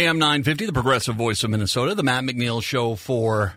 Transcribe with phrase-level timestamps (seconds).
[0.00, 3.56] AM 950, the progressive voice of Minnesota, the Matt McNeil show for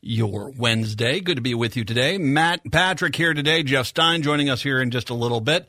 [0.00, 1.18] your Wednesday.
[1.18, 2.18] Good to be with you today.
[2.18, 3.64] Matt Patrick here today.
[3.64, 5.66] Jeff Stein joining us here in just a little bit.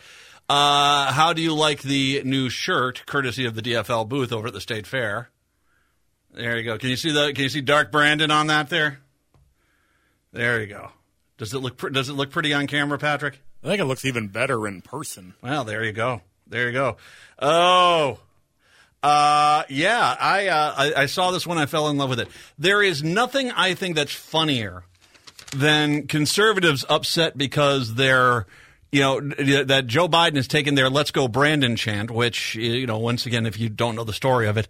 [0.48, 4.54] Uh, how do you like the new shirt, courtesy of the DFL booth over at
[4.54, 5.31] the State Fair?
[6.32, 6.77] There you go.
[6.77, 7.34] Can you see the?
[7.34, 8.99] Can you see Dark Brandon on that there?
[10.32, 10.91] There you go.
[11.40, 11.91] Does it look?
[11.91, 13.40] Does it look pretty on camera, Patrick?
[13.63, 15.34] I think it looks even better in person.
[15.41, 16.21] Well, there you go.
[16.45, 16.98] There you go.
[17.40, 18.20] Oh,
[19.03, 21.57] uh, yeah, I, uh, I, I saw this one.
[21.57, 22.30] I fell in love with it.
[22.57, 24.85] There is nothing I think that's funnier
[25.51, 28.46] than conservatives upset because they're,
[28.93, 32.98] you know, that Joe Biden has taken their "Let's Go Brandon" chant, which, you know,
[32.98, 34.70] once again, if you don't know the story of it,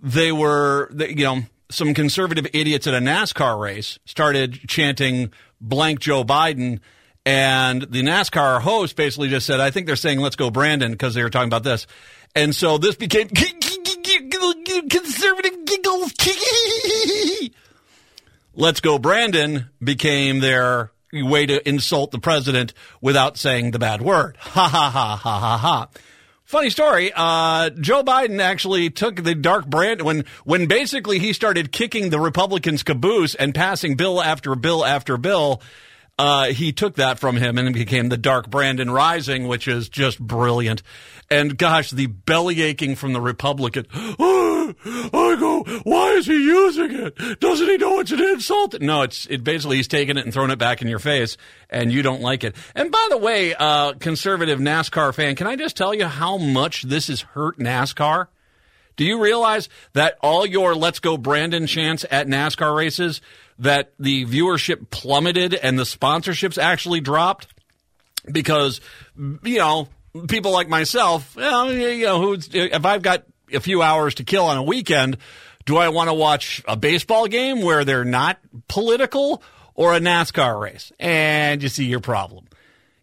[0.00, 5.30] they were, you know, some conservative idiots at a NASCAR race started chanting
[5.60, 6.80] "blank Joe Biden."
[7.24, 11.14] And the NASCAR host basically just said, I think they're saying, let's go Brandon, because
[11.14, 11.86] they were talking about this.
[12.34, 13.28] And so this became
[14.88, 16.12] conservative giggles.
[18.54, 24.36] Let's go, Brandon became their way to insult the president without saying the bad word.
[24.52, 25.88] Ha ha ha ha ha ha.
[26.44, 27.10] Funny story.
[27.14, 32.82] Uh, Joe Biden actually took the dark Brandon when basically he started kicking the Republicans'
[32.82, 35.62] caboose and passing bill after bill after bill.
[36.18, 40.20] Uh, he took that from him and became the Dark Brandon Rising, which is just
[40.20, 40.82] brilliant.
[41.30, 43.86] And gosh, the belly aching from the Republican.
[43.94, 47.40] I go, why is he using it?
[47.40, 48.80] Doesn't he know it's an insult?
[48.80, 51.36] No, it's it basically he's taking it and throwing it back in your face,
[51.70, 52.54] and you don't like it.
[52.74, 56.82] And by the way, uh, conservative NASCAR fan, can I just tell you how much
[56.82, 58.28] this has hurt NASCAR?
[58.96, 63.20] Do you realize that all your "Let's Go Brandon" chants at NASCAR races
[63.58, 67.46] that the viewership plummeted and the sponsorships actually dropped
[68.30, 68.80] because
[69.16, 69.88] you know
[70.28, 74.56] people like myself, you know, who's, if I've got a few hours to kill on
[74.56, 75.18] a weekend,
[75.64, 78.38] do I want to watch a baseball game where they're not
[78.68, 79.42] political
[79.74, 80.92] or a NASCAR race?
[80.98, 82.46] And you see your problem.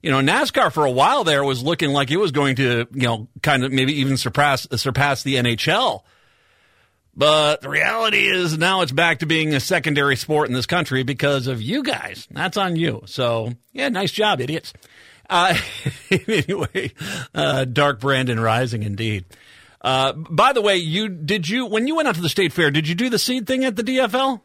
[0.01, 3.01] You know, NASCAR for a while there was looking like it was going to, you
[3.01, 6.03] know, kind of maybe even surpass surpass the NHL.
[7.15, 11.03] But the reality is now it's back to being a secondary sport in this country
[11.03, 12.27] because of you guys.
[12.31, 13.01] That's on you.
[13.07, 14.71] So, yeah, nice job, idiots.
[15.29, 15.55] Uh,
[16.11, 16.93] anyway,
[17.35, 19.25] uh, Dark Brandon Rising indeed.
[19.81, 22.71] Uh, by the way, you did you when you went out to the state fair?
[22.71, 24.41] Did you do the seed thing at the DFL?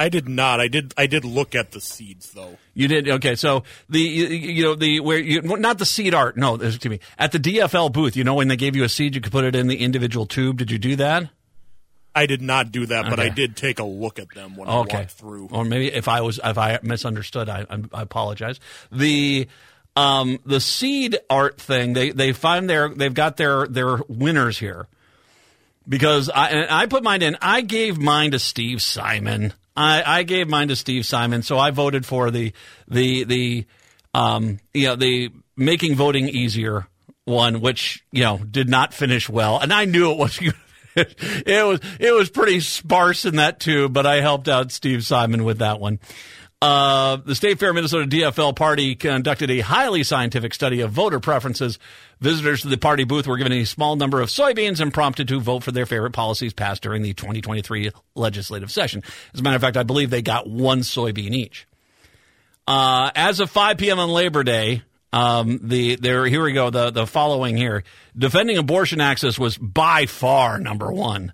[0.00, 0.60] I did not.
[0.60, 0.94] I did.
[0.96, 2.56] I did look at the seeds though.
[2.72, 3.06] You did.
[3.06, 6.38] Okay, so the you, you know the where you not the seed art.
[6.38, 7.00] No, excuse me.
[7.18, 9.44] At the DFL booth, you know when they gave you a seed, you could put
[9.44, 10.56] it in the individual tube.
[10.56, 11.28] Did you do that?
[12.14, 13.10] I did not do that, okay.
[13.10, 14.96] but I did take a look at them when okay.
[14.96, 15.50] I walked through.
[15.52, 18.58] Or maybe if I was if I misunderstood, I, I apologize.
[18.90, 19.48] The
[19.96, 24.86] um, the seed art thing, they they find their they've got their their winners here
[25.86, 27.36] because I I put mine in.
[27.42, 29.52] I gave mine to Steve Simon.
[29.76, 32.52] I, I gave mine to Steve Simon, so I voted for the
[32.88, 33.66] the the
[34.14, 36.86] um you know the making voting easier
[37.24, 40.40] one, which you know did not finish well, and I knew it was.
[40.96, 45.44] it was it was pretty sparse in that too, but I helped out Steve Simon
[45.44, 46.00] with that one.
[46.62, 51.78] Uh, the State Fair Minnesota DFL party conducted a highly scientific study of voter preferences.
[52.20, 55.40] Visitors to the party booth were given a small number of soybeans and prompted to
[55.40, 59.02] vote for their favorite policies passed during the 2023 legislative session.
[59.32, 61.66] As a matter of fact, I believe they got one soybean each.
[62.66, 63.98] Uh, as of 5 p.m.
[63.98, 64.82] on Labor Day,
[65.14, 66.70] um, the there here we go.
[66.70, 67.84] The the following here,
[68.16, 71.32] defending abortion access was by far number one.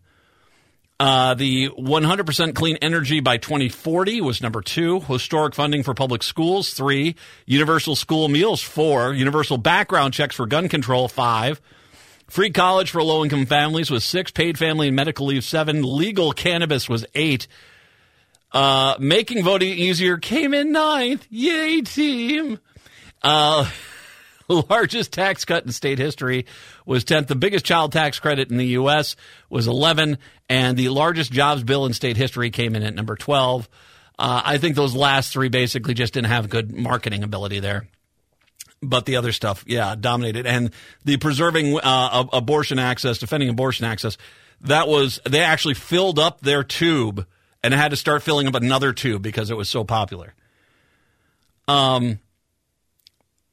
[0.99, 5.01] Uh, the 100% clean energy by 2040 was number two.
[5.01, 7.17] Historic funding for public schools, three.
[7.45, 9.13] Universal school meals, four.
[9.13, 11.61] Universal background checks for gun control, five.
[12.29, 14.31] Free college for low income families was six.
[14.31, 15.83] Paid family and medical leave, seven.
[15.83, 17.47] Legal cannabis was eight.
[18.53, 21.27] Uh, making voting easier came in ninth.
[21.29, 22.59] Yay, team.
[23.23, 23.71] Uh,
[24.71, 26.47] largest tax cut in state history
[26.85, 27.27] was 10th.
[27.27, 29.17] The biggest child tax credit in the U.S.
[29.51, 33.69] was 11, and the largest jobs bill in state history came in at number 12.
[34.19, 37.89] Uh, I think those last three basically just didn't have good marketing ability there.
[38.83, 40.47] But the other stuff, yeah, dominated.
[40.47, 40.71] And
[41.05, 44.17] the preserving uh, abortion access, defending abortion access,
[44.63, 47.27] that was they actually filled up their tube
[47.63, 50.35] and had to start filling up another tube because it was so popular.
[51.69, 52.21] Um,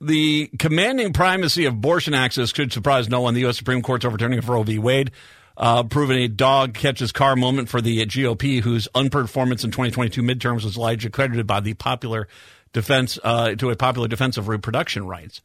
[0.05, 3.33] the commanding primacy of abortion access could surprise no one.
[3.33, 3.57] The U.S.
[3.57, 4.77] Supreme Court's overturning of Roe v.
[4.79, 5.11] Wade,
[5.57, 10.63] uh, proving a dog catches car moment for the GOP, whose unperformance in 2022 midterms
[10.63, 12.27] was largely credited by the popular
[12.73, 15.41] defense uh, to a popular defense of reproduction rights.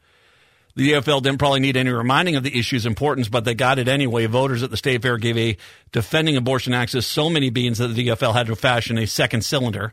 [0.74, 3.88] The DFL didn't probably need any reminding of the issue's importance, but they got it
[3.88, 4.26] anyway.
[4.26, 5.56] Voters at the state fair gave a
[5.90, 9.92] defending abortion access so many beans that the DFL had to fashion a second cylinder.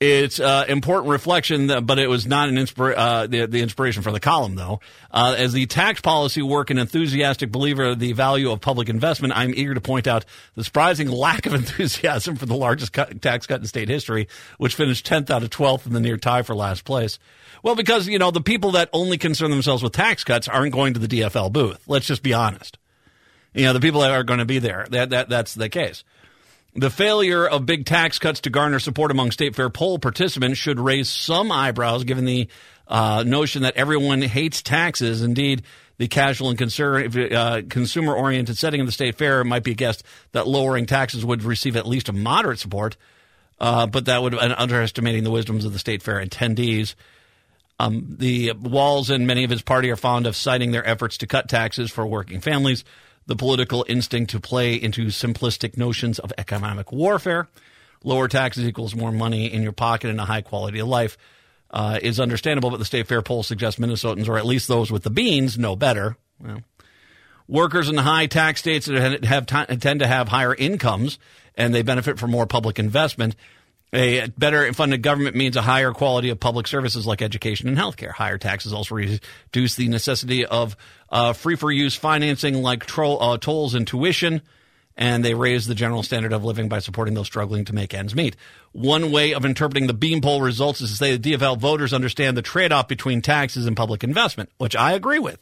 [0.00, 4.12] It's uh, important reflection, but it was not an inspira- uh, the, the inspiration for
[4.12, 4.78] the column, though.
[5.10, 9.36] Uh, as the tax policy work and enthusiastic believer of the value of public investment,
[9.36, 10.24] I'm eager to point out
[10.54, 14.28] the surprising lack of enthusiasm for the largest cut, tax cut in state history,
[14.58, 17.18] which finished 10th out of 12th in the near tie for last place.
[17.64, 20.94] Well, because, you know, the people that only concern themselves with tax cuts aren't going
[20.94, 21.82] to the DFL booth.
[21.88, 22.78] Let's just be honest.
[23.52, 26.04] You know, the people that are going to be there, that, that, that's the case.
[26.74, 30.78] The failure of big tax cuts to garner support among state fair poll participants should
[30.78, 32.48] raise some eyebrows given the
[32.86, 35.22] uh, notion that everyone hates taxes.
[35.22, 35.62] Indeed,
[35.96, 40.46] the casual and uh, consumer oriented setting of the state fair might be guessed that
[40.46, 42.96] lowering taxes would receive at least a moderate support,
[43.58, 46.94] uh, but that would be underestimating the wisdoms of the state fair attendees.
[47.80, 51.26] Um, the Walz and many of his party are fond of citing their efforts to
[51.26, 52.84] cut taxes for working families
[53.28, 57.46] the political instinct to play into simplistic notions of economic warfare.
[58.02, 61.18] Lower taxes equals more money in your pocket and a high quality of life
[61.70, 65.02] uh, is understandable, but the state fair poll suggests Minnesotans, or at least those with
[65.02, 66.16] the beans, know better.
[66.40, 66.62] Well,
[67.46, 71.18] workers in high tax states have, tend to have higher incomes
[71.54, 73.36] and they benefit from more public investment.
[73.92, 78.10] A better funded government means a higher quality of public services like education and healthcare.
[78.10, 80.76] Higher taxes also reduce the necessity of
[81.08, 84.42] uh, free for use financing like uh, tolls and tuition,
[84.94, 88.14] and they raise the general standard of living by supporting those struggling to make ends
[88.14, 88.36] meet.
[88.72, 92.36] One way of interpreting the Bean poll results is to say the DFL voters understand
[92.36, 95.38] the trade off between taxes and public investment, which I agree with.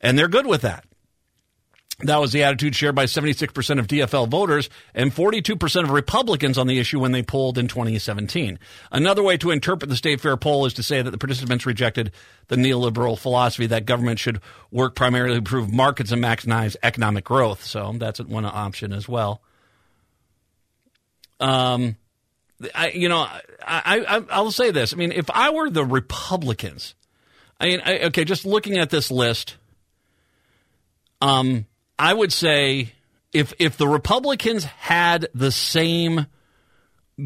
[0.00, 0.84] And they're good with that.
[2.02, 6.66] That was the attitude shared by 76% of DFL voters and 42% of Republicans on
[6.66, 8.58] the issue when they polled in 2017.
[8.90, 12.12] Another way to interpret the State Fair poll is to say that the participants rejected
[12.48, 17.64] the neoliberal philosophy that government should work primarily to improve markets and maximize economic growth.
[17.64, 19.42] So that's one option as well.
[21.38, 21.96] Um,
[22.74, 23.40] I, you know, I,
[24.06, 24.92] I, I'll say this.
[24.92, 26.94] I mean, if I were the Republicans,
[27.58, 29.56] I mean, I, okay, just looking at this list,
[31.20, 31.66] um,
[32.00, 32.94] I would say
[33.30, 36.26] if if the Republicans had the same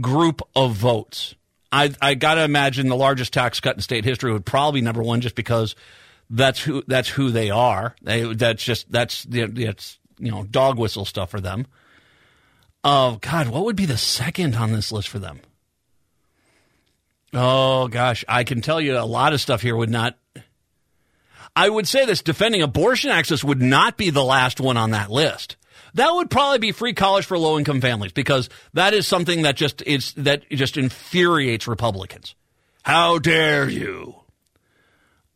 [0.00, 1.36] group of votes,
[1.70, 4.84] I I got to imagine the largest tax cut in state history would probably be
[4.84, 5.76] number one, just because
[6.28, 7.94] that's who that's who they are.
[8.02, 11.68] They, that's just that's that's you know dog whistle stuff for them.
[12.82, 15.38] Oh God, what would be the second on this list for them?
[17.32, 20.18] Oh gosh, I can tell you a lot of stuff here would not
[21.56, 25.10] I would say this defending abortion access would not be the last one on that
[25.10, 25.56] list.
[25.94, 29.56] That would probably be free college for low income families because that is something that
[29.56, 32.34] just is that just infuriates Republicans.
[32.82, 34.16] How dare you?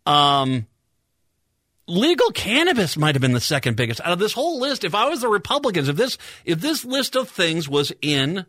[0.04, 0.66] Um,
[1.86, 4.82] legal cannabis might have been the second biggest out of this whole list.
[4.82, 8.44] If I was the Republicans, if this if this list of things was in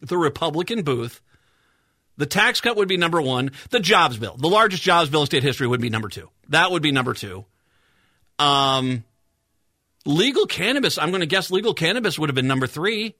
[0.00, 1.20] the Republican booth,
[2.16, 3.50] the tax cut would be number one.
[3.70, 6.30] The jobs bill, the largest jobs bill in state history, would be number two.
[6.48, 7.44] That would be number two.
[8.38, 9.04] Um,
[10.04, 13.14] legal cannabis, I'm going to guess legal cannabis would have been number three.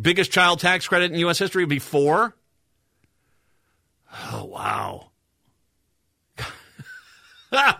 [0.00, 1.38] Biggest child tax credit in U.S.
[1.38, 2.34] history would be four.
[4.32, 5.10] Oh, wow.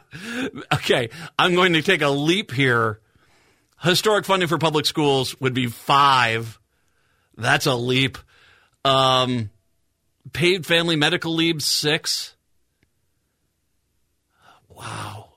[0.74, 3.00] okay, I'm going to take a leap here.
[3.82, 6.58] Historic funding for public schools would be five.
[7.36, 8.18] That's a leap.
[8.84, 9.50] Um,
[10.32, 12.34] Paid family medical leave, six.
[14.68, 15.30] Wow.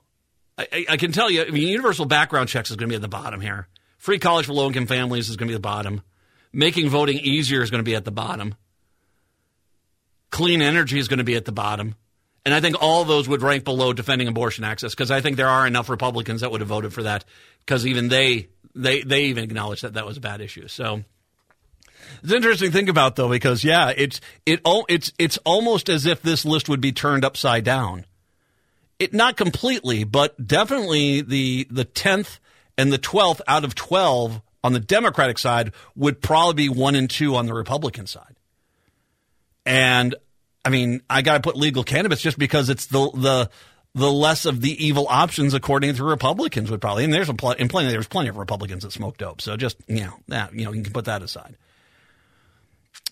[0.56, 3.02] I, I, can tell you, I mean, universal background checks is going to be at
[3.02, 3.66] the bottom here.
[3.98, 6.02] Free college for low income families is going to be at the bottom.
[6.52, 8.54] Making voting easier is going to be at the bottom.
[10.30, 11.96] Clean energy is going to be at the bottom.
[12.44, 15.48] And I think all those would rank below defending abortion access because I think there
[15.48, 17.24] are enough Republicans that would have voted for that
[17.60, 20.68] because even they, they, they even acknowledged that that was a bad issue.
[20.68, 21.02] So
[22.22, 26.22] it's interesting to think about though, because yeah, it's it it's it's almost as if
[26.22, 28.06] this list would be turned upside down.
[28.98, 32.38] It not completely, but definitely the the tenth
[32.78, 37.10] and the twelfth out of twelve on the Democratic side would probably be one and
[37.10, 38.36] two on the Republican side.
[39.66, 40.14] And
[40.64, 43.50] I mean, I got to put legal cannabis just because it's the the
[43.94, 47.04] the less of the evil options, according to Republicans, would probably.
[47.04, 47.90] And there's a pl- and plenty.
[47.90, 49.40] There's plenty of Republicans that smoke dope.
[49.40, 51.56] So just you know that you know you can put that aside.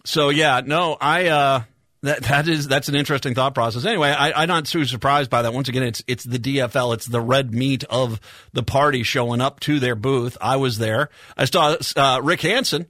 [0.05, 1.63] So yeah, no, I uh,
[2.03, 3.85] that that is that's an interesting thought process.
[3.85, 5.53] Anyway, I, am not too surprised by that.
[5.53, 8.21] Once again, it's it's the DFL, it's the red meat of
[8.53, 10.37] the party showing up to their booth.
[10.41, 11.09] I was there.
[11.37, 12.87] I saw uh, Rick Hansen,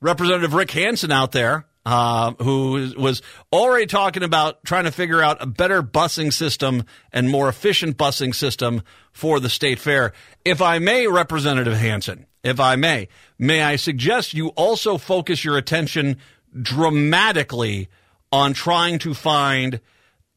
[0.00, 5.42] Representative Rick Hansen, out there uh, who was already talking about trying to figure out
[5.42, 10.12] a better busing system and more efficient busing system for the state fair.
[10.44, 15.56] If I may, Representative Hansen, if I may, may I suggest you also focus your
[15.56, 16.18] attention
[16.60, 17.88] dramatically
[18.32, 19.80] on trying to find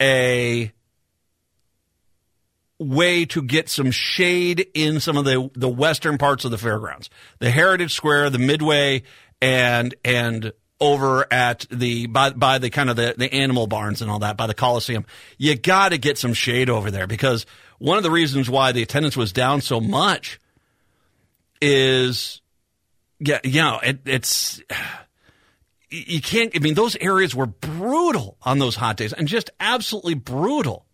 [0.02, 0.72] a
[2.80, 7.10] way to get some shade in some of the the western parts of the fairgrounds,
[7.40, 9.04] the Heritage Square, the Midway,
[9.42, 14.10] and and over at the by by the kind of the, the animal barns and
[14.10, 15.06] all that by the Coliseum.
[15.38, 17.46] You got to get some shade over there because
[17.78, 20.40] one of the reasons why the attendance was down so much
[21.62, 22.42] is
[23.20, 24.62] yeah, you know, it, it's
[25.90, 30.16] you can't I mean those areas were brutal on those hot days and just absolutely
[30.16, 30.86] brutal.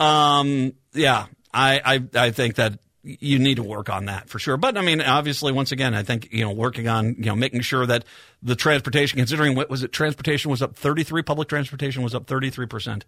[0.00, 4.56] Um yeah, I I I think that you need to work on that for sure.
[4.56, 7.60] But I mean, obviously, once again, I think you know working on you know making
[7.62, 8.04] sure that
[8.42, 12.26] the transportation, considering what was it, transportation was up thirty three, public transportation was up
[12.26, 13.04] thirty three percent.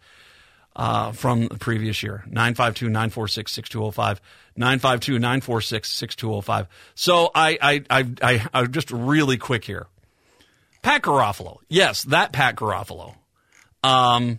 [0.77, 2.23] Uh, from the previous year.
[2.27, 4.21] 952 946 6205.
[4.57, 6.69] 952 946 6205.
[6.95, 9.89] So I, I, I, I, I, just really quick here.
[10.83, 11.59] Pat Garofalo.
[11.69, 13.17] Yes, that Pat Garofalo.
[13.83, 14.39] Um,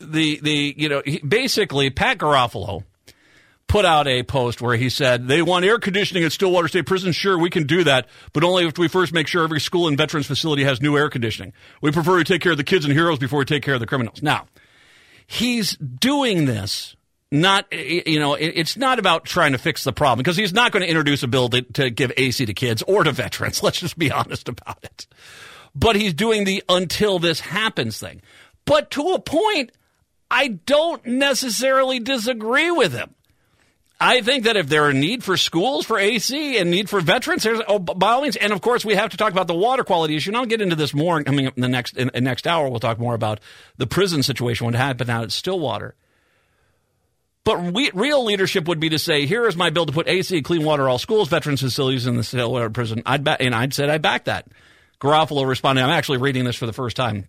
[0.00, 2.84] the, the, you know, he, basically, Pat Garofalo
[3.68, 7.12] put out a post where he said they want air conditioning at Stillwater State Prison.
[7.12, 9.96] Sure, we can do that, but only if we first make sure every school and
[9.96, 11.52] veterans facility has new air conditioning.
[11.80, 13.80] We prefer to take care of the kids and heroes before we take care of
[13.80, 14.22] the criminals.
[14.22, 14.46] Now,
[15.32, 16.94] he's doing this
[17.30, 20.82] not you know it's not about trying to fix the problem because he's not going
[20.82, 23.62] to introduce a bill to, to, give AC to kids or to veterans.
[23.62, 25.06] Let's just be honest about it.
[25.74, 28.20] But he's doing the until this happens thing.
[28.66, 29.72] But to a point,
[30.30, 33.14] I don't necessarily disagree with him.
[34.04, 37.44] I think that if there are need for schools for AC and need for veterans,
[37.44, 38.34] there's oh, by all means.
[38.34, 40.30] And of course, we have to talk about the water quality issue.
[40.30, 42.68] And I'll get into this more coming up in the next in, in next hour.
[42.68, 43.38] We'll talk more about
[43.76, 45.94] the prison situation what happened out at Stillwater.
[47.44, 50.42] But we, real leadership would be to say, here is my bill to put AC,
[50.42, 53.04] clean water, all schools, veterans facilities in the Stillwater prison.
[53.06, 54.48] I'd ba- and I'd said I back that.
[55.00, 57.28] Garofalo responding, I'm actually reading this for the first time.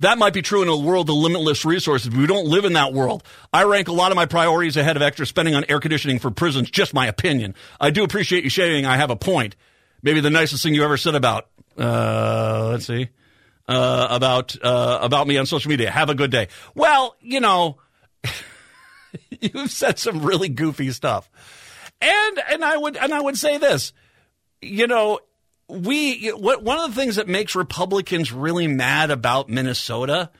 [0.00, 2.74] That might be true in a world of limitless resources, but we don't live in
[2.74, 3.22] that world.
[3.52, 6.30] I rank a lot of my priorities ahead of extra spending on air conditioning for
[6.30, 7.54] prisons, just my opinion.
[7.80, 9.56] I do appreciate you sharing I have a point.
[10.02, 11.48] Maybe the nicest thing you ever said about,
[11.78, 13.08] uh, let's see,
[13.66, 15.90] uh, about, uh, about me on social media.
[15.90, 16.48] Have a good day.
[16.74, 17.78] Well, you know,
[19.40, 21.30] you've said some really goofy stuff.
[22.00, 23.92] And, and I would, and I would say this,
[24.60, 25.20] you know,
[25.68, 30.30] we one of the things that makes Republicans really mad about Minnesota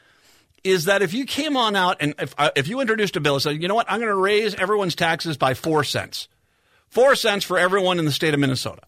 [0.63, 3.35] is that if you came on out and if uh, if you introduced a bill
[3.35, 6.29] and said, you know what, I'm going to raise everyone's taxes by four cents,
[6.89, 8.83] four cents for everyone in the state of Minnesota,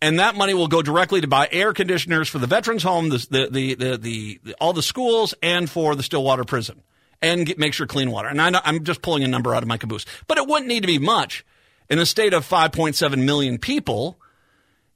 [0.00, 3.26] and that money will go directly to buy air conditioners for the veterans home, the
[3.30, 6.82] the the, the, the, all the schools, and for the Stillwater prison,
[7.20, 8.28] and get, make sure clean water.
[8.28, 10.82] And I I'm just pulling a number out of my caboose, but it wouldn't need
[10.82, 11.44] to be much.
[11.88, 14.19] In a state of 5.7 million people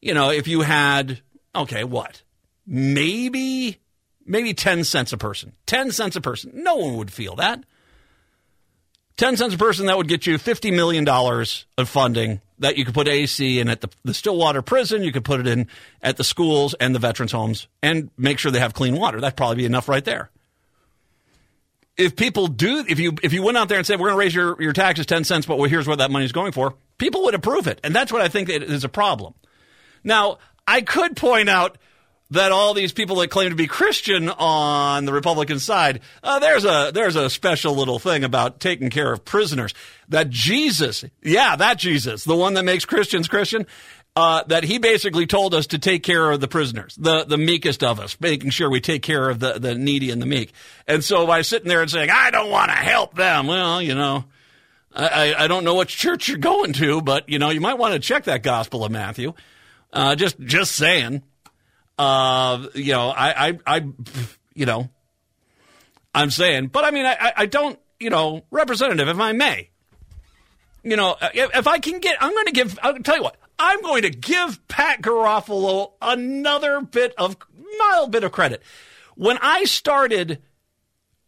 [0.05, 1.23] you know, if you had,
[1.55, 2.23] okay, what?
[2.67, 3.81] Maybe,
[4.27, 5.53] maybe 10 cents a person.
[5.65, 6.53] 10 cents a person.
[6.55, 7.65] No one would feel that.
[9.17, 12.93] 10 cents a person, that would get you $50 million of funding that you could
[12.93, 15.03] put AC in at the, the Stillwater prison.
[15.03, 15.69] You could put it in
[16.03, 19.23] at the schools and the veterans homes and make sure they have clean water.
[19.23, 20.31] That'd probably be enough right there.
[21.97, 24.25] If people do, if you if you went out there and said we're going to
[24.25, 27.23] raise your, your taxes ten cents, but well, here's what that money's going for, people
[27.23, 29.35] would approve it, and that's what I think is a problem.
[30.05, 31.79] Now, I could point out
[32.31, 36.65] that all these people that claim to be Christian on the Republican side, uh, there's
[36.65, 39.75] a there's a special little thing about taking care of prisoners.
[40.09, 43.67] That Jesus, yeah, that Jesus, the one that makes Christians Christian,
[44.17, 47.83] uh, that he basically told us to take care of the prisoners, the the meekest
[47.83, 50.53] of us, making sure we take care of the the needy and the meek.
[50.87, 53.95] And so by sitting there and saying, I don't want to help them, well, you
[53.95, 54.25] know.
[54.97, 57.95] I, I don't know which church you're going to, but you know you might want
[57.95, 59.35] to check that Gospel of Matthew.
[59.95, 61.23] Uh, just just saying.
[61.97, 63.87] Uh, you know, I, I, I,
[64.53, 64.91] you know,
[66.13, 69.71] I'm saying, but I mean, I, I don't, you know, representative, if I may,
[70.83, 73.37] you know, if, if I can get, I'm going to give, I'll tell you what,
[73.61, 77.37] I'm going to give Pat Garofalo another bit of
[77.79, 78.61] mild bit of credit.
[79.15, 80.43] When I started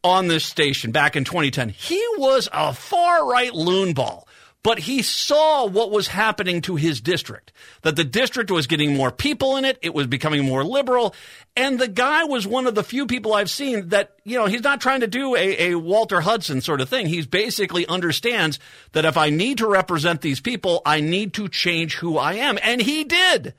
[0.06, 1.68] on this station back in 2010.
[1.70, 4.22] He was a far right loonball
[4.66, 9.12] but he saw what was happening to his district, that the district was getting more
[9.12, 9.78] people in it.
[9.80, 11.14] It was becoming more liberal.
[11.54, 14.64] And the guy was one of the few people I've seen that, you know, he's
[14.64, 17.06] not trying to do a, a Walter Hudson sort of thing.
[17.06, 18.58] He's basically understands
[18.90, 22.58] that if I need to represent these people, I need to change who I am.
[22.60, 23.54] And he did.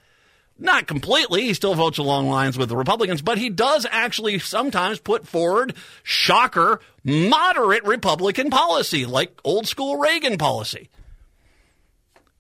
[0.60, 1.44] Not completely.
[1.44, 5.76] He still votes along lines with the Republicans, but he does actually sometimes put forward,
[6.02, 10.90] shocker, moderate Republican policy, like old school Reagan policy.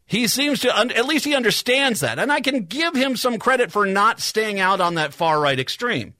[0.07, 2.17] He seems to, at least he understands that.
[2.17, 5.59] And I can give him some credit for not staying out on that far right
[5.59, 6.13] extreme.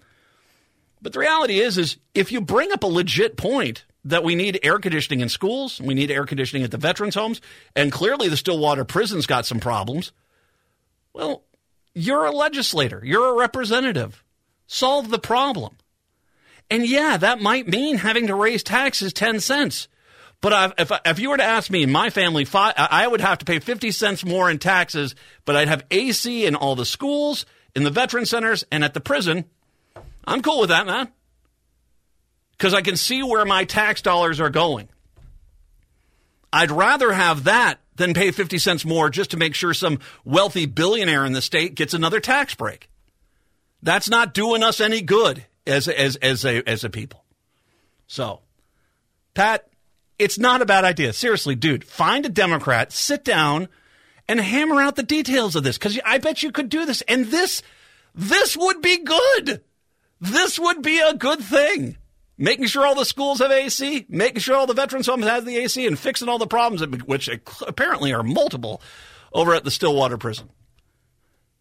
[1.01, 4.59] But the reality is, is if you bring up a legit point that we need
[4.61, 7.41] air conditioning in schools, we need air conditioning at the veterans' homes,
[7.75, 10.11] and clearly the Stillwater prison's got some problems,
[11.13, 11.43] well,
[11.97, 14.23] you're a legislator, you're a representative.
[14.67, 15.77] Solve the problem.
[16.69, 19.87] And yeah, that might mean having to raise taxes 10 cents.
[20.39, 23.59] But if, if you were to ask me, my family, I would have to pay
[23.59, 27.89] 50 cents more in taxes, but I'd have AC in all the schools, in the
[27.89, 29.45] veteran centers, and at the prison.
[30.25, 31.07] I'm cool with that, man.
[32.51, 34.89] Because I can see where my tax dollars are going.
[36.53, 40.65] I'd rather have that than pay 50 cents more just to make sure some wealthy
[40.65, 42.89] billionaire in the state gets another tax break.
[43.83, 47.23] That's not doing us any good as, as, as, a, as a people.
[48.07, 48.41] So,
[49.33, 49.67] Pat,
[50.17, 51.13] it's not a bad idea.
[51.13, 53.67] Seriously, dude, find a Democrat, sit down,
[54.27, 57.01] and hammer out the details of this because I bet you could do this.
[57.03, 57.61] And this,
[58.15, 59.61] this would be good.
[60.19, 61.97] This would be a good thing
[62.37, 65.57] making sure all the schools have AC, making sure all the veterans homes have the
[65.57, 67.29] AC, and fixing all the problems, which
[67.67, 68.81] apparently are multiple,
[69.33, 70.49] over at the Stillwater prison.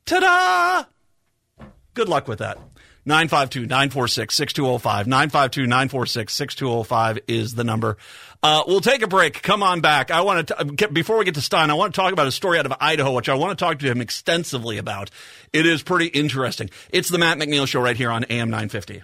[0.04, 1.64] Ta da!
[1.94, 2.58] Good luck with that.
[3.06, 5.06] 952 946 6205.
[5.06, 7.96] 952 946 6205 is the number.
[8.42, 9.42] Uh, we'll take a break.
[9.42, 10.10] Come on back.
[10.10, 12.58] I want to, before we get to Stein, I want to talk about a story
[12.58, 15.10] out of Idaho, which I want to talk to him extensively about.
[15.52, 16.68] It is pretty interesting.
[16.90, 19.02] It's the Matt McNeil Show right here on AM 950.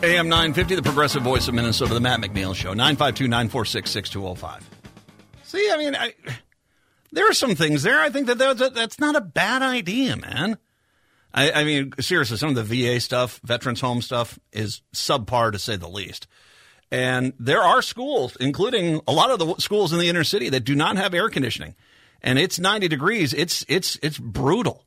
[0.00, 4.70] AM 950, the progressive voice of Minnesota, the Matt McNeil Show, 952 946 6205.
[5.42, 6.14] See, I mean, I,
[7.10, 7.98] there are some things there.
[7.98, 10.56] I think that that's, not a bad idea, man.
[11.34, 15.58] I, I, mean, seriously, some of the VA stuff, veterans home stuff, is subpar to
[15.58, 16.28] say the least.
[16.92, 20.60] And there are schools, including a lot of the schools in the inner city, that
[20.60, 21.74] do not have air conditioning,
[22.22, 23.34] and it's 90 degrees.
[23.34, 24.84] It's it's it's brutal.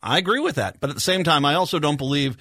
[0.00, 2.36] I agree with that, but at the same time, I also don't believe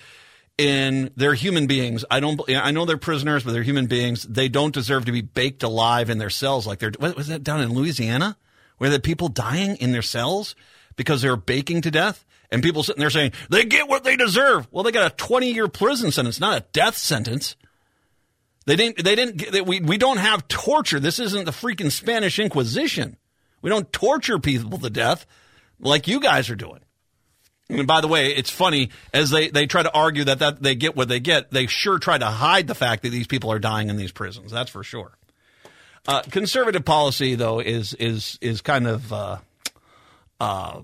[0.57, 2.05] in they're human beings.
[2.09, 2.41] I don't.
[2.49, 4.23] I know they're prisoners, but they're human beings.
[4.23, 6.91] They don't deserve to be baked alive in their cells like they're.
[6.97, 8.37] What was that down in Louisiana,
[8.77, 10.55] where the people dying in their cells
[10.95, 14.67] because they're baking to death, and people sitting there saying they get what they deserve.
[14.71, 17.55] Well, they got a twenty-year prison sentence, not a death sentence.
[18.65, 19.03] They didn't.
[19.03, 19.51] They didn't.
[19.51, 20.99] They, we we don't have torture.
[20.99, 23.17] This isn't the freaking Spanish Inquisition.
[23.61, 25.25] We don't torture people to death
[25.79, 26.79] like you guys are doing.
[27.69, 30.75] And by the way, it's funny as they, they try to argue that, that they
[30.75, 31.49] get what they get.
[31.51, 34.51] They sure try to hide the fact that these people are dying in these prisons.
[34.51, 35.17] That's for sure.
[36.07, 39.37] Uh, conservative policy, though, is is is kind of uh,
[40.39, 40.81] uh,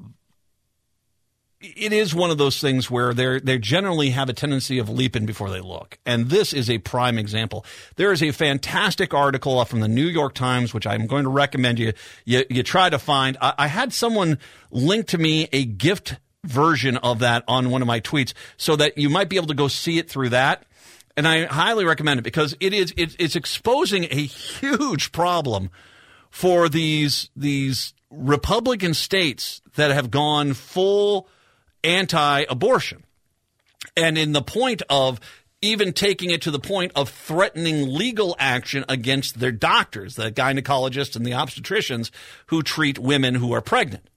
[1.61, 5.27] it is one of those things where they they generally have a tendency of leaping
[5.27, 7.63] before they look, and this is a prime example.
[7.97, 11.77] There is a fantastic article from the New York Times, which I'm going to recommend
[11.77, 11.93] you
[12.25, 13.37] you, you try to find.
[13.39, 14.39] I, I had someone
[14.71, 18.97] link to me a gift version of that on one of my tweets so that
[18.97, 20.65] you might be able to go see it through that.
[21.15, 25.69] And I highly recommend it because it is it, it's exposing a huge problem
[26.29, 31.27] for these these Republican states that have gone full
[31.83, 33.03] anti-abortion.
[33.97, 35.19] And in the point of
[35.61, 41.15] even taking it to the point of threatening legal action against their doctors, the gynecologists
[41.15, 42.09] and the obstetricians
[42.47, 44.09] who treat women who are pregnant.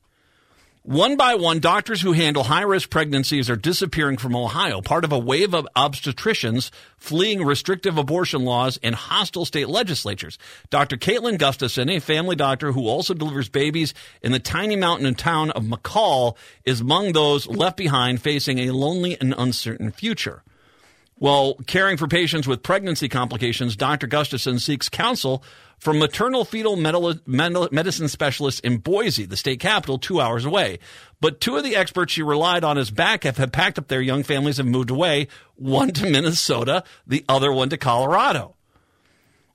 [0.86, 5.12] One by one, doctors who handle high risk pregnancies are disappearing from Ohio, part of
[5.12, 10.36] a wave of obstetricians fleeing restrictive abortion laws and hostile state legislatures.
[10.68, 10.98] Dr.
[10.98, 15.62] Caitlin Gustafson, a family doctor who also delivers babies in the tiny mountain town of
[15.64, 20.42] McCall, is among those left behind facing a lonely and uncertain future.
[21.16, 24.06] While caring for patients with pregnancy complications, Dr.
[24.06, 25.44] Gustafson seeks counsel
[25.78, 30.78] from maternal fetal medicine specialists in Boise, the state capital, two hours away.
[31.20, 34.22] But two of the experts she relied on as backup have packed up their young
[34.22, 38.56] families and moved away, one to Minnesota, the other one to Colorado.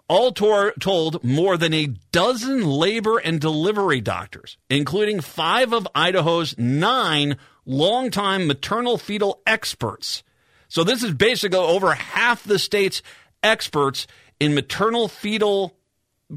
[0.08, 6.58] All tor- told, more than a dozen labor and delivery doctors, including five of Idaho's
[6.58, 10.24] nine longtime maternal fetal experts.
[10.70, 13.02] So this is basically over half the state's
[13.44, 14.08] experts
[14.40, 15.76] in maternal fetal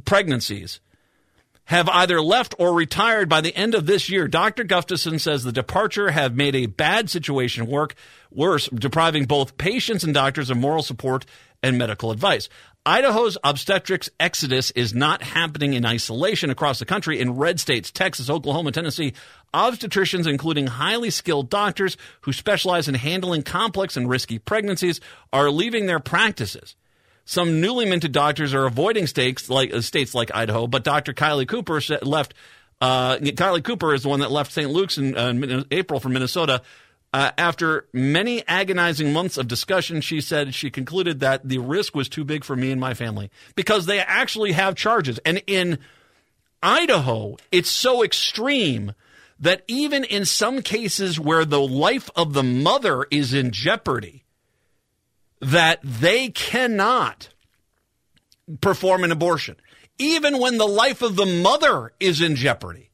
[0.04, 0.80] pregnancies
[1.64, 4.26] have either left or retired by the end of this year.
[4.26, 4.64] Dr.
[4.64, 7.94] Gustafson says the departure have made a bad situation work
[8.30, 11.24] worse, depriving both patients and doctors of moral support
[11.62, 12.48] and medical advice.
[12.84, 17.20] Idaho's obstetrics exodus is not happening in isolation across the country.
[17.20, 19.12] In red states, Texas, Oklahoma, Tennessee,
[19.54, 25.00] obstetricians, including highly skilled doctors who specialize in handling complex and risky pregnancies,
[25.32, 26.74] are leaving their practices.
[27.24, 31.12] Some newly minted doctors are avoiding states like uh, states like Idaho, but Dr.
[31.12, 32.34] Kylie Cooper left.
[32.80, 34.68] Uh, Kylie Cooper is the one that left St.
[34.68, 36.62] Luke's in uh, April for Minnesota
[37.12, 42.08] uh, after many agonizing months of discussion, she said she concluded that the risk was
[42.08, 45.18] too big for me and my family because they actually have charges.
[45.26, 45.78] And in
[46.62, 48.94] Idaho, it's so extreme
[49.38, 54.24] that even in some cases where the life of the mother is in jeopardy,
[55.40, 57.28] that they cannot
[58.60, 59.56] perform an abortion,
[59.98, 62.91] even when the life of the mother is in jeopardy.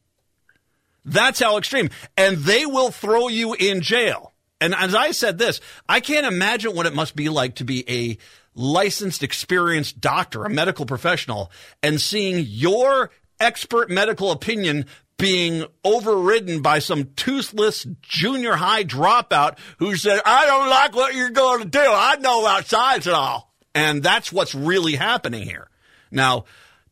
[1.09, 1.89] That's how extreme.
[2.17, 4.33] And they will throw you in jail.
[4.61, 7.89] And as I said this, I can't imagine what it must be like to be
[7.89, 8.17] a
[8.55, 14.85] licensed, experienced doctor, a medical professional, and seeing your expert medical opinion
[15.17, 21.29] being overridden by some toothless junior high dropout who said, I don't like what you're
[21.29, 21.79] going to do.
[21.79, 23.53] I know about science and all.
[23.75, 25.69] And that's what's really happening here.
[26.09, 26.45] Now,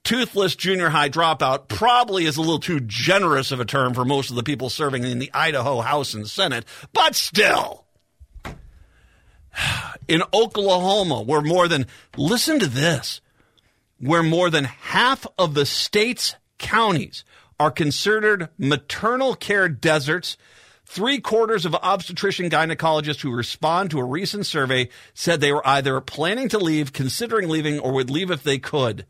[0.08, 4.30] toothless junior high dropout probably is a little too generous of a term for most
[4.30, 7.84] of the people serving in the Idaho House and Senate, but still.
[10.08, 13.20] In Oklahoma, where more than, listen to this,
[14.00, 17.26] where more than half of the state's counties
[17.60, 20.38] are considered maternal care deserts.
[20.86, 26.00] Three quarters of obstetrician gynecologists who respond to a recent survey said they were either
[26.00, 29.06] planning to leave, considering leaving, or would leave if they could.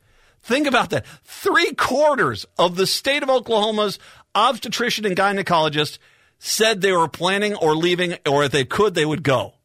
[0.47, 1.05] Think about that.
[1.25, 3.99] Three quarters of the state of Oklahoma's
[4.33, 5.97] obstetrician and gynecologist
[6.39, 9.55] said they were planning or leaving, or if they could, they would go.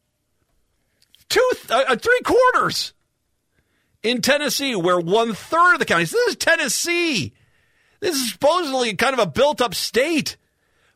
[1.29, 2.91] Two, uh, uh, three quarters.
[4.03, 7.33] In Tennessee, where one third of the counties, this is Tennessee.
[8.01, 10.35] This is supposedly kind of a built up state,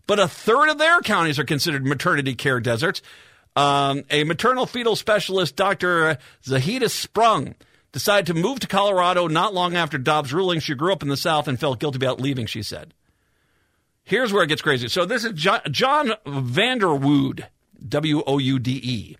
[0.06, 3.02] but a third of their counties are considered maternity care deserts.
[3.56, 6.18] Um, a maternal fetal specialist, Dr.
[6.44, 7.56] Zahida Sprung,
[7.92, 10.60] decided to move to Colorado not long after Dobbs' ruling.
[10.60, 12.94] She grew up in the South and felt guilty about leaving, she said.
[14.04, 14.88] Here's where it gets crazy.
[14.88, 17.46] So this is John, John Vander Woude,
[17.88, 19.18] W O U D E.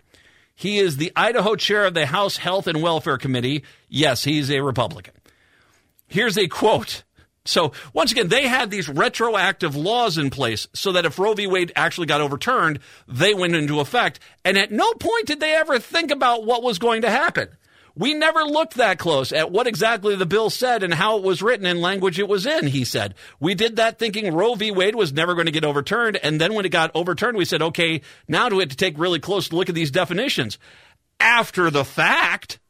[0.54, 3.64] He is the Idaho chair of the House Health and Welfare Committee.
[3.88, 5.14] Yes, he's a Republican.
[6.06, 7.04] Here's a quote.
[7.44, 11.46] So once again, they had these retroactive laws in place so that if Roe v.
[11.46, 14.20] Wade actually got overturned, they went into effect.
[14.44, 17.48] And at no point did they ever think about what was going to happen.
[17.98, 21.42] We never looked that close at what exactly the bill said and how it was
[21.42, 23.16] written and language it was in, he said.
[23.40, 24.70] We did that thinking Roe v.
[24.70, 26.16] Wade was never going to get overturned.
[26.16, 28.96] And then when it got overturned, we said, okay, now do we have to take
[28.98, 30.58] really close look at these definitions?
[31.18, 32.60] After the fact,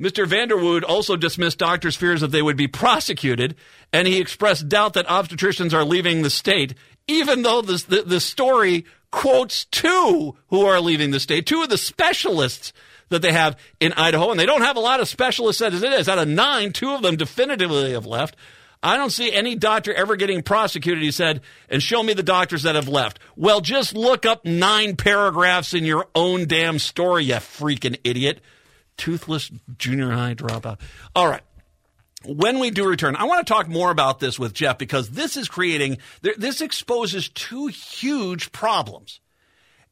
[0.00, 0.26] Mr.
[0.26, 3.54] Vander Woude also dismissed doctors' fears that they would be prosecuted,
[3.92, 6.74] and he expressed doubt that obstetricians are leaving the state,
[7.06, 11.78] even though the, the story quotes two who are leaving the state, two of the
[11.78, 12.72] specialists
[13.08, 15.92] that they have in Idaho, and they don't have a lot of specialists as it
[15.92, 16.08] is.
[16.08, 18.36] Out of nine, two of them definitively have left.
[18.82, 21.40] I don't see any doctor ever getting prosecuted, he said,
[21.70, 23.18] and show me the doctors that have left.
[23.34, 28.42] Well, just look up nine paragraphs in your own damn story, you freaking idiot.
[28.98, 30.80] Toothless junior high dropout.
[31.16, 31.40] All right.
[32.26, 35.36] When we do return, I want to talk more about this with Jeff because this
[35.36, 39.20] is creating, this exposes two huge problems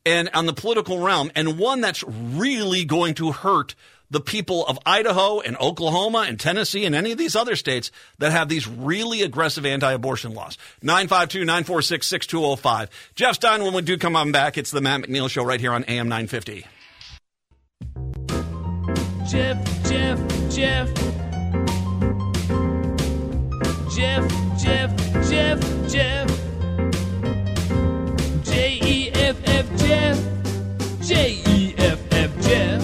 [0.05, 3.75] and on the political realm, and one that's really going to hurt
[4.11, 8.31] the people of Idaho and Oklahoma and Tennessee and any of these other states that
[8.31, 10.59] have these really aggressive anti-abortion laws.
[10.83, 12.89] 952-946-6205.
[13.15, 15.73] Jeff Stein, when we do come on back, it's the Matt McNeil Show right here
[15.73, 16.67] on AM 950.
[19.27, 19.57] Jeff,
[19.89, 20.19] Jeff,
[20.51, 20.93] Jeff.
[23.95, 24.25] Jeff,
[24.63, 24.91] Jeff,
[25.31, 25.59] Jeff,
[25.91, 26.52] Jeff.
[31.03, 32.83] J E F F Jeff.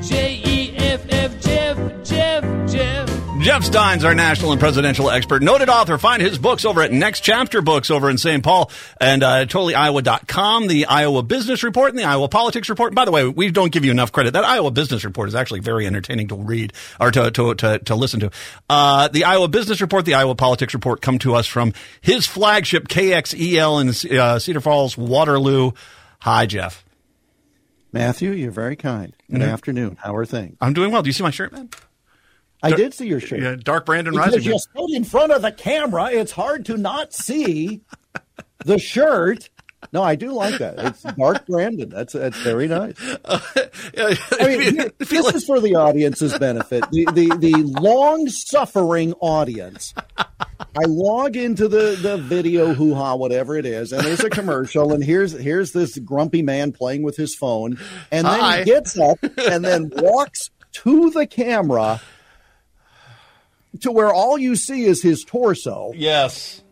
[0.00, 2.70] J E F F Jeff, Jeff, Jeff.
[2.70, 5.98] Jeff Jeff Steins, our national and presidential expert, noted author.
[5.98, 8.42] Find his books over at Next Chapter Books over in St.
[8.42, 12.94] Paul and uh, totallyiowa.com, the Iowa Business Report and the Iowa Politics Report.
[12.94, 14.32] By the way, we don't give you enough credit.
[14.32, 17.94] That Iowa Business Report is actually very entertaining to read or to, to, to, to
[17.94, 18.30] listen to.
[18.70, 22.88] Uh, the Iowa Business Report, the Iowa Politics Report come to us from his flagship
[22.88, 25.72] KXEL in uh, Cedar Falls, Waterloo.
[26.24, 26.86] Hi, Jeff.
[27.92, 29.14] Matthew, you're very kind.
[29.30, 29.50] Good mm-hmm.
[29.50, 29.98] afternoon.
[30.00, 30.56] How are things?
[30.58, 31.02] I'm doing well.
[31.02, 31.68] Do you see my shirt, man?
[32.62, 33.42] I did see your shirt.
[33.42, 34.52] Yeah, Dark Brandon because Rising.
[34.52, 36.06] you stood in front of the camera.
[36.10, 37.82] It's hard to not see
[38.64, 39.50] the shirt.
[39.92, 40.78] No, I do like that.
[40.78, 41.88] It's Mark Brandon.
[41.88, 42.96] That's that's very nice.
[43.24, 43.40] Uh,
[43.94, 45.34] yeah, I mean, here, this like...
[45.34, 46.84] is for the audience's benefit.
[46.90, 49.94] The the, the long suffering audience.
[50.76, 54.92] I log into the, the video hoo ha whatever it is, and there's a commercial,
[54.92, 57.78] and here's here's this grumpy man playing with his phone,
[58.10, 58.58] and then Hi.
[58.58, 62.00] he gets up and then walks to the camera
[63.80, 65.92] to where all you see is his torso.
[65.94, 66.63] Yes.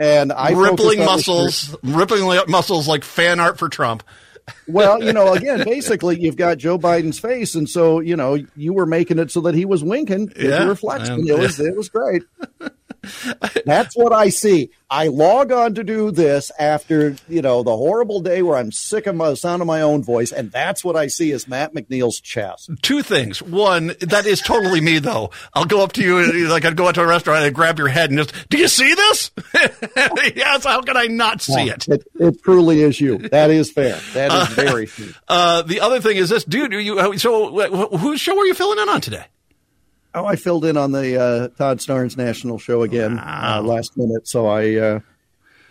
[0.00, 4.02] And I rippling muscles, rippling muscles like fan art for Trump.
[4.66, 8.72] well, you know, again, basically, you've got Joe Biden's face, and so you know you
[8.72, 11.28] were making it so that he was winking yeah, reflection.
[11.28, 12.22] it was it was great.
[13.64, 14.70] That's what I see.
[14.92, 19.06] I log on to do this after, you know, the horrible day where I'm sick
[19.06, 22.20] of the sound of my own voice, and that's what I see is Matt McNeil's
[22.20, 22.70] chest.
[22.82, 23.40] Two things.
[23.40, 25.30] One, that is totally me, though.
[25.54, 27.88] I'll go up to you, like I'd go out to a restaurant and grab your
[27.88, 29.30] head and just, do you see this?
[30.34, 31.88] yes, how can I not see yeah, it?
[31.88, 32.06] it?
[32.18, 32.42] it?
[32.42, 33.18] truly is you.
[33.18, 33.96] That is fair.
[34.14, 35.12] That is uh, very true.
[35.28, 38.80] Uh, the other thing is this, dude, Are you, so whose show are you filling
[38.80, 39.24] in on today?
[40.14, 43.58] Oh, I filled in on the uh, Todd Starnes national show again uh, wow.
[43.58, 44.26] uh, last minute.
[44.26, 45.00] So I, uh,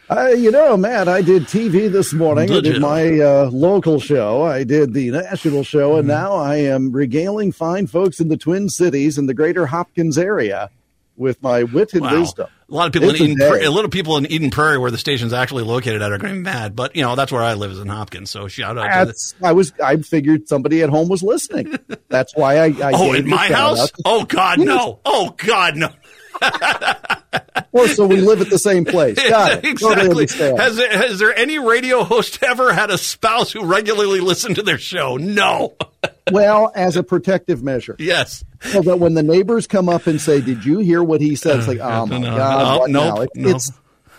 [0.10, 2.48] I, you know, Matt, I did TV this morning.
[2.48, 4.44] Did I did my uh, local show.
[4.44, 6.22] I did the national show, and mm-hmm.
[6.22, 10.70] now I am regaling fine folks in the Twin Cities and the greater Hopkins area
[11.18, 12.20] with my wit and wow.
[12.20, 12.48] wisdom.
[12.70, 14.92] A lot of people it's in Eden, a, a little people in Eden Prairie, where
[14.92, 16.76] the station's actually located at, are going to be mad.
[16.76, 18.30] But you know, that's where I live is in Hopkins.
[18.30, 19.08] So shout out.
[19.08, 19.74] That's, I was.
[19.84, 21.80] I figured somebody at home was listening.
[22.10, 22.66] That's why I.
[22.66, 23.92] I oh, in my house?
[24.06, 25.00] Oh God, no!
[25.04, 25.90] Oh God, no!
[27.72, 29.18] Or so we live at the same place.
[29.30, 29.66] Got it.
[29.66, 30.26] exactly.
[30.28, 34.56] Totally has, there, has there any radio host ever had a spouse who regularly listened
[34.56, 35.18] to their show?
[35.18, 35.76] No.
[36.32, 37.96] well, as a protective measure.
[38.00, 38.44] Yes.
[38.62, 41.60] So that when the neighbors come up and say, "Did you hear what he said?"
[41.60, 43.72] It's like, "Oh, oh my no, god, no, nope, it, It's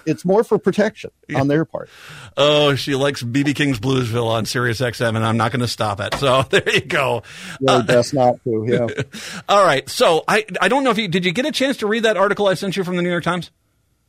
[0.06, 1.88] it's more for protection on their part.
[2.36, 6.00] Oh, she likes BB King's Bluesville on Sirius XM, and I'm not going to stop
[6.00, 6.14] it.
[6.14, 7.22] So there you go.
[7.60, 8.64] Yeah, uh, best not to.
[8.68, 9.02] Yeah.
[9.48, 9.88] all right.
[9.88, 12.16] So I I don't know if you did you get a chance to read that
[12.16, 13.50] article I sent you from the New York Times.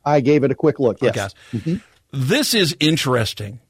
[0.04, 0.98] I gave it a quick look.
[1.00, 1.34] Yes.
[1.52, 1.76] Mm-hmm.
[2.12, 3.60] This is interesting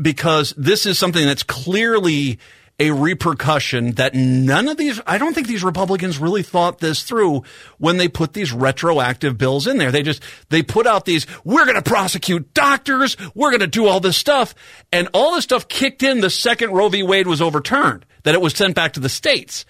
[0.00, 2.38] because this is something that's clearly
[2.80, 7.42] a repercussion that none of these, I don't think these Republicans really thought this through
[7.76, 9.92] when they put these retroactive bills in there.
[9.92, 13.18] They just, they put out these, we're going to prosecute doctors.
[13.34, 14.54] We're going to do all this stuff.
[14.90, 17.02] And all this stuff kicked in the second Roe v.
[17.02, 19.66] Wade was overturned, that it was sent back to the states.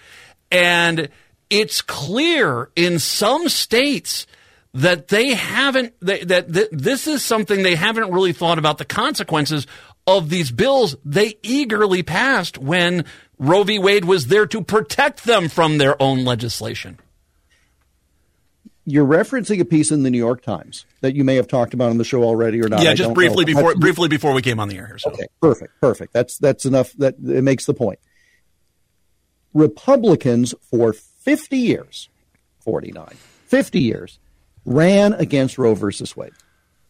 [0.52, 1.08] And
[1.50, 4.28] it's clear in some states
[4.72, 9.66] that they haven't, that, that, this is something they haven't really thought about the consequences
[10.18, 13.04] of these bills they eagerly passed when
[13.38, 13.78] Roe v.
[13.78, 16.98] Wade was there to protect them from their own legislation.
[18.86, 21.90] You're referencing a piece in the New York Times that you may have talked about
[21.90, 22.82] on the show already or not.
[22.82, 23.54] Yeah, just briefly know.
[23.54, 24.98] before briefly before we came on the air.
[24.98, 25.10] So.
[25.10, 26.12] Okay, perfect, perfect.
[26.12, 26.92] That's that's enough.
[26.94, 27.98] That it makes the point.
[29.52, 32.08] Republicans for 50 years,
[32.60, 33.06] 49,
[33.46, 34.18] 50 years,
[34.64, 36.32] ran against Roe versus Wade,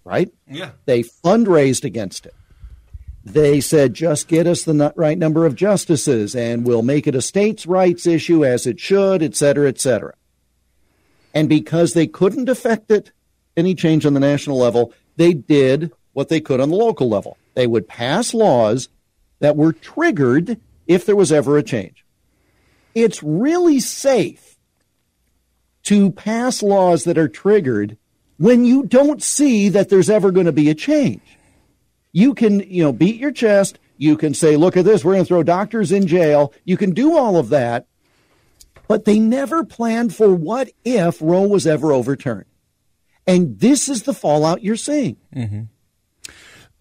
[0.05, 0.31] right?
[0.47, 0.73] Yeah.
[0.85, 2.35] They fundraised against it.
[3.25, 7.21] They said, just get us the right number of justices and we'll make it a
[7.21, 10.15] states' rights issue as it should, et cetera, et cetera.
[11.35, 13.13] And because they couldn't affect it,
[13.57, 17.37] any change on the national level, they did what they could on the local level.
[17.55, 18.89] They would pass laws
[19.41, 22.05] that were triggered if there was ever a change.
[22.95, 24.57] It's really safe
[25.85, 27.97] to pass laws that are triggered
[28.39, 31.21] when you don't see that there's ever going to be a change
[32.13, 33.79] you can, you know, beat your chest.
[33.97, 36.53] You can say, look at this, we're going to throw doctors in jail.
[36.65, 37.87] You can do all of that.
[38.89, 42.47] But they never planned for what if Roe was ever overturned.
[43.27, 45.17] And this is the fallout you're seeing.
[45.35, 45.63] Mm-hmm.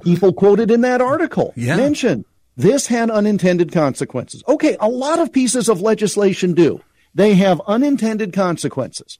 [0.03, 1.75] People quoted in that article yeah.
[1.75, 4.43] mentioned this had unintended consequences.
[4.47, 6.81] Okay, a lot of pieces of legislation do.
[7.13, 9.19] They have unintended consequences.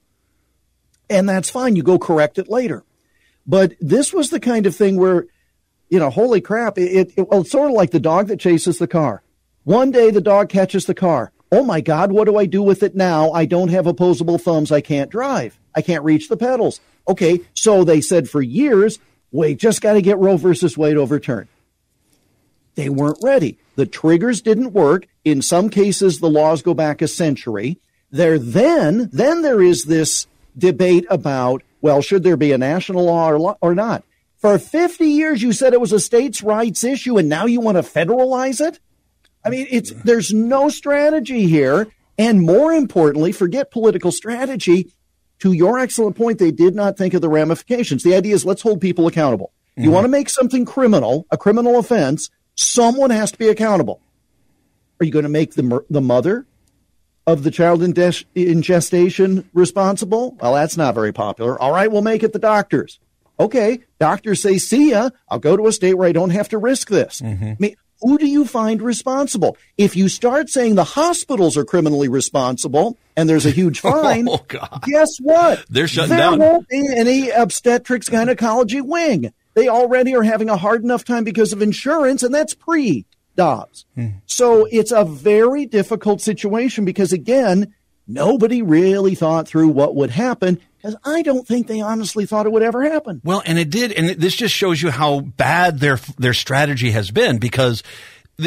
[1.08, 1.76] And that's fine.
[1.76, 2.84] You go correct it later.
[3.46, 5.26] But this was the kind of thing where
[5.90, 6.78] you know, holy crap!
[6.78, 9.22] It, it, well, it's sort of like the dog that chases the car.
[9.64, 11.32] One day the dog catches the car.
[11.52, 13.32] oh my God, what do I do with it now?
[13.32, 14.70] I don't have opposable thumbs.
[14.70, 15.58] I can't drive.
[15.74, 16.80] I can't reach the pedals.
[17.08, 18.98] Okay, so they said for years,
[19.32, 21.48] we just got to get Roe versus Wade overturned.
[22.76, 23.58] They weren't ready.
[23.74, 25.06] The triggers didn't work.
[25.24, 27.78] In some cases, the laws go back a century.
[28.10, 30.26] There then, then there is this
[30.56, 34.04] debate about, well, should there be a national law or, or not?
[34.40, 37.76] For 50 years, you said it was a states' rights issue, and now you want
[37.76, 38.80] to federalize it?
[39.44, 44.92] I mean, it's there's no strategy here, and more importantly, forget political strategy.
[45.40, 48.02] To your excellent point, they did not think of the ramifications.
[48.02, 49.52] The idea is let's hold people accountable.
[49.72, 49.84] Mm-hmm.
[49.84, 54.00] You want to make something criminal, a criminal offense, someone has to be accountable.
[55.00, 56.46] Are you going to make the the mother
[57.26, 60.36] of the child in, des- in gestation responsible?
[60.40, 61.60] Well, that's not very popular.
[61.60, 62.98] All right, we'll make it the doctors.
[63.40, 65.10] Okay, doctors say, "See ya.
[65.28, 67.44] I'll go to a state where I don't have to risk this." Mm-hmm.
[67.44, 69.56] I mean, who do you find responsible?
[69.76, 74.44] If you start saying the hospitals are criminally responsible and there's a huge fine, oh,
[74.86, 75.64] guess what?
[75.68, 76.38] They're shutting there down.
[76.38, 79.32] There won't be any obstetrics gynecology wing.
[79.54, 83.86] They already are having a hard enough time because of insurance, and that's pre Dobbs.
[83.94, 84.08] Hmm.
[84.26, 87.74] So it's a very difficult situation because, again,
[88.06, 92.52] nobody really thought through what would happen because I don't think they honestly thought it
[92.52, 93.20] would ever happen.
[93.24, 97.10] Well, and it did, and this just shows you how bad their their strategy has
[97.10, 97.82] been because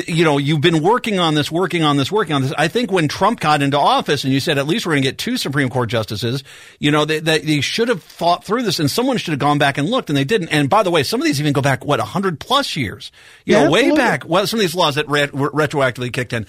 [0.08, 2.54] you know, you've been working on this, working on this, working on this.
[2.58, 5.10] I think when Trump got into office and you said at least we're going to
[5.10, 6.44] get two Supreme Court justices,
[6.80, 9.58] you know, they, they, they, should have thought through this and someone should have gone
[9.58, 10.50] back and looked and they didn't.
[10.50, 13.12] And by the way, some of these even go back, what, 100 plus years?
[13.46, 14.26] You yeah, know, way back.
[14.26, 16.48] Well, some of these laws that re- retroactively kicked in.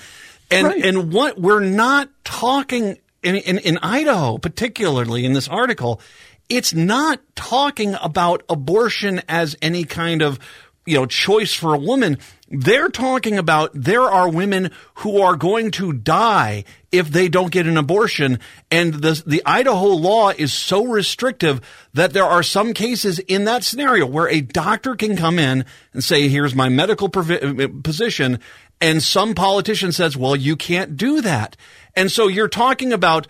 [0.51, 0.85] And, right.
[0.85, 6.01] and what we're not talking in, in, in Idaho, particularly in this article,
[6.49, 10.39] it's not talking about abortion as any kind of,
[10.85, 12.19] you know, choice for a woman.
[12.51, 17.67] They're talking about there are women who are going to die if they don't get
[17.67, 18.39] an abortion.
[18.71, 21.61] And the, the Idaho law is so restrictive
[21.95, 26.05] that there are some cases in that scenario where a doctor can come in and
[26.05, 28.39] say, here's my medical uh, position.
[28.81, 31.57] And some politician says, well, you can't do that.
[31.95, 33.27] And so you're talking about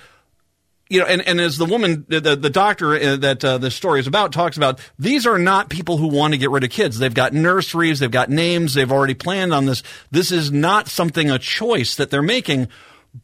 [0.90, 4.00] you know, and, and as the woman, the, the doctor uh, that uh, the story
[4.00, 6.98] is about talks about, these are not people who want to get rid of kids.
[6.98, 9.82] They've got nurseries, they've got names, they've already planned on this.
[10.10, 12.68] This is not something, a choice that they're making,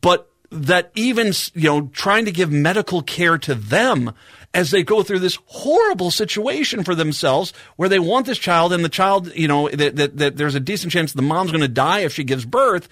[0.00, 4.12] but that even, you know, trying to give medical care to them
[4.52, 8.84] as they go through this horrible situation for themselves where they want this child and
[8.84, 11.68] the child, you know, that, that, that there's a decent chance the mom's going to
[11.68, 12.88] die if she gives birth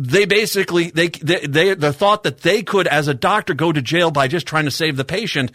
[0.00, 3.82] they basically they, they they the thought that they could as a doctor go to
[3.82, 5.50] jail by just trying to save the patient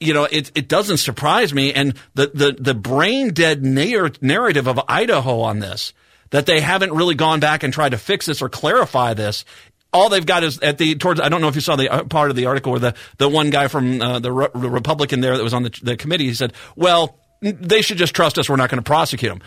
[0.00, 1.72] you know it it doesn't surprise me.
[1.72, 5.92] And the the the brain dead narrative of Idaho on this
[6.30, 9.44] that they haven't really gone back and tried to fix this or clarify this
[9.92, 11.20] all they've got is at the towards.
[11.20, 13.28] I don't know if you saw the uh, part of the article where the the
[13.28, 16.24] one guy from uh, the, Re- the Republican there that was on the, the committee.
[16.24, 18.48] He said, "Well, they should just trust us.
[18.48, 19.40] We're not going to prosecute them."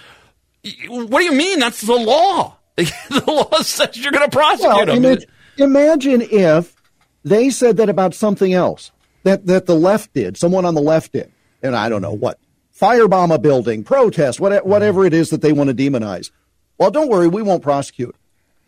[0.87, 1.59] What do you mean?
[1.59, 2.57] That's the law.
[2.75, 5.19] the law says you're going to prosecute well, them.
[5.57, 6.75] Imagine if
[7.23, 8.91] they said that about something else
[9.23, 12.39] that, that the left did, someone on the left did, and I don't know what,
[12.79, 16.31] firebomb a building, protest, whatever it is that they want to demonize.
[16.77, 18.15] Well, don't worry, we won't prosecute.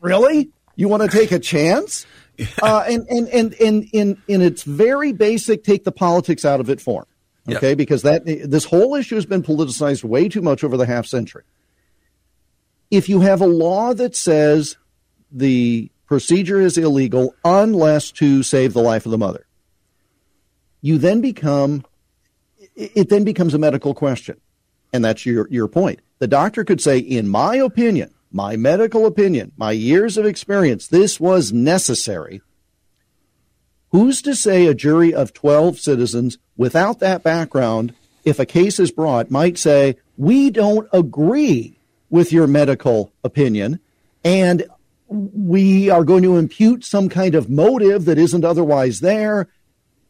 [0.01, 0.51] Really?
[0.75, 2.05] You want to take a chance?
[2.37, 2.47] Yeah.
[2.61, 6.69] Uh, and, and, and, and in, in its very basic, take the politics out of
[6.69, 7.05] it form.
[7.47, 7.77] Okay, yep.
[7.77, 11.43] because that this whole issue has been politicized way too much over the half century
[12.93, 14.77] if you have a law that says
[15.31, 19.47] the procedure is illegal unless to save the life of the mother,
[20.81, 21.83] you then become
[22.75, 24.39] it then becomes a medical question.
[24.93, 26.01] And that's your, your point.
[26.19, 31.19] The doctor could say, in my opinion, my medical opinion, my years of experience, this
[31.19, 32.41] was necessary.
[33.91, 37.93] Who's to say a jury of 12 citizens without that background,
[38.25, 41.77] if a case is brought, might say, we don't agree
[42.09, 43.79] with your medical opinion,
[44.23, 44.65] and
[45.07, 49.47] we are going to impute some kind of motive that isn't otherwise there,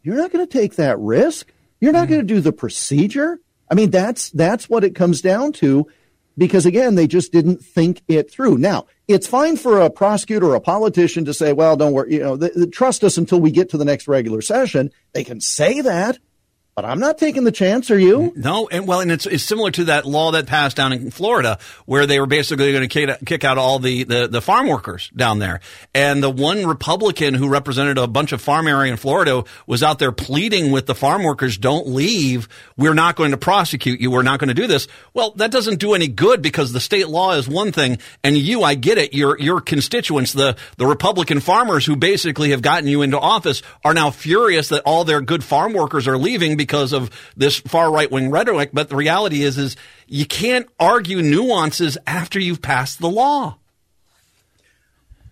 [0.02, 1.52] you're not going to take that risk.
[1.82, 2.14] You're not mm-hmm.
[2.14, 3.40] going to do the procedure.
[3.70, 5.88] I mean, that's that's what it comes down to,
[6.38, 8.58] because again, they just didn't think it through.
[8.58, 12.20] Now, it's fine for a prosecutor or a politician to say, "Well, don't worry, you
[12.20, 12.38] know,
[12.72, 16.18] trust us until we get to the next regular session." They can say that,
[16.76, 17.92] but I'm not taking the chance.
[17.92, 18.34] Are you?
[18.36, 21.60] No, and well, and it's, it's similar to that law that passed down in Florida,
[21.86, 25.40] where they were basically going to kick out all the, the, the farm workers down
[25.40, 25.60] there.
[25.94, 30.00] And the one Republican who represented a bunch of farm area in Florida was out
[30.00, 32.50] there pleading with the farm workers, "Don't leave.
[32.76, 34.10] We're not going to prosecute you.
[34.10, 37.08] We're not going to do this." Well, that doesn't do any good because the state
[37.08, 39.14] law is one thing, and you, I get it.
[39.14, 43.94] Your your constituents, the the Republican farmers who basically have gotten you into office, are
[43.94, 48.10] now furious that all their good farm workers are leaving because of this far right
[48.10, 48.70] wing rhetoric.
[48.72, 49.76] But the reality is, is
[50.08, 53.58] you can't argue nuances after you've passed the law.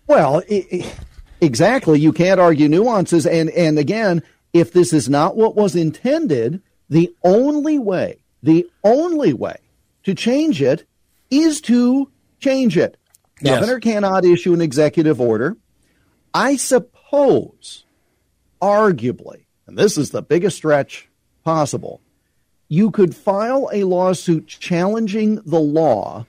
[0.06, 0.94] Well, it,
[1.40, 1.98] exactly.
[1.98, 3.26] You can't argue nuances.
[3.26, 4.22] And, and again,
[4.52, 6.60] if this is not what was intended,
[6.90, 9.56] the only way, the only way
[10.02, 10.86] to change it
[11.30, 12.10] is to
[12.40, 12.98] change it.
[13.40, 13.60] Yes.
[13.60, 15.56] Governor cannot issue an executive order.
[16.34, 17.84] I suppose,
[18.60, 21.08] arguably, and this is the biggest stretch
[21.42, 22.00] possible,
[22.68, 26.26] you could file a lawsuit challenging the law,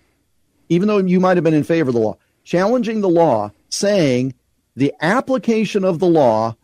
[0.70, 4.34] even though you might have been in favor of the law, challenging the law, saying
[4.76, 6.56] the application of the law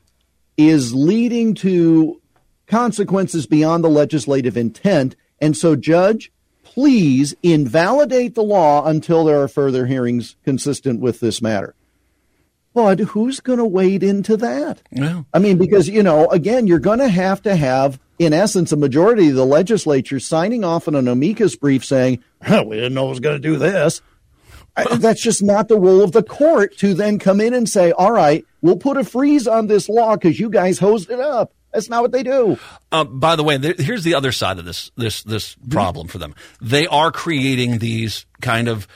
[0.57, 2.21] is leading to
[2.67, 5.15] consequences beyond the legislative intent.
[5.39, 6.31] And so, Judge,
[6.63, 11.75] please invalidate the law until there are further hearings consistent with this matter.
[12.73, 14.81] But who's going to wade into that?
[14.91, 15.23] Yeah.
[15.33, 18.77] I mean, because, you know, again, you're going to have to have in essence, a
[18.77, 23.07] majority of the legislature signing off on an amicus brief saying, oh, we didn't know
[23.07, 24.01] it was going to do this.
[24.75, 27.91] I, that's just not the role of the court to then come in and say,
[27.91, 31.53] all right, we'll put a freeze on this law because you guys hosed it up.
[31.73, 32.57] That's not what they do.
[32.91, 36.17] Uh, by the way, there, here's the other side of this this this problem for
[36.17, 36.33] them.
[36.59, 38.87] They are creating these kind of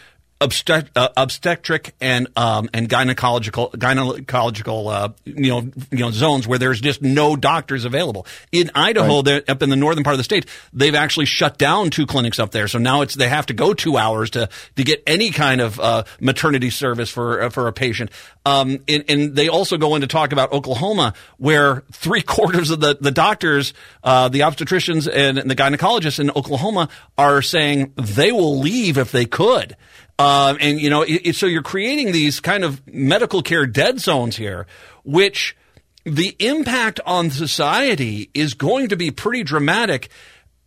[0.43, 6.59] obstet- uh, obstetric and um, and gynecological gynecological uh, you know you know zones where
[6.59, 8.25] there's just no doctors available.
[8.51, 9.49] In Idaho, right.
[9.49, 12.51] up in the northern part of the state, they've actually shut down two clinics up
[12.51, 12.67] there.
[12.67, 15.79] So now it's they have to go two hours to to get any kind of
[15.79, 18.11] uh, maternity service for uh, for a patient.
[18.45, 22.81] Um, and, and, they also go in to talk about Oklahoma, where three quarters of
[22.81, 23.73] the the doctors,
[24.03, 29.11] uh, the obstetricians and, and the gynecologists in Oklahoma are saying they will leave if
[29.11, 29.77] they could.
[30.23, 33.99] Uh, and you know, it, it, so you're creating these kind of medical care dead
[33.99, 34.65] zones here,
[35.03, 35.57] which
[36.05, 40.07] the impact on society is going to be pretty dramatic.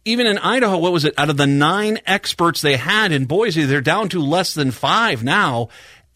[0.04, 1.14] Even in Idaho, what was it?
[1.16, 5.24] Out of the nine experts they had in Boise, they're down to less than five
[5.24, 5.68] now,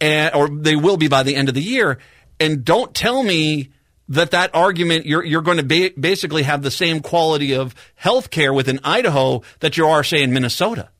[0.03, 1.99] and, or they will be by the end of the year.
[2.39, 3.71] And don't tell me
[4.11, 8.29] that that argument you're you're going to ba- basically have the same quality of health
[8.29, 10.91] care within Idaho that you are say in Minnesota.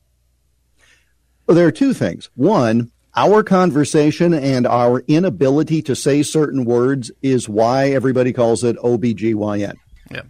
[1.47, 2.29] Well, there are two things.
[2.35, 8.77] One, our conversation and our inability to say certain words is why everybody calls it
[8.77, 9.75] OBGYN.
[10.09, 10.21] Yeah.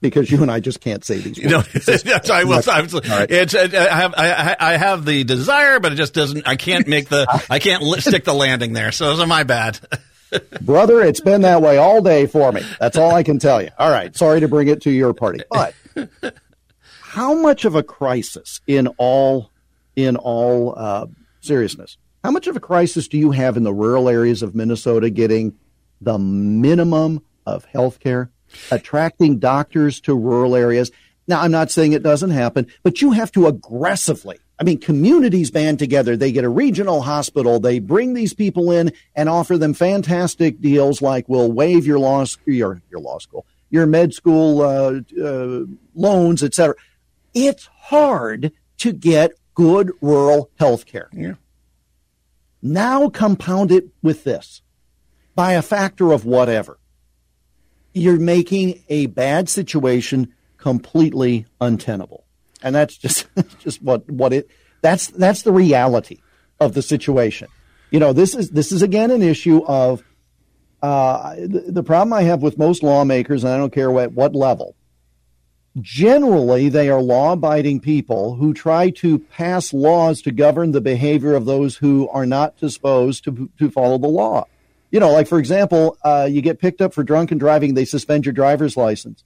[0.00, 2.04] Because you and I just can't say these words.
[2.04, 2.62] No, I will.
[2.66, 3.30] I'm, right.
[3.30, 6.46] it's, I have I, I, have the desire, but it just doesn't.
[6.46, 7.26] I can't make the.
[7.50, 8.92] I can't stick the landing there.
[8.92, 9.80] So those are my bad.
[10.60, 12.62] Brother, it's been that way all day for me.
[12.78, 13.70] That's all I can tell you.
[13.78, 14.14] All right.
[14.14, 15.74] Sorry to bring it to your party, but
[17.00, 19.50] how much of a crisis in all
[19.98, 21.06] in all uh,
[21.40, 25.10] seriousness, how much of a crisis do you have in the rural areas of Minnesota
[25.10, 25.56] getting
[26.00, 28.30] the minimum of health care,
[28.70, 30.92] attracting doctors to rural areas?
[31.26, 34.38] Now, I'm not saying it doesn't happen, but you have to aggressively.
[34.60, 36.16] I mean, communities band together.
[36.16, 37.58] They get a regional hospital.
[37.58, 42.24] They bring these people in and offer them fantastic deals like we'll waive your law,
[42.46, 46.74] your, your law school, your med school uh, uh, loans, etc.
[47.34, 51.10] It's hard to get good rural health care.
[51.12, 51.34] Yeah.
[52.62, 54.62] Now compound it with this
[55.34, 56.78] by a factor of whatever.
[57.92, 62.24] You're making a bad situation completely untenable.
[62.62, 63.26] And that's just
[63.58, 64.48] just what what it
[64.80, 66.20] that's that's the reality
[66.60, 67.48] of the situation.
[67.90, 70.04] You know, this is this is again an issue of
[70.82, 74.36] uh, the, the problem I have with most lawmakers, and I don't care what what
[74.36, 74.76] level,
[75.80, 81.34] Generally, they are law abiding people who try to pass laws to govern the behavior
[81.34, 84.46] of those who are not disposed to, to follow the law.
[84.90, 88.24] You know, like for example, uh, you get picked up for drunken driving, they suspend
[88.24, 89.22] your driver's license.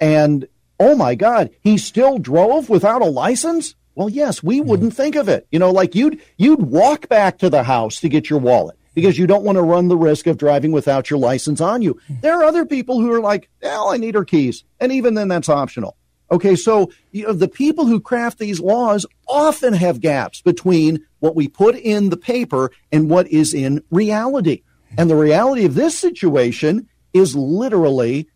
[0.00, 0.48] And
[0.78, 3.74] oh my God, he still drove without a license?
[3.94, 5.46] Well, yes, we wouldn't think of it.
[5.50, 9.18] You know, like you'd you'd walk back to the house to get your wallet because
[9.18, 12.00] you don't want to run the risk of driving without your license on you.
[12.22, 14.64] There are other people who are like, well, I need her keys.
[14.78, 15.96] And even then, that's optional.
[16.30, 21.34] Okay, so you know, the people who craft these laws often have gaps between what
[21.34, 24.62] we put in the paper and what is in reality.
[24.96, 28.28] And the reality of this situation is literally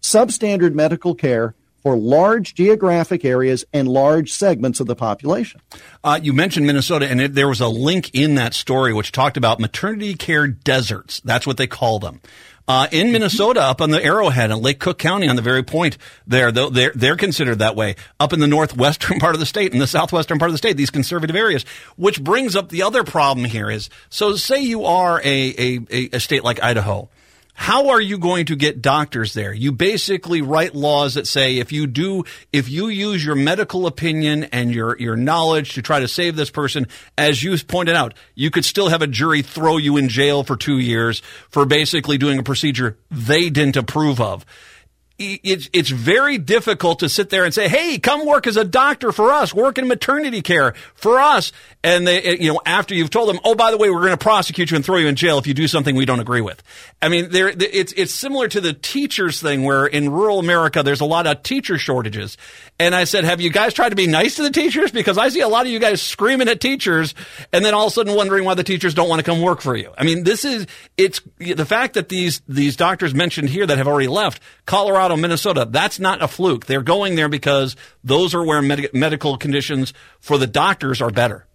[0.00, 5.60] substandard medical care for large geographic areas and large segments of the population.
[6.04, 9.36] Uh, you mentioned Minnesota, and it, there was a link in that story which talked
[9.36, 11.20] about maternity care deserts.
[11.24, 12.20] That's what they call them.
[12.68, 15.98] Uh, in Minnesota, up on the Arrowhead and Lake Cook County, on the very point
[16.28, 17.96] there, they're they're considered that way.
[18.20, 20.76] Up in the northwestern part of the state, in the southwestern part of the state,
[20.76, 21.64] these conservative areas.
[21.96, 26.20] Which brings up the other problem here is so say you are a a, a
[26.20, 27.08] state like Idaho
[27.54, 29.52] how are you going to get doctors there?
[29.52, 34.44] You basically write laws that say if you do, if you use your medical opinion
[34.44, 38.50] and your, your knowledge to try to save this person, as you pointed out, you
[38.50, 42.38] could still have a jury throw you in jail for two years for basically doing
[42.38, 44.46] a procedure they didn't approve of
[45.18, 49.12] it's it's very difficult to sit there and say, "Hey, come work as a doctor
[49.12, 51.52] for us, work in maternity care for us,"
[51.84, 54.16] and they, you know, after you've told them, "Oh, by the way, we're going to
[54.16, 56.62] prosecute you and throw you in jail if you do something we don't agree with."
[57.00, 61.00] I mean, there it's it's similar to the teachers thing, where in rural America there's
[61.00, 62.36] a lot of teacher shortages,
[62.82, 65.28] and I said, "Have you guys tried to be nice to the teachers?" Because I
[65.28, 67.14] see a lot of you guys screaming at teachers,
[67.52, 69.60] and then all of a sudden wondering why the teachers don't want to come work
[69.60, 69.90] for you.
[69.96, 70.66] I mean, this is
[70.96, 75.16] it's the fact that these these doctors mentioned here that have already left Colorado.
[75.16, 75.66] Minnesota.
[75.70, 76.66] That's not a fluke.
[76.66, 81.46] They're going there because those are where med- medical conditions for the doctors are better.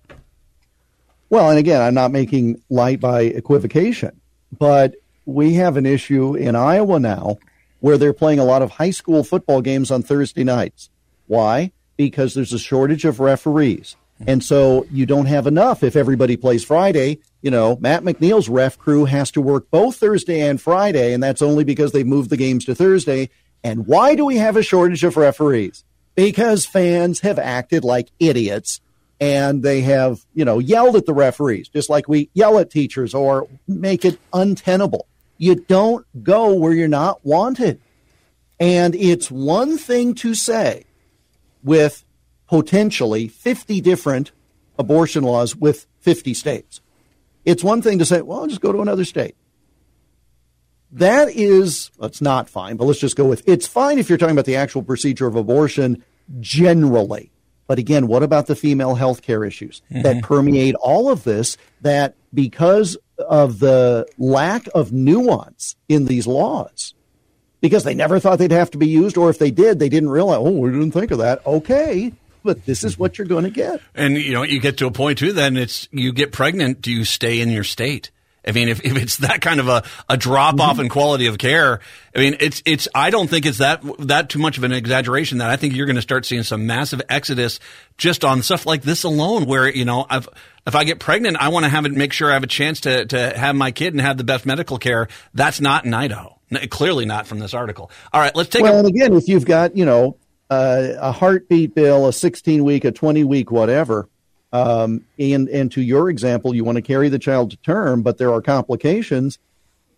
[1.30, 4.19] Well, and again, I'm not making light by equivocation,
[4.57, 7.38] but we have an issue in Iowa now
[7.80, 10.89] where they're playing a lot of high school football games on Thursday nights.
[11.28, 11.71] Why?
[11.95, 13.95] Because there's a shortage of referees.
[14.25, 17.19] And so you don't have enough if everybody plays Friday.
[17.41, 21.41] You know, Matt McNeil's ref crew has to work both Thursday and Friday, and that's
[21.41, 23.30] only because they've moved the games to Thursday.
[23.63, 25.84] And why do we have a shortage of referees?
[26.15, 28.82] Because fans have acted like idiots
[29.19, 33.13] and they have, you know, yelled at the referees, just like we yell at teachers
[33.13, 35.07] or make it untenable.
[35.38, 37.80] You don't go where you're not wanted.
[38.59, 40.86] And it's one thing to say
[41.68, 42.03] with
[42.47, 44.32] potentially 50 different
[44.80, 46.82] abortion laws with 50 states.
[47.45, 49.36] It's one thing to say, well, I'll just go to another state.
[50.91, 54.36] That is, it's not fine, but let's just go with it's fine if you're talking
[54.36, 56.03] about the actual procedure of abortion
[56.39, 57.32] generally.
[57.68, 60.03] But again, what about the female health care issues mm-hmm.
[60.03, 61.57] that permeate all of this?
[61.82, 66.93] That because of the lack of nuance in these laws,
[67.61, 70.09] because they never thought they'd have to be used, or if they did, they didn't
[70.09, 71.45] realize, oh, we didn't think of that.
[71.45, 72.13] Okay.
[72.43, 73.81] But this is what you're going to get.
[73.93, 76.81] And, you know, you get to a point too, then it's, you get pregnant.
[76.81, 78.11] Do you stay in your state?
[78.47, 81.37] I mean, if, if it's that kind of a, a drop off in quality of
[81.37, 81.81] care,
[82.15, 85.39] I mean, it's, it's, I don't think it's that, that too much of an exaggeration
[85.39, 87.59] that I think you're going to start seeing some massive exodus
[87.97, 90.29] just on stuff like this alone, where, you know, I've,
[90.65, 92.81] if I get pregnant, I want to have it, make sure I have a chance
[92.81, 95.07] to, to have my kid and have the best medical care.
[95.33, 96.39] That's not in Idaho.
[96.69, 97.91] Clearly not from this article.
[98.13, 100.17] All right, let's take well, a- and again, if you've got, you know,
[100.49, 104.07] uh, a heartbeat bill, a 16 week, a 20 week, whatever,
[104.53, 108.17] um, and and to your example, you want to carry the child to term, but
[108.17, 109.39] there are complications.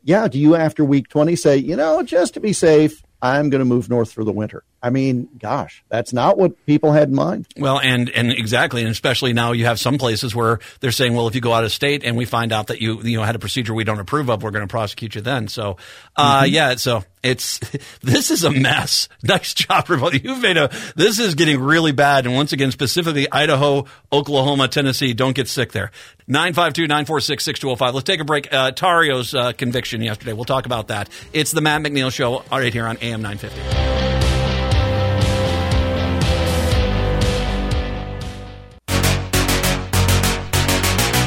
[0.04, 3.60] Yeah, do you after week twenty say, you know, just to be safe, I'm going
[3.60, 4.64] to move north for the winter?
[4.82, 7.48] I mean, gosh, that's not what people had in mind.
[7.58, 11.28] Well, and and exactly, and especially now you have some places where they're saying, well,
[11.28, 13.36] if you go out of state and we find out that you you know had
[13.36, 15.50] a procedure we don't approve of, we're going to prosecute you then.
[15.50, 15.78] So,
[16.16, 16.54] uh, mm-hmm.
[16.54, 17.60] yeah, so it's
[18.02, 19.08] this is a mess.
[19.22, 20.22] Nice job, everybody.
[20.24, 25.14] You've made a this is getting really bad, and once again, specifically Idaho, Oklahoma, Tennessee,
[25.14, 25.92] don't get sick there.
[26.30, 27.94] 952-946-6205.
[27.94, 28.52] Let's take a break.
[28.52, 30.34] Uh, Tarrio's uh, conviction yesterday.
[30.34, 31.10] We'll talk about that.
[31.34, 34.19] It's the Matt McNeil Show right here on AM 950.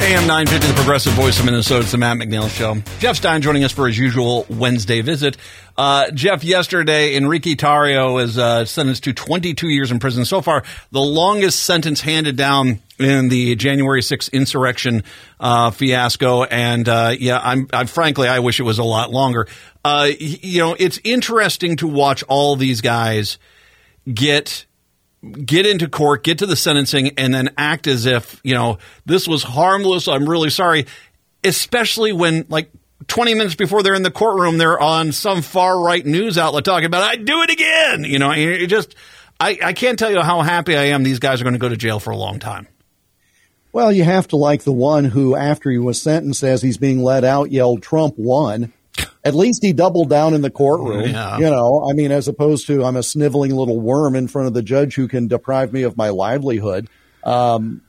[0.02, 1.82] AM 950, the progressive voice of Minnesota.
[1.82, 2.74] It's the Matt McNeil Show.
[2.98, 5.36] Jeff Stein joining us for his usual Wednesday visit.
[5.76, 10.24] Uh, Jeff, yesterday, Enrique Tarrio is uh, sentenced to 22 years in prison.
[10.24, 15.04] So far, the longest sentence handed down in the January 6th insurrection
[15.38, 16.42] uh, fiasco.
[16.42, 19.46] And uh, yeah, I'm, I'm, frankly, I wish it was a lot longer.
[19.84, 23.38] Uh, you know, it's interesting to watch all these guys
[24.12, 24.66] get
[25.44, 29.28] get into court, get to the sentencing, and then act as if, you know, this
[29.28, 30.08] was harmless.
[30.08, 30.86] I'm really sorry.
[31.44, 32.70] Especially when, like,
[33.08, 36.86] 20 minutes before they're in the courtroom, they're on some far right news outlet talking
[36.86, 38.04] about, I'd do it again.
[38.04, 38.94] You know, it just,
[39.40, 41.68] I, I can't tell you how happy I am these guys are going to go
[41.68, 42.68] to jail for a long time.
[43.72, 47.02] Well, you have to like the one who, after he was sentenced, as he's being
[47.02, 48.72] let out, yelled, Trump won.
[49.24, 51.08] At least he doubled down in the courtroom.
[51.08, 51.38] Yeah.
[51.38, 54.54] You know, I mean, as opposed to I'm a sniveling little worm in front of
[54.54, 56.88] the judge who can deprive me of my livelihood.
[57.22, 57.82] Um,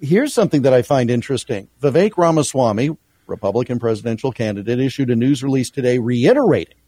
[0.00, 1.68] here's something that I find interesting.
[1.82, 6.78] Vivek Ramaswamy, Republican presidential candidate, issued a news release today reiterating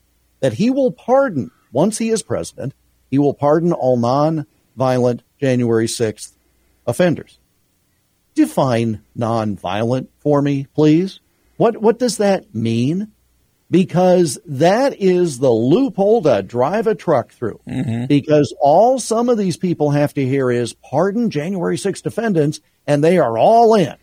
[0.41, 2.75] that he will pardon, once he is president,
[3.11, 6.33] he will pardon all non-violent January 6th
[6.87, 7.39] offenders.
[8.35, 11.21] Define non-violent for me, please.
[11.57, 13.13] What what does that mean?
[13.71, 17.61] Because that is the loophole to drive a truck through.
[17.69, 18.07] Mm-hmm.
[18.07, 23.05] Because all some of these people have to hear is pardon January 6th defendants, and
[23.05, 23.95] they are all in.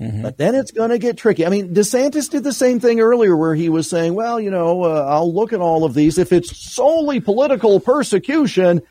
[0.00, 0.22] Mm-hmm.
[0.22, 1.44] But then it's going to get tricky.
[1.44, 4.84] I mean, DeSantis did the same thing earlier where he was saying, well, you know,
[4.84, 6.18] uh, I'll look at all of these.
[6.18, 8.82] If it's solely political persecution,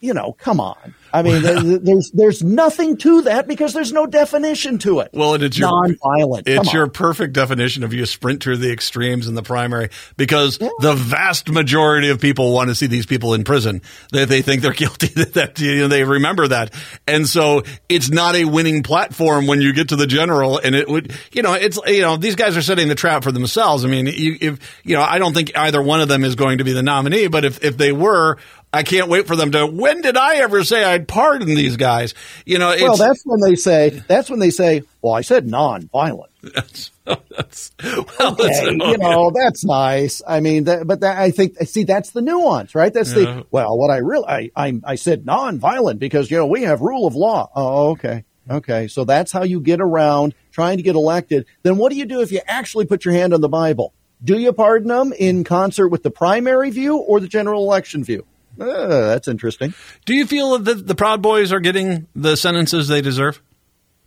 [0.00, 0.94] you know, come on.
[1.12, 1.42] I mean,
[1.82, 5.10] there's there's nothing to that because there's no definition to it.
[5.12, 6.42] Well, it's your nonviolent.
[6.46, 10.68] It's your perfect definition of you sprint through the extremes in the primary because yeah.
[10.80, 13.82] the vast majority of people want to see these people in prison.
[14.12, 15.08] That they, they think they're guilty.
[15.08, 16.72] That you know, they remember that,
[17.06, 20.58] and so it's not a winning platform when you get to the general.
[20.58, 23.32] And it would, you know, it's you know, these guys are setting the trap for
[23.32, 23.84] themselves.
[23.84, 26.58] I mean, you, if you know, I don't think either one of them is going
[26.58, 28.38] to be the nominee, but if if they were,
[28.72, 29.66] I can't wait for them to.
[29.66, 32.14] When did I ever say I'd pardon these guys?
[32.46, 33.88] You know, well, that's when they say.
[34.06, 34.82] That's when they say.
[35.02, 36.30] Well, I said non-violent.
[36.54, 40.22] That's, that's well, okay, that's, you know, that's nice.
[40.26, 42.94] I mean, that, but that, I think see that's the nuance, right?
[42.94, 43.24] That's yeah.
[43.24, 46.80] the well, what I really I, I I said non-violent because you know we have
[46.80, 47.50] rule of law.
[47.54, 48.24] Oh, okay.
[48.48, 51.46] Okay, so that's how you get around trying to get elected.
[51.62, 53.92] Then what do you do if you actually put your hand on the Bible?
[54.24, 58.24] Do you pardon them in concert with the primary view or the general election view?
[58.60, 59.72] Uh, that's interesting.
[60.04, 63.40] Do you feel that the Proud Boys are getting the sentences they deserve?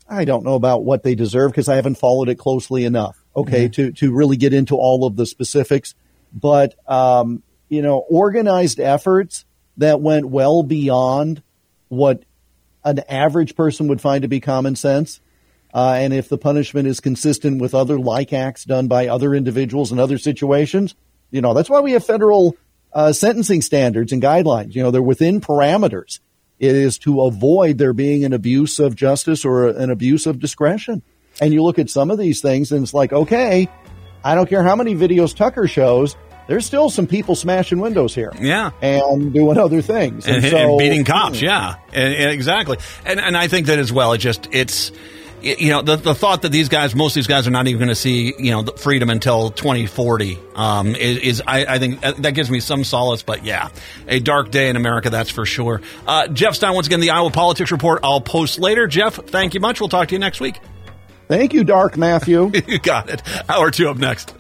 [0.07, 3.17] I don't know about what they deserve because I haven't followed it closely enough.
[3.35, 3.71] Okay, mm-hmm.
[3.71, 5.95] to to really get into all of the specifics,
[6.31, 9.45] but um, you know, organized efforts
[9.77, 11.41] that went well beyond
[11.87, 12.23] what
[12.83, 15.19] an average person would find to be common sense.
[15.73, 19.91] Uh, and if the punishment is consistent with other like acts done by other individuals
[19.91, 20.93] in other situations,
[21.31, 22.55] you know, that's why we have federal
[22.93, 24.75] uh, sentencing standards and guidelines.
[24.75, 26.19] You know, they're within parameters.
[26.59, 31.01] It is to avoid there being an abuse of justice or an abuse of discretion.
[31.41, 33.67] And you look at some of these things and it's like, okay,
[34.23, 36.15] I don't care how many videos Tucker shows,
[36.47, 38.31] there's still some people smashing windows here.
[38.39, 38.71] Yeah.
[38.81, 40.27] And doing other things.
[40.27, 41.45] And, and, so, and beating cops, hmm.
[41.45, 41.75] yeah.
[41.91, 42.77] And, exactly.
[43.05, 44.91] And, and I think that as well, it just, it's,
[45.43, 47.79] you know, the, the thought that these guys, most of these guys are not even
[47.79, 52.13] going to see, you know, freedom until 2040, um, is, is I, I, think uh,
[52.19, 53.23] that gives me some solace.
[53.23, 53.69] But yeah,
[54.07, 55.81] a dark day in America, that's for sure.
[56.07, 57.99] Uh, Jeff Stein, once again, the Iowa Politics Report.
[58.03, 58.87] I'll post later.
[58.87, 59.79] Jeff, thank you much.
[59.79, 60.59] We'll talk to you next week.
[61.27, 62.51] Thank you, Dark Matthew.
[62.67, 63.21] you got it.
[63.49, 64.33] Hour two up next.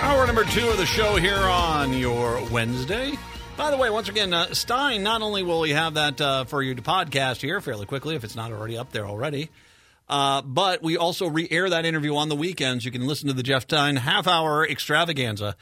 [0.00, 3.12] Hour number two of the show here on your Wednesday.
[3.58, 6.62] By the way, once again, uh, Stein, not only will we have that uh, for
[6.62, 9.50] you to podcast here fairly quickly, if it's not already up there already,
[10.08, 12.84] uh, but we also re air that interview on the weekends.
[12.84, 15.56] You can listen to the Jeff Stein half hour extravaganza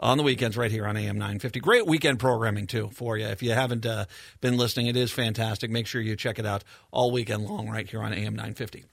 [0.00, 1.60] on the weekends right here on AM 950.
[1.60, 3.26] Great weekend programming, too, for you.
[3.26, 4.06] If you haven't uh,
[4.40, 5.70] been listening, it is fantastic.
[5.70, 8.84] Make sure you check it out all weekend long right here on AM 950.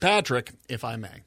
[0.00, 1.22] Patrick, if I may.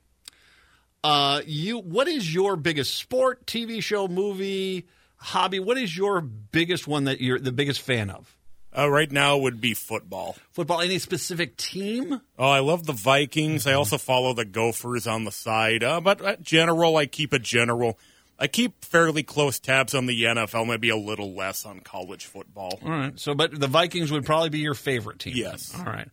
[1.03, 4.85] Uh, you, what is your biggest sport, TV show, movie,
[5.27, 8.33] hobby, what is your biggest one that you're the biggest fan of?
[8.77, 10.35] Uh, right now would be football.
[10.51, 10.81] Football.
[10.81, 12.21] Any specific team?
[12.37, 13.61] Oh, I love the Vikings.
[13.61, 13.69] Mm-hmm.
[13.69, 15.83] I also follow the Gophers on the side.
[15.83, 17.97] Uh, but uh, general, I keep a general.
[18.39, 22.79] I keep fairly close tabs on the NFL, maybe a little less on college football.
[22.83, 23.19] All right.
[23.19, 25.33] So, but the Vikings would probably be your favorite team.
[25.35, 25.73] Yes.
[25.75, 26.09] All right.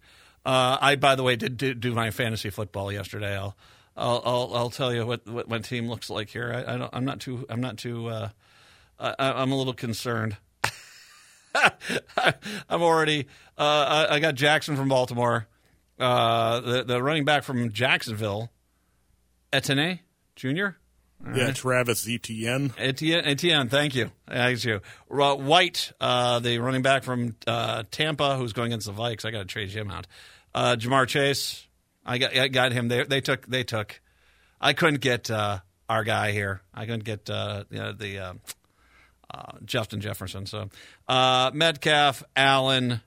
[0.46, 3.36] Uh, I, by the way, did, did, do my fantasy football yesterday.
[3.36, 3.54] I'll,
[3.94, 6.64] I'll, I'll, I'll tell you what, what my team looks like here.
[6.66, 8.08] I, I don't, I'm not too, I'm not too.
[8.08, 8.28] Uh,
[8.98, 10.36] I, am a little concerned.
[11.54, 13.26] I'm already.
[13.56, 15.46] Uh, I, I, got Jackson from Baltimore,
[15.98, 18.50] uh, the the running back from Jacksonville,
[19.52, 20.00] Etienne
[20.36, 20.66] Jr.
[21.26, 21.54] All yeah, right.
[21.54, 22.72] Travis Etienne.
[22.76, 24.10] Etienne, Etienne, thank you.
[24.28, 24.80] Thank you.
[25.10, 29.24] Uh, White, uh, the running back from uh, Tampa, who's going against the Vikes.
[29.24, 30.06] I got to trade him out.
[30.54, 31.66] Uh, Ja'Marr Chase,
[32.04, 32.88] I got I got him.
[32.88, 34.00] They they took they took.
[34.60, 36.62] I couldn't get uh, our guy here.
[36.74, 38.38] I couldn't get uh, you know, the
[39.34, 40.46] uh, Justin Jefferson.
[40.46, 40.68] So
[41.08, 43.00] uh, Metcalf, Allen,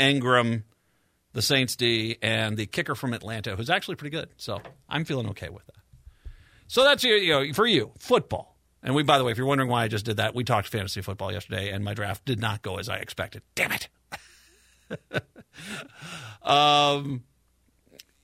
[0.00, 0.62] Engram,
[1.32, 4.30] the Saints D, and the kicker from Atlanta, who's actually pretty good.
[4.36, 5.74] So I'm feeling okay with that.
[6.66, 8.56] So that's you know for you football.
[8.82, 10.68] And we, by the way, if you're wondering why I just did that, we talked
[10.68, 13.42] fantasy football yesterday, and my draft did not go as I expected.
[13.54, 13.88] Damn it.
[16.42, 17.24] um,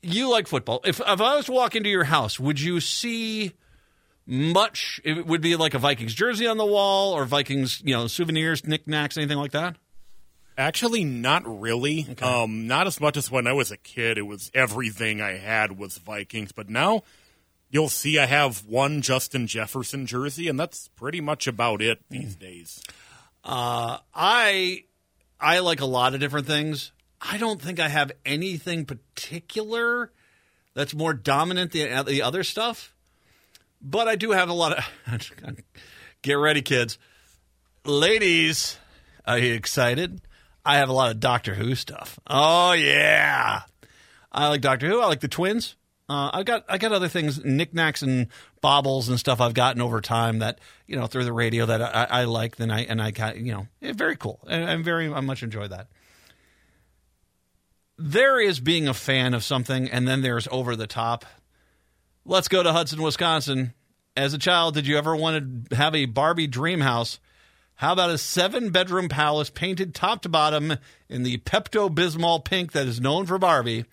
[0.02, 0.80] you like football.
[0.84, 3.52] If if I was to walk into your house, would you see
[4.30, 5.00] much?
[5.04, 8.66] It would be like a Vikings jersey on the wall or Vikings, you know, souvenirs,
[8.66, 9.76] knickknacks, anything like that?
[10.56, 12.06] Actually, not really.
[12.10, 12.24] Okay.
[12.24, 14.18] Um, not as much as when I was a kid.
[14.18, 16.52] It was everything I had was Vikings.
[16.52, 17.02] But now,
[17.72, 22.34] You'll see I have one Justin Jefferson jersey, and that's pretty much about it these
[22.34, 22.82] days.
[23.44, 24.84] I
[25.40, 26.90] I like a lot of different things.
[27.20, 30.10] I don't think I have anything particular
[30.74, 32.92] that's more dominant than the other stuff.
[33.80, 34.84] But I do have a lot of.
[36.22, 36.98] Get ready, kids.
[37.84, 38.78] Ladies,
[39.26, 40.20] are you excited?
[40.64, 42.18] I have a lot of Doctor Who stuff.
[42.26, 43.62] Oh yeah,
[44.30, 45.00] I like Doctor Who.
[45.00, 45.76] I like the twins.
[46.10, 48.26] Uh, I got I got other things, knickknacks and
[48.60, 52.22] baubles and stuff I've gotten over time that you know through the radio that I,
[52.22, 52.56] I like.
[52.56, 54.40] Then I and I got you know eh, very cool.
[54.48, 55.86] And I'm very I much enjoy that.
[57.96, 61.24] There is being a fan of something, and then there's over the top.
[62.24, 63.74] Let's go to Hudson, Wisconsin.
[64.16, 67.18] As a child, did you ever want to have a Barbie dream house?
[67.76, 70.74] How about a seven bedroom palace painted top to bottom
[71.08, 73.86] in the Pepto Bismol pink that is known for Barbie,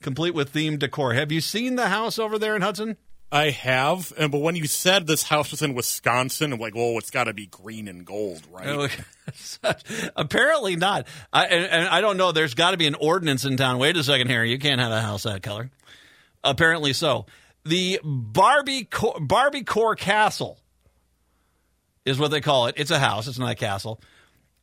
[0.00, 1.12] complete with themed decor?
[1.12, 2.96] Have you seen the house over there in Hudson?
[3.30, 6.96] I have, and but when you said this house was in Wisconsin, I'm like, oh,
[6.98, 8.66] it's got to be green and gold, right?
[8.68, 9.72] Oh,
[10.16, 11.06] Apparently not.
[11.32, 12.32] I, and, and I don't know.
[12.32, 13.78] There's got to be an ordinance in town.
[13.78, 14.44] Wait a second here.
[14.44, 15.68] You can't have a house that color.
[16.44, 17.26] Apparently so.
[17.64, 18.88] The Barbie
[19.20, 20.58] Barbie Core Castle
[22.04, 22.74] is what they call it.
[22.76, 23.26] It's a house.
[23.26, 24.00] It's not a castle.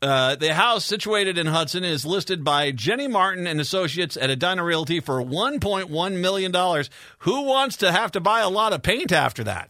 [0.02, 4.64] Uh, the house situated in Hudson is listed by Jenny Martin and Associates at Edina
[4.64, 6.86] Realty for $1.1 million.
[7.20, 9.70] Who wants to have to buy a lot of paint after that?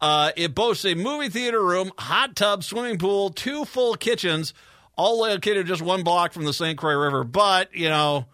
[0.00, 4.54] Uh, it boasts a movie theater room, hot tub, swimming pool, two full kitchens,
[4.96, 6.76] all located just one block from the St.
[6.76, 7.22] Croix River.
[7.22, 8.26] But, you know,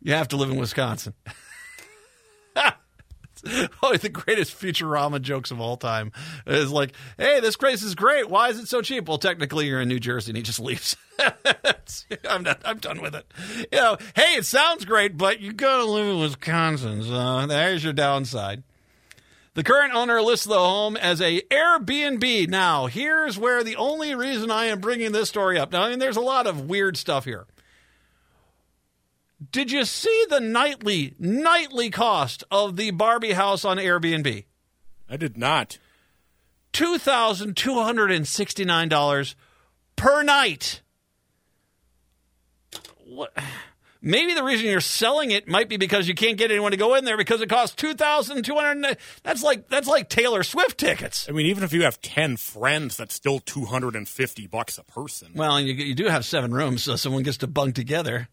[0.00, 1.12] you have to live in Wisconsin.
[3.70, 6.12] Probably the greatest Futurama jokes of all time
[6.46, 8.28] is like, hey, this place is great.
[8.28, 9.08] Why is it so cheap?
[9.08, 10.96] Well, technically, you're in New Jersey, and he just leaves.
[12.28, 12.60] I'm not.
[12.64, 13.26] I'm done with it.
[13.72, 17.02] You know, hey, it sounds great, but you gotta live in Wisconsin.
[17.02, 18.62] So there's your downside.
[19.54, 22.48] The current owner lists the home as a Airbnb.
[22.48, 25.72] Now, here's where the only reason I am bringing this story up.
[25.72, 27.46] Now, I mean, there's a lot of weird stuff here.
[29.50, 34.44] Did you see the nightly nightly cost of the Barbie house on Airbnb?
[35.10, 35.78] I did not.
[36.72, 39.36] Two thousand two hundred and sixty nine dollars
[39.94, 40.80] per night.
[43.04, 43.36] What?
[44.06, 46.94] Maybe the reason you're selling it might be because you can't get anyone to go
[46.94, 48.98] in there because it costs two thousand two hundred.
[49.24, 51.28] That's like that's like Taylor Swift tickets.
[51.28, 54.78] I mean, even if you have ten friends, that's still two hundred and fifty bucks
[54.78, 55.32] a person.
[55.34, 58.28] Well, and you, you do have seven rooms, so someone gets to bunk together.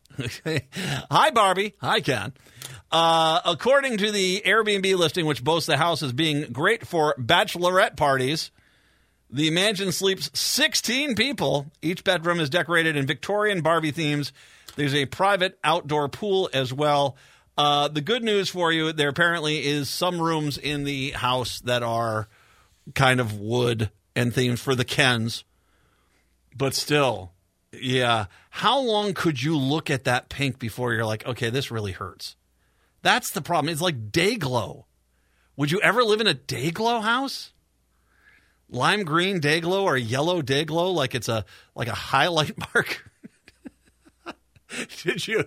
[1.09, 1.73] Hi, Barbie.
[1.81, 2.33] Hi, Ken.
[2.91, 7.97] Uh, according to the Airbnb listing, which boasts the house as being great for bachelorette
[7.97, 8.51] parties,
[9.31, 11.71] the mansion sleeps 16 people.
[11.81, 14.31] Each bedroom is decorated in Victorian Barbie themes.
[14.75, 17.15] There's a private outdoor pool as well.
[17.57, 21.83] Uh, the good news for you, there apparently is some rooms in the house that
[21.83, 22.27] are
[22.95, 25.43] kind of wood and themed for the Kens.
[26.55, 27.33] But still,
[27.71, 28.25] yeah.
[28.49, 32.35] How long could you look at that pink before you're like, okay, this really hurts?
[33.01, 33.71] That's the problem.
[33.71, 34.85] It's like day glow.
[35.55, 37.51] Would you ever live in a day glow house?
[38.69, 41.45] Lime green day glow or yellow day glow like it's a
[41.75, 43.11] like a highlight mark?
[45.03, 45.45] did you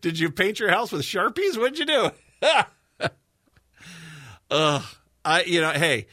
[0.00, 1.56] did you paint your house with Sharpies?
[1.56, 2.10] What'd you do?
[4.50, 4.82] Ugh.
[5.24, 6.06] I you know, hey,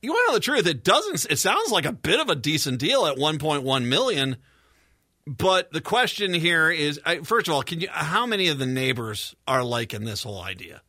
[0.00, 0.66] you want to know the truth?
[0.66, 1.30] It doesn't.
[1.30, 4.36] It sounds like a bit of a decent deal at 1.1 million.
[5.26, 7.88] But the question here is, I, first of all, can you?
[7.90, 10.82] How many of the neighbors are liking this whole idea?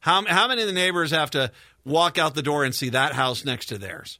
[0.00, 1.52] How how many of the neighbors have to
[1.84, 4.18] walk out the door and see that house next to theirs?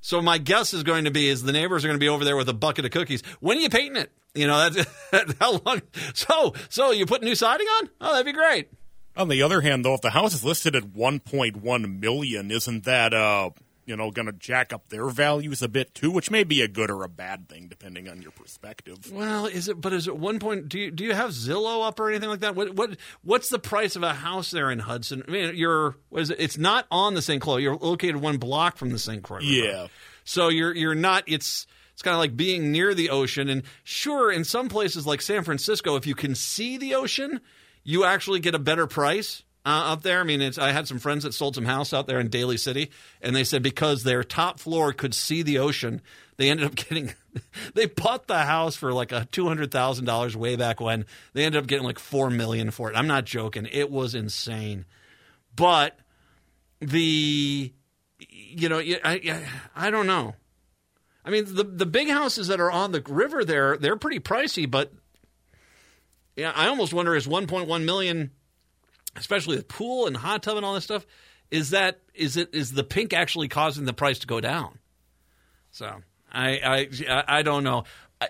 [0.00, 2.24] So my guess is going to be is the neighbors are going to be over
[2.24, 3.22] there with a bucket of cookies.
[3.40, 4.12] When are you painting it?
[4.34, 4.70] You know
[5.10, 5.82] that's how long.
[6.14, 7.90] So so you put new siding on?
[8.00, 8.68] Oh, that'd be great.
[9.16, 12.50] On the other hand, though, if the house is listed at one point one million,
[12.50, 13.50] isn't that uh
[13.88, 16.10] you know going to jack up their values a bit too?
[16.10, 19.10] Which may be a good or a bad thing depending on your perspective.
[19.12, 19.80] Well, is it?
[19.80, 20.68] But is it one point?
[20.68, 22.54] Do you do you have Zillow up or anything like that?
[22.54, 25.24] What what what's the price of a house there in Hudson?
[25.26, 26.38] I mean, you're what is it?
[26.38, 27.42] It's not on the St.
[27.42, 27.56] Croix.
[27.56, 29.22] You're located one block from the St.
[29.22, 29.38] Croix.
[29.38, 29.48] River.
[29.48, 29.86] Yeah.
[30.24, 31.24] So you're you're not.
[31.26, 31.66] It's
[31.98, 33.48] it's kind of like being near the ocean.
[33.48, 37.40] And sure, in some places like San Francisco, if you can see the ocean,
[37.82, 39.42] you actually get a better price.
[39.68, 42.18] Uh, up there, I mean, I had some friends that sold some house out there
[42.18, 42.90] in Daly City,
[43.20, 46.00] and they said because their top floor could see the ocean,
[46.38, 47.12] they ended up getting,
[47.74, 51.04] they bought the house for like a two hundred thousand dollars way back when.
[51.34, 52.96] They ended up getting like four million for it.
[52.96, 54.86] I'm not joking; it was insane.
[55.54, 55.98] But
[56.80, 57.70] the,
[58.26, 59.44] you know, I, I,
[59.76, 60.34] I don't know.
[61.26, 64.70] I mean, the the big houses that are on the river there, they're pretty pricey,
[64.70, 64.94] but
[66.36, 68.30] yeah, I almost wonder is 1.1 million,
[69.18, 71.06] especially the pool and hot tub and all this stuff,
[71.50, 74.78] is that is it is the pink actually causing the price to go down?
[75.70, 75.90] So
[76.32, 77.84] I I I don't know.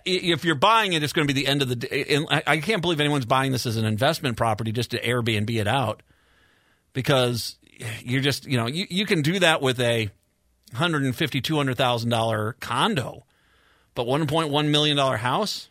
[0.05, 2.05] If you're buying it, it's going to be the end of the day.
[2.11, 5.67] And I can't believe anyone's buying this as an investment property just to Airbnb it
[5.67, 6.03] out
[6.93, 7.57] because
[8.03, 10.11] you're just you know you, you can do that with a
[10.73, 13.25] 150 200 thousand dollar condo,
[13.95, 15.69] but 1.1 million dollar house.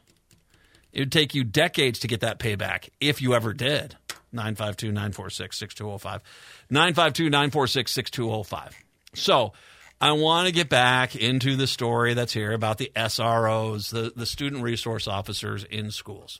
[0.93, 3.97] It would take you decades to get that payback if you ever did.
[4.31, 6.21] 952 946 6205.
[6.69, 8.75] 952 946 6205.
[9.13, 9.53] So
[9.99, 14.25] I want to get back into the story that's here about the SROs, the, the
[14.25, 16.39] student resource officers in schools.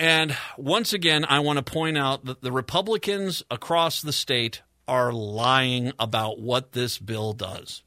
[0.00, 5.12] And once again, I want to point out that the Republicans across the state are
[5.12, 7.82] lying about what this bill does.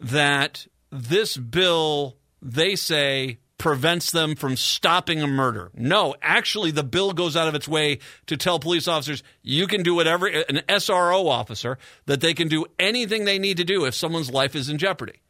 [0.00, 5.70] That this bill, they say, prevents them from stopping a murder.
[5.74, 9.82] No, actually, the bill goes out of its way to tell police officers you can
[9.82, 13.94] do whatever, an SRO officer, that they can do anything they need to do if
[13.94, 15.20] someone's life is in jeopardy.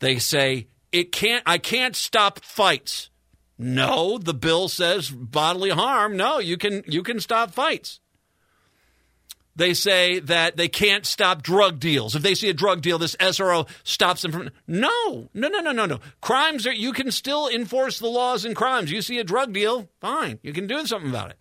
[0.00, 3.10] They say, it can't, I can't stop fights.
[3.58, 6.16] No, the bill says bodily harm.
[6.16, 7.98] No, you can you can stop fights.
[9.58, 12.14] They say that they can't stop drug deals.
[12.14, 14.50] If they see a drug deal, this SRO stops them from.
[14.68, 15.98] No, no, no, no, no, no.
[16.20, 18.92] Crimes are you can still enforce the laws and crimes.
[18.92, 21.38] You see a drug deal, fine, you can do something about it.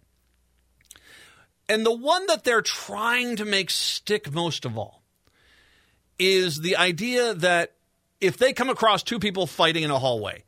[1.69, 5.03] And the one that they're trying to make stick most of all
[6.17, 7.73] is the idea that
[8.19, 10.43] if they come across two people fighting in a hallway,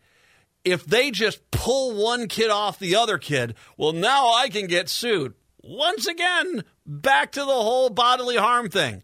[0.66, 4.90] if they just pull one kid off the other kid, well, now I can get
[4.90, 5.36] sued.
[5.62, 9.04] Once again, back to the whole bodily harm thing.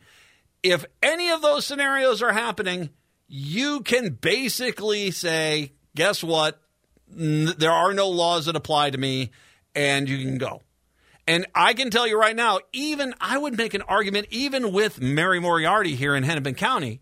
[0.64, 2.90] If any of those scenarios are happening,
[3.28, 6.62] you can basically say, guess what?
[7.08, 9.32] There are no laws that apply to me,
[9.76, 10.62] and you can go.
[11.28, 15.02] And I can tell you right now, even I would make an argument, even with
[15.02, 17.02] Mary Moriarty here in Hennepin County,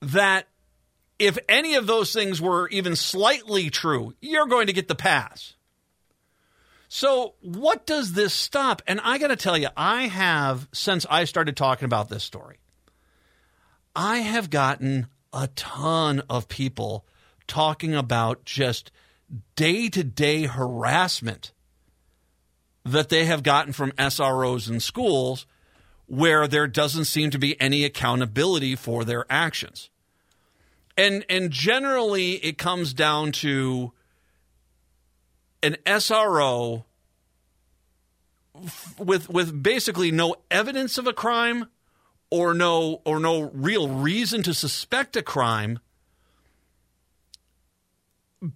[0.00, 0.46] that
[1.18, 5.54] if any of those things were even slightly true, you're going to get the pass.
[6.94, 8.82] So, what does this stop?
[8.86, 12.58] And I got to tell you, I have, since I started talking about this story,
[13.96, 17.06] I have gotten a ton of people
[17.46, 18.92] talking about just
[19.56, 21.52] day to day harassment
[22.84, 25.46] that they have gotten from SROs in schools
[26.04, 29.88] where there doesn't seem to be any accountability for their actions
[30.96, 33.92] and and generally it comes down to
[35.62, 36.84] an SRO
[38.98, 41.66] with with basically no evidence of a crime
[42.30, 45.78] or no or no real reason to suspect a crime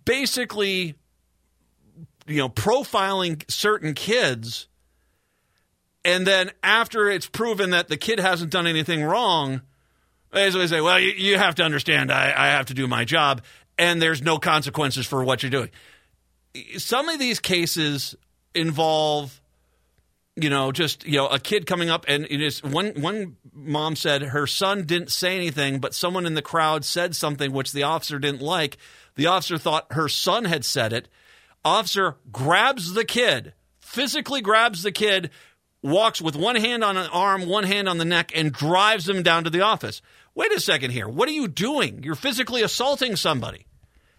[0.04, 0.96] basically
[2.26, 4.68] you know profiling certain kids
[6.04, 9.62] and then after it's proven that the kid hasn't done anything wrong
[10.36, 13.04] they always say, well, you, you have to understand, I, I have to do my
[13.04, 13.42] job,
[13.78, 15.70] and there's no consequences for what you're doing.
[16.78, 18.14] Some of these cases
[18.54, 19.40] involve,
[20.36, 23.96] you know, just, you know, a kid coming up and it is one, one mom
[23.96, 27.82] said her son didn't say anything, but someone in the crowd said something which the
[27.82, 28.76] officer didn't like.
[29.14, 31.08] The officer thought her son had said it.
[31.64, 35.30] Officer grabs the kid, physically grabs the kid,
[35.82, 39.22] walks with one hand on an arm, one hand on the neck, and drives him
[39.22, 40.02] down to the office.
[40.34, 41.08] Wait a second here.
[41.08, 42.02] What are you doing?
[42.02, 43.65] You're physically assaulting somebody.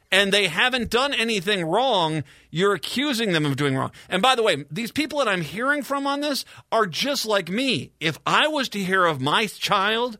[0.09, 2.23] And they haven't done anything wrong.
[2.49, 3.91] You're accusing them of doing wrong.
[4.07, 7.49] And by the way, these people that I'm hearing from on this are just like
[7.49, 7.91] me.
[7.99, 10.17] If I was to hear of my child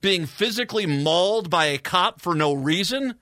[0.00, 3.14] being physically mauled by a cop for no reason,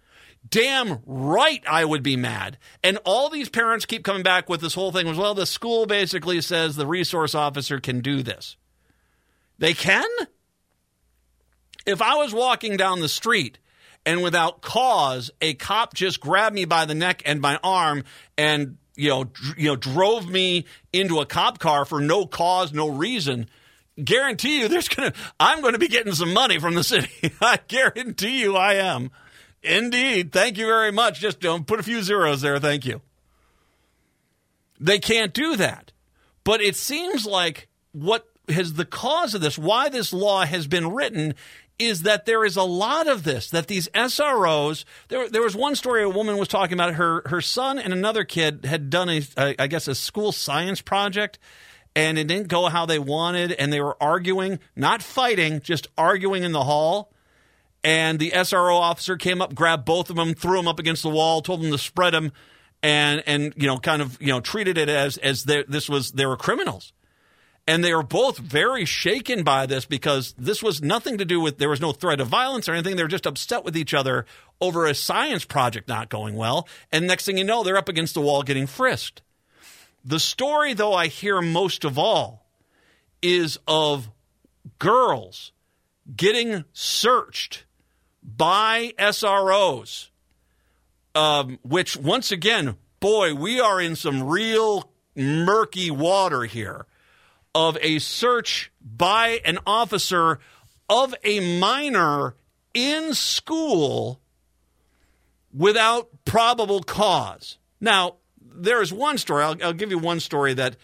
[0.49, 2.59] damn right I would be mad.
[2.83, 5.87] And all these parents keep coming back with this whole thing was, well, the school
[5.87, 8.57] basically says the resource officer can do this.
[9.59, 10.09] They can?
[11.87, 13.59] If I was walking down the street
[14.07, 18.05] and without cause, a cop just grabbed me by the neck and my arm
[18.39, 22.73] and you know, dr- you know, drove me into a cop car for no cause,
[22.73, 23.51] no reason.
[24.03, 27.35] Guarantee you, there's gonna, I'm going to be getting some money from the city.
[27.41, 29.11] I guarantee you, I am.
[29.63, 30.33] Indeed.
[30.33, 31.21] Thank you very much.
[31.21, 32.59] Just don't put a few zeros there.
[32.59, 33.03] Thank you.
[34.79, 35.93] They can't do that.
[36.45, 40.93] But it seems like what has the cause of this, why this law has been
[40.93, 41.35] written,
[41.79, 45.75] is that there is a lot of this, that these SROs, there, there was one
[45.75, 49.23] story a woman was talking about her, her son and another kid had done a,
[49.37, 51.39] a, I guess, a school science project
[51.95, 56.45] and it didn't go how they wanted and they were arguing, not fighting, just arguing
[56.45, 57.11] in the hall.
[57.83, 61.09] And the SRO officer came up, grabbed both of them, threw them up against the
[61.09, 62.33] wall, told them to spread them,
[62.83, 66.27] and and you know, kind of you know, treated it as as this was they
[66.27, 66.93] were criminals.
[67.69, 71.59] And they are both very shaken by this because this was nothing to do with,
[71.59, 72.95] there was no threat of violence or anything.
[72.95, 74.25] They're just upset with each other
[74.61, 76.69] over a science project not going well.
[76.93, 79.23] And next thing you know, they're up against the wall getting frisked.
[80.05, 82.47] The story, though, I hear most of all
[83.21, 84.09] is of
[84.79, 85.51] girls
[86.15, 87.65] getting searched
[88.23, 90.11] by SROs,
[91.17, 96.87] um, which, once again, boy, we are in some real murky water here
[97.57, 100.39] of a search by an officer
[100.91, 102.37] of a minor
[102.75, 104.21] in school
[105.55, 107.57] without probable cause.
[107.81, 110.77] Now, there is one story, I'll, I'll give you one story that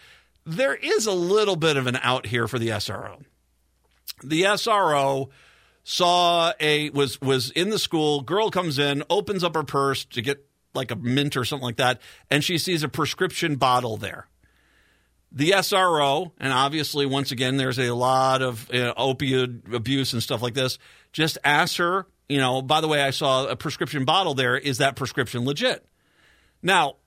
[0.47, 3.23] there is a little bit of an out here for the SRO.
[4.23, 5.29] The SRO
[5.83, 10.21] saw a was was in the school girl comes in opens up her purse to
[10.23, 10.43] get
[10.73, 12.01] like a mint or something like that
[12.31, 14.29] and she sees a prescription bottle there
[15.33, 20.43] the SRO, and obviously, once again, there's a lot of uh, opioid abuse and stuff
[20.43, 20.77] like this.
[21.11, 24.55] Just ask her, you know, by the way, I saw a prescription bottle there.
[24.55, 25.85] Is that prescription legit?
[26.61, 26.97] Now,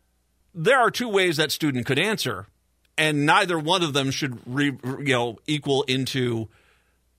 [0.55, 2.47] there are two ways that student could answer,
[2.99, 6.49] and neither one of them should, re, you know, equal into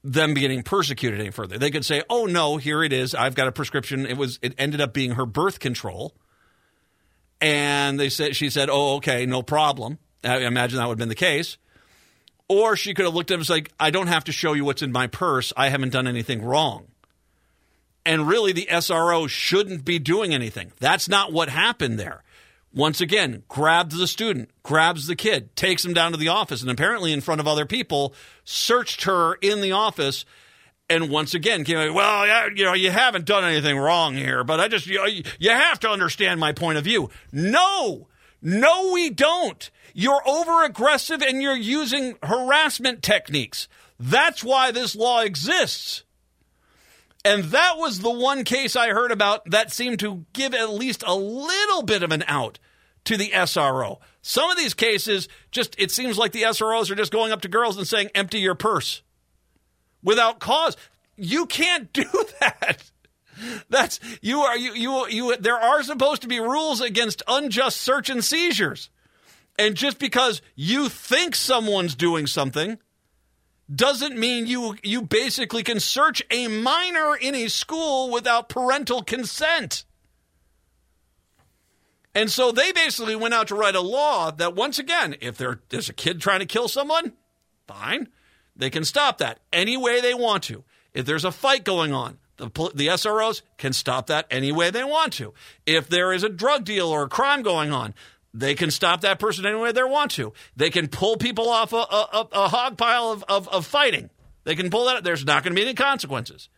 [0.03, 1.57] them getting persecuted any further.
[1.57, 3.15] They could say, "Oh no, here it is.
[3.15, 4.05] I've got a prescription.
[4.05, 4.39] It was.
[4.41, 6.15] It ended up being her birth control."
[7.39, 11.09] And they said, she said, "Oh, okay, no problem." I imagine that would have been
[11.09, 11.57] the case.
[12.49, 14.63] Or she could have looked at him and like, I don't have to show you
[14.63, 15.51] what's in my purse.
[15.57, 16.87] I haven't done anything wrong.
[18.05, 20.71] And really, the SRO shouldn't be doing anything.
[20.79, 22.23] That's not what happened there.
[22.73, 26.71] Once again, grabs the student, grabs the kid, takes him down to the office, and
[26.71, 28.13] apparently, in front of other people,
[28.45, 30.23] searched her in the office.
[30.89, 34.61] And once again, came like, well, you know, you haven't done anything wrong here, but
[34.61, 37.09] I just, you, you have to understand my point of view.
[37.33, 38.07] No,
[38.41, 39.69] no, we don't.
[39.99, 43.67] You're over aggressive and you're using harassment techniques.
[43.99, 46.03] That's why this law exists.
[47.25, 51.03] And that was the one case I heard about that seemed to give at least
[51.03, 52.59] a little bit of an out
[53.05, 53.97] to the SRO.
[54.21, 57.47] Some of these cases, just it seems like the SROs are just going up to
[57.47, 59.01] girls and saying, empty your purse
[60.03, 60.77] without cause.
[61.15, 62.05] You can't do
[62.39, 62.91] that.
[63.71, 68.11] That's you are you you you there are supposed to be rules against unjust search
[68.11, 68.91] and seizures.
[69.57, 72.77] And just because you think someone's doing something
[73.73, 79.83] doesn't mean you you basically can search a minor in a school without parental consent.
[82.15, 85.59] And so they basically went out to write a law that once again, if there,
[85.69, 87.13] there's a kid trying to kill someone,
[87.67, 88.07] fine.
[88.55, 90.63] They can stop that any way they want to.
[90.95, 94.83] If there's a fight going on, the, the SROs can stop that any way they
[94.83, 95.35] want to.
[95.67, 97.93] If there is a drug deal or a crime going on,
[98.33, 100.33] they can stop that person any way they want to.
[100.55, 104.09] They can pull people off a, a, a hog pile of, of, of fighting.
[104.43, 105.03] They can pull that.
[105.03, 106.49] There's not going to be any consequences.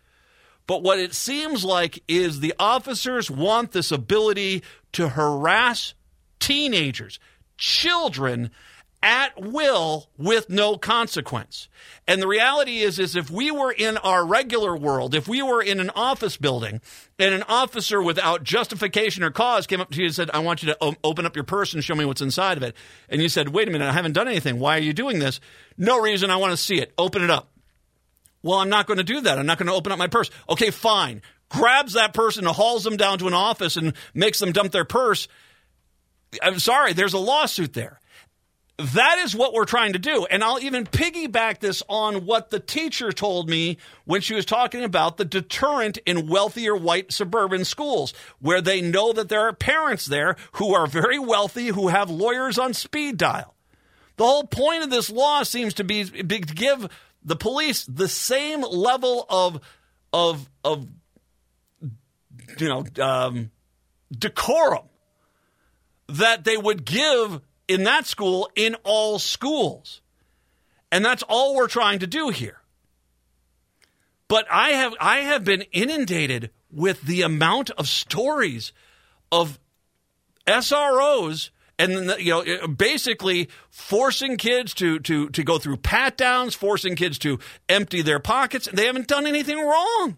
[0.68, 5.96] But what it seems like is the officers want this ability to harass
[6.40, 7.20] teenagers,
[7.58, 8.52] children,
[9.02, 11.70] at will with no consequence.
[12.08, 15.62] And the reality is is if we were in our regular world, if we were
[15.62, 16.82] in an office building
[17.18, 20.64] and an officer without justification or cause came up to you and said, "I want
[20.64, 22.76] you to open up your purse and show me what's inside of it."
[23.08, 24.60] And you said, "Wait a minute, I haven't done anything.
[24.60, 25.40] Why are you doing this?"
[25.78, 26.94] No reason, I want to see it.
[26.98, 27.52] Open it up.
[28.42, 29.38] Well, I'm not going to do that.
[29.38, 30.30] I'm not going to open up my purse.
[30.50, 31.22] Okay, fine.
[31.50, 34.86] Grabs that person and hauls them down to an office and makes them dump their
[34.86, 35.28] purse.
[36.42, 38.00] I'm sorry, there's a lawsuit there.
[38.80, 40.26] That is what we're trying to do.
[40.32, 44.86] And I'll even piggyback this on what the teacher told me when she was talking
[44.86, 50.06] about the deterrent in wealthier white suburban schools, where they know that there are parents
[50.06, 53.54] there who are very wealthy, who have lawyers on speed dial.
[54.16, 56.88] The whole point of this law seems to be to give
[57.22, 59.60] the police the same level of
[60.14, 60.88] of of
[62.58, 63.52] you know um,
[64.10, 64.88] decorum
[66.08, 70.02] that they would give in that school in all schools.
[70.92, 72.60] And that's all we're trying to do here.
[74.28, 78.74] But I have I have been inundated with the amount of stories
[79.32, 79.60] of
[80.46, 86.96] SROs and you know basically forcing kids to to to go through pat downs, forcing
[86.96, 90.18] kids to empty their pockets, and they haven't done anything wrong.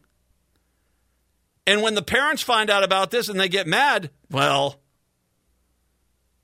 [1.68, 4.81] And when the parents find out about this and they get mad, well,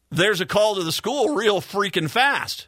[0.09, 2.67] there's a call to the school real freaking fast.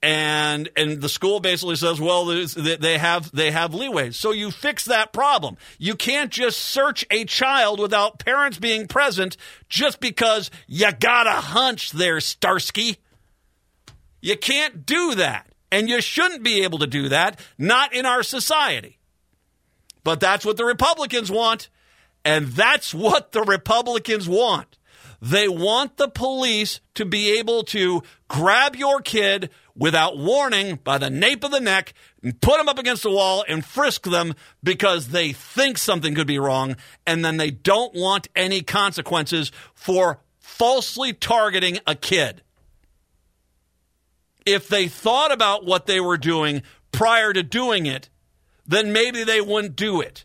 [0.00, 4.12] And and the school basically says, well, they have they have leeway.
[4.12, 5.56] So you fix that problem.
[5.76, 9.36] You can't just search a child without parents being present
[9.68, 12.98] just because you got a hunch there, Starsky.
[14.20, 15.48] You can't do that.
[15.70, 18.98] And you shouldn't be able to do that, not in our society.
[20.04, 21.68] But that's what the Republicans want.
[22.24, 24.77] And that's what the Republicans want.
[25.20, 31.10] They want the police to be able to grab your kid without warning by the
[31.10, 31.92] nape of the neck
[32.22, 36.26] and put them up against the wall and frisk them because they think something could
[36.26, 42.42] be wrong and then they don't want any consequences for falsely targeting a kid.
[44.46, 46.62] If they thought about what they were doing
[46.92, 48.08] prior to doing it,
[48.66, 50.24] then maybe they wouldn't do it.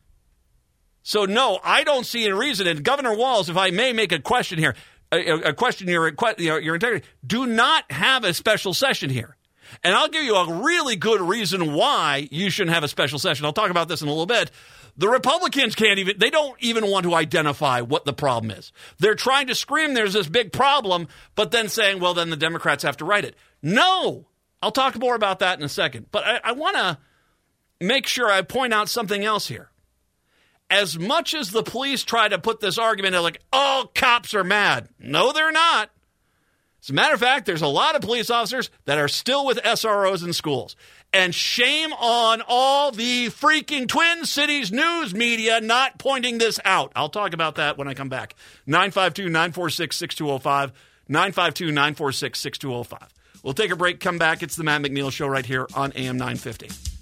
[1.04, 2.66] So no, I don't see any reason.
[2.66, 4.76] And Governor Walz, if I may make a question here,
[5.12, 9.36] a, a question your your, your integrity, do not have a special session here.
[9.84, 13.46] And I'll give you a really good reason why you shouldn't have a special session.
[13.46, 14.52] I'll talk about this in a little bit.
[14.96, 18.72] The Republicans can't even, they don't even want to identify what the problem is.
[19.00, 22.84] They're trying to scream there's this big problem, but then saying, well, then the Democrats
[22.84, 23.36] have to write it.
[23.62, 24.28] No!
[24.62, 26.06] I'll talk more about that in a second.
[26.12, 26.98] But I, I want to
[27.82, 29.72] make sure I point out something else here
[30.74, 34.44] as much as the police try to put this argument, they're like, all cops are
[34.44, 34.90] mad.
[35.00, 35.92] No, they're not.
[36.82, 39.60] As a matter of fact, there's a lot of police officers that are still with
[39.60, 40.76] SROs in schools.
[41.14, 46.92] And shame on all the freaking Twin Cities news media not pointing this out.
[46.96, 48.34] I'll talk about that when I come back.
[48.66, 50.74] 952 946 6205.
[51.08, 53.14] 952 946 6205.
[53.44, 54.42] We'll take a break, come back.
[54.42, 56.93] It's the Matt McNeil Show right here on AM 950.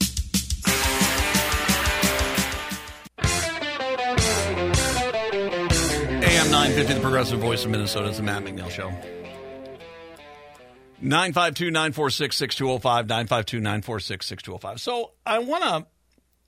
[6.51, 8.09] 950, the progressive voice of Minnesota.
[8.09, 8.89] It's the Matt McNeil Show.
[10.99, 13.07] 952 946 6205.
[13.07, 14.81] 952 946 6205.
[14.81, 15.87] So I want to,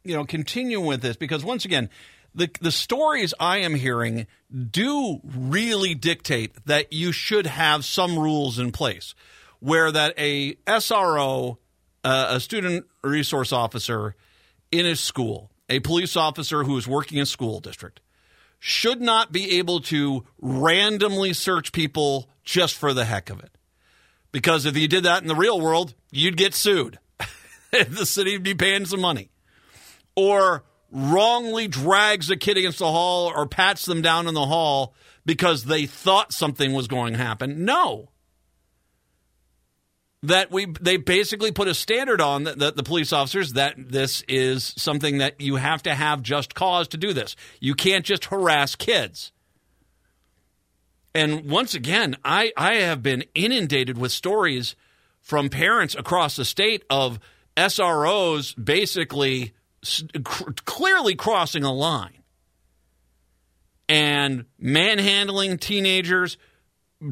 [0.03, 1.89] you know, continue with this because once again,
[2.35, 8.59] the, the stories I am hearing do really dictate that you should have some rules
[8.59, 9.15] in place
[9.61, 11.59] where that a SRO,
[12.03, 14.15] uh, a student resource officer
[14.69, 18.01] in a school, a police officer who is working in a school district,
[18.65, 23.51] should not be able to randomly search people just for the heck of it.
[24.31, 26.97] Because if you did that in the real world, you'd get sued.
[27.71, 29.31] the city would be paying some money.
[30.15, 34.95] Or wrongly drags a kid against the hall or pats them down in the hall
[35.25, 37.65] because they thought something was going to happen.
[37.65, 38.11] No.
[40.23, 44.23] That we they basically put a standard on the, the, the, police officers that this
[44.29, 47.35] is something that you have to have just cause to do this.
[47.59, 49.33] You can't just harass kids.
[51.13, 54.75] And once again, I, I have been inundated with stories
[55.19, 57.19] from parents across the state of
[57.55, 59.53] SROs basically
[60.65, 62.23] clearly crossing a line
[63.89, 66.37] and manhandling teenagers,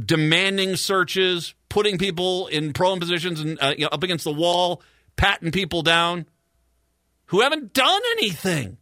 [0.05, 4.81] demanding searches, putting people in prone positions and uh, you know, up against the wall,
[5.15, 6.25] patting people down
[7.27, 8.77] who haven't done anything.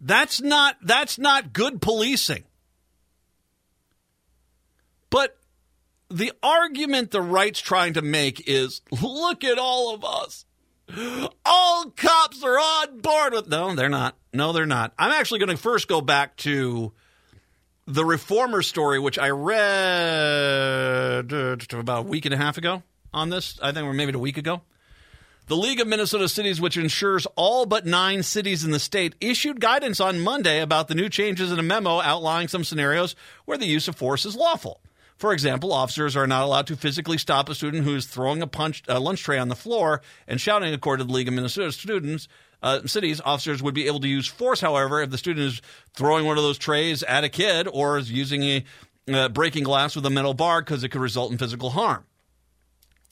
[0.00, 2.44] That's not that's not good policing.
[5.08, 5.38] But
[6.10, 10.44] the argument the right's trying to make is look at all of us.
[11.46, 13.48] All cops are on board with.
[13.48, 14.16] No, they're not.
[14.32, 14.92] No, they're not.
[14.98, 16.92] I'm actually going to first go back to
[17.86, 19.62] the reformer story, which I read
[21.32, 22.82] uh, about a week and a half ago
[23.12, 23.58] on this.
[23.62, 24.62] I think, or maybe a week ago.
[25.46, 29.60] The League of Minnesota Cities, which insures all but nine cities in the state, issued
[29.60, 33.14] guidance on Monday about the new changes in a memo outlining some scenarios
[33.44, 34.80] where the use of force is lawful.
[35.18, 38.46] For example, officers are not allowed to physically stop a student who is throwing a,
[38.46, 41.72] punch, a lunch tray on the floor and shouting, according to the League of Minnesota
[41.72, 42.26] Students.
[42.64, 45.60] Uh, cities, officers would be able to use force, however, if the student is
[45.92, 48.64] throwing one of those trays at a kid or is using a
[49.12, 52.06] uh, breaking glass with a metal bar because it could result in physical harm.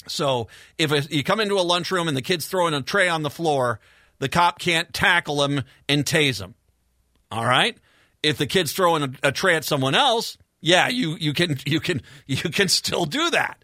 [0.09, 0.49] So
[0.79, 3.29] if a, you come into a lunchroom and the kid's throwing a tray on the
[3.29, 3.79] floor,
[4.21, 6.55] the cop can't tackle him and tase him.
[7.31, 7.77] All right?
[8.23, 11.79] If the kid's throwing a, a tray at someone else, yeah, you, you can you
[11.79, 13.62] can you can still do that.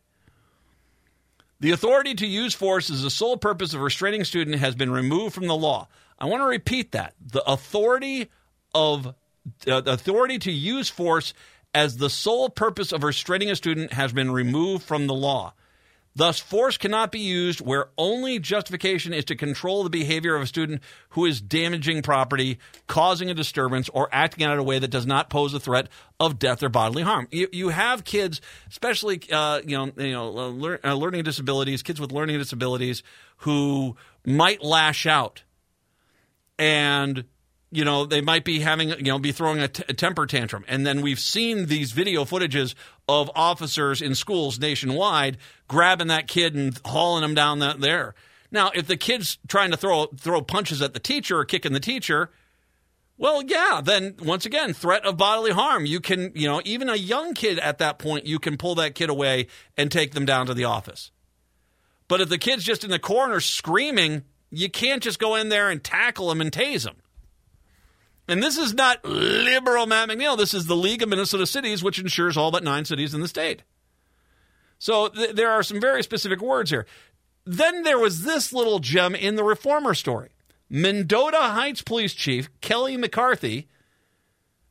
[1.60, 4.92] The authority to use force as the sole purpose of restraining a student has been
[4.92, 5.88] removed from the law.
[6.18, 7.14] I want to repeat that.
[7.20, 8.30] The authority
[8.74, 9.14] of
[9.66, 11.34] uh, the authority to use force
[11.74, 15.52] as the sole purpose of restraining a student has been removed from the law.
[16.18, 20.46] Thus, force cannot be used where only justification is to control the behavior of a
[20.46, 22.58] student who is damaging property,
[22.88, 25.88] causing a disturbance, or acting out in a way that does not pose a threat
[26.18, 27.28] of death or bodily harm.
[27.30, 31.84] You, you have kids, especially uh, you know, you know, uh, lear, uh, learning disabilities,
[31.84, 33.04] kids with learning disabilities,
[33.36, 33.96] who
[34.26, 35.44] might lash out,
[36.58, 37.26] and
[37.70, 40.64] you know, they might be having, you know, be throwing a, t- a temper tantrum.
[40.68, 42.74] And then we've seen these video footages
[43.08, 48.14] of officers in schools nationwide grabbing that kid and hauling him down that there.
[48.50, 51.80] Now, if the kid's trying to throw throw punches at the teacher or kicking the
[51.80, 52.30] teacher,
[53.18, 55.84] well, yeah, then once again, threat of bodily harm.
[55.84, 58.94] You can, you know, even a young kid at that point, you can pull that
[58.94, 61.10] kid away and take them down to the office.
[62.06, 65.68] But if the kid's just in the corner screaming, you can't just go in there
[65.68, 66.96] and tackle him and tase him.
[68.28, 70.36] And this is not liberal Matt McNeil.
[70.36, 73.28] This is the League of Minnesota Cities, which insures all but nine cities in the
[73.28, 73.62] state.
[74.78, 76.86] So th- there are some very specific words here.
[77.46, 80.28] Then there was this little gem in the reformer story.
[80.68, 83.68] Mendota Heights Police Chief Kelly McCarthy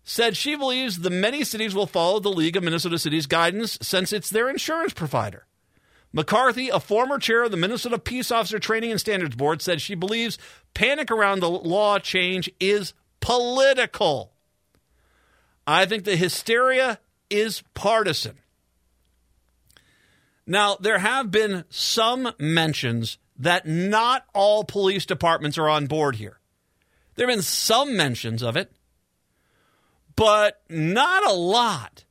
[0.04, 4.14] said she believes the many cities will follow the League of Minnesota Cities guidance since
[4.14, 5.48] it's their insurance provider.
[6.14, 9.96] McCarthy, a former chair of the Minnesota Peace Officer Training and Standards Board, said she
[9.96, 10.38] believes
[10.74, 12.94] panic around the law change is
[13.28, 14.32] political.
[15.68, 16.98] I think the hysteria
[17.30, 18.38] is partisan.
[20.46, 26.40] Now, there have been some mentions that not all police departments are on board here.
[27.16, 28.72] There have been some mentions of it,
[30.16, 32.06] but not a lot.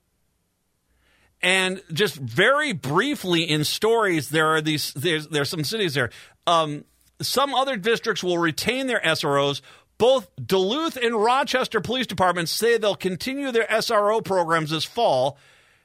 [1.41, 4.93] And just very briefly in stories, there are these.
[4.93, 6.11] There's there's some cities there.
[6.47, 6.85] Um,
[7.23, 9.63] some other districts will retain their SROs.
[9.99, 15.39] Both Duluth and Rochester police departments say they'll continue their SRO programs this fall.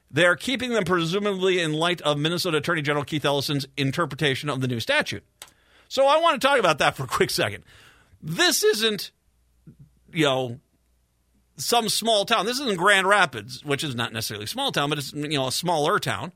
[0.10, 4.68] They're keeping them presumably in light of Minnesota Attorney General Keith Ellison's interpretation of the
[4.68, 5.24] new statute.
[5.88, 7.64] So I want to talk about that for a quick second.
[8.22, 9.12] This isn't,
[10.12, 10.60] you know,
[11.58, 12.46] some small town.
[12.46, 15.48] This isn't Grand Rapids, which is not necessarily a small town, but it's you know
[15.48, 16.34] a smaller town.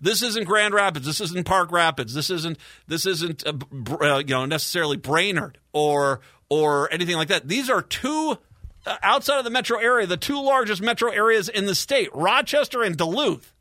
[0.00, 1.06] This isn't Grand Rapids.
[1.06, 2.14] This isn't Park Rapids.
[2.14, 3.52] This isn't this isn't uh,
[4.00, 6.20] uh, you know necessarily Brainerd or
[6.52, 7.48] or anything like that.
[7.48, 8.36] These are two
[8.84, 12.82] uh, outside of the metro area, the two largest metro areas in the state, Rochester
[12.82, 13.54] and Duluth.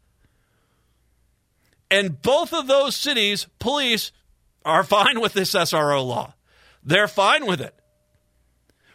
[1.90, 4.12] And both of those cities, police
[4.66, 6.34] are fine with this SRO law.
[6.84, 7.74] They're fine with it.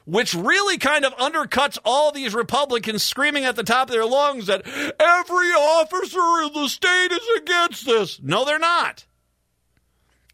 [0.05, 4.47] Which really kind of undercuts all these Republicans screaming at the top of their lungs
[4.47, 8.21] that every officer in the state is against this.
[8.23, 9.07] No, they're not.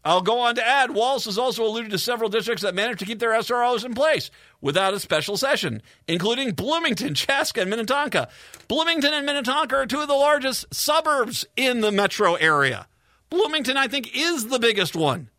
[0.05, 3.05] I'll go on to add Walz has also alluded to several districts that managed to
[3.05, 8.27] keep their SROs in place without a special session, including Bloomington, Chaska, and Minnetonka.
[8.67, 12.87] Bloomington and Minnetonka are two of the largest suburbs in the metro area.
[13.29, 15.29] Bloomington, I think, is the biggest one.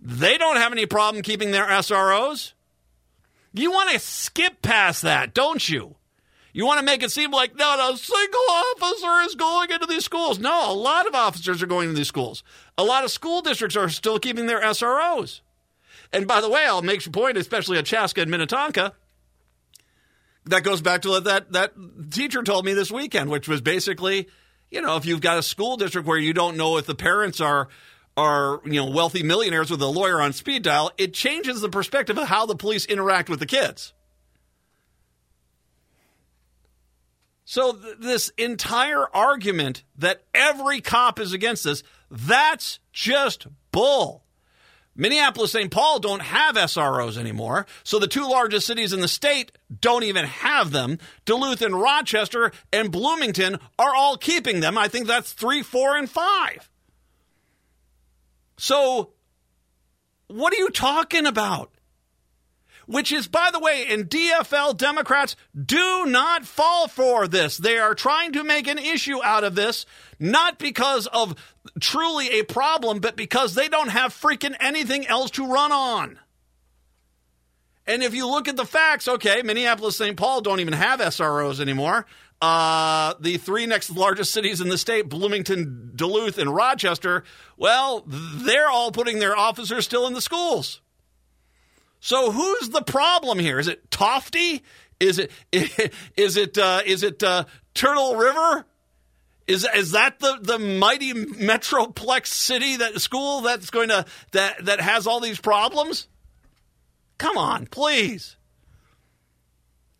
[0.00, 2.52] They don't have any problem keeping their SROs.
[3.52, 5.96] You want to skip past that, don't you?
[6.52, 10.04] You want to make it seem like not a single officer is going into these
[10.04, 10.38] schools.
[10.38, 12.42] No, a lot of officers are going to these schools.
[12.76, 15.40] A lot of school districts are still keeping their SROs.
[16.12, 18.94] And by the way, I'll make your point, especially at Chaska and Minnetonka.
[20.46, 21.72] That goes back to what that, that
[22.10, 24.28] teacher told me this weekend, which was basically,
[24.70, 27.40] you know, if you've got a school district where you don't know if the parents
[27.40, 27.68] are
[28.16, 32.18] are you know wealthy millionaires with a lawyer on speed dial, it changes the perspective
[32.18, 33.92] of how the police interact with the kids.
[37.50, 44.22] So th- this entire argument that every cop is against this, that's just bull.
[44.94, 45.68] Minneapolis, St.
[45.68, 47.66] Paul don't have SROs anymore.
[47.82, 49.50] So the two largest cities in the state
[49.80, 50.98] don't even have them.
[51.24, 54.78] Duluth and Rochester and Bloomington are all keeping them.
[54.78, 56.70] I think that's three, four, and five.
[58.58, 59.10] So
[60.28, 61.72] what are you talking about?
[62.90, 67.56] Which is, by the way, in DFL, Democrats do not fall for this.
[67.56, 69.86] They are trying to make an issue out of this,
[70.18, 71.36] not because of
[71.78, 76.18] truly a problem, but because they don't have freaking anything else to run on.
[77.86, 80.16] And if you look at the facts, okay, Minneapolis, St.
[80.16, 82.06] Paul don't even have SROs anymore.
[82.42, 87.22] Uh, the three next largest cities in the state, Bloomington, Duluth, and Rochester,
[87.56, 90.80] well, they're all putting their officers still in the schools.
[92.00, 93.58] So who's the problem here?
[93.58, 94.62] Is it Tofte?
[94.98, 95.30] Is it
[96.16, 97.44] is it uh, is it uh,
[97.74, 98.66] Turtle River?
[99.46, 104.80] Is is that the, the mighty metroplex city that school that's going to that that
[104.80, 106.08] has all these problems?
[107.18, 108.36] Come on, please.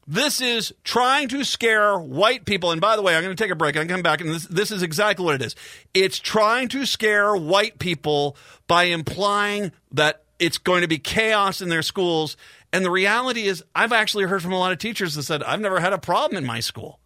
[0.07, 2.73] This is trying to scare white people.
[2.73, 3.77] And by the way, I'm going to take a break.
[3.77, 5.55] I'm going to come back, and this, this is exactly what it is.
[5.95, 8.37] It's trying to scare white people
[8.67, 12.37] by implying that it's going to be chaos in their schools.
[12.73, 15.61] And the reality is, I've actually heard from a lot of teachers that said, I've
[15.61, 16.99] never had a problem in my school.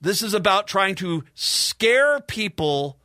[0.00, 2.98] This is about trying to scare people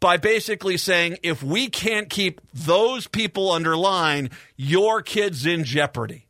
[0.00, 6.26] by basically saying if we can't keep those people under line, your kid's in jeopardy.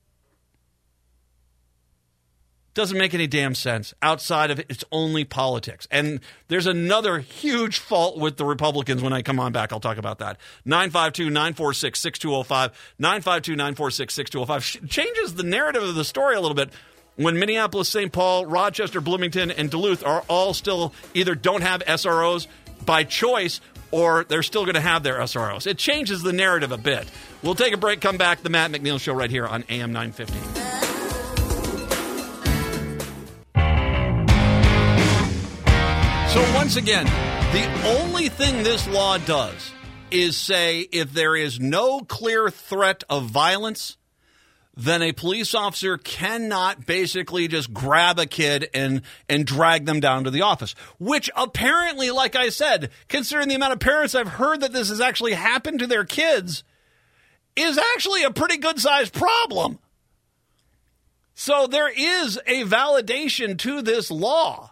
[2.81, 4.65] Doesn't make any damn sense outside of it.
[4.71, 5.87] It's only politics.
[5.91, 9.71] And there's another huge fault with the Republicans when I come on back.
[9.71, 10.39] I'll talk about that.
[10.65, 12.95] 952 946 6205.
[12.99, 16.71] 952 946 6205 changes the narrative of the story a little bit
[17.17, 18.11] when Minneapolis, St.
[18.11, 22.47] Paul, Rochester, Bloomington, and Duluth are all still either don't have SROs
[22.87, 25.67] by choice or they're still going to have their SROs.
[25.67, 27.07] It changes the narrative a bit.
[27.43, 28.43] We'll take a break, come back.
[28.43, 30.90] The Matt McNeil Show right here on AM 950.
[36.33, 39.73] So, once again, the only thing this law does
[40.13, 43.97] is say if there is no clear threat of violence,
[44.77, 50.23] then a police officer cannot basically just grab a kid and and drag them down
[50.23, 50.77] to the office.
[51.01, 55.01] Which apparently, like I said, considering the amount of parents I've heard that this has
[55.01, 56.63] actually happened to their kids,
[57.57, 59.81] is actually a pretty good sized problem.
[61.35, 64.70] So there is a validation to this law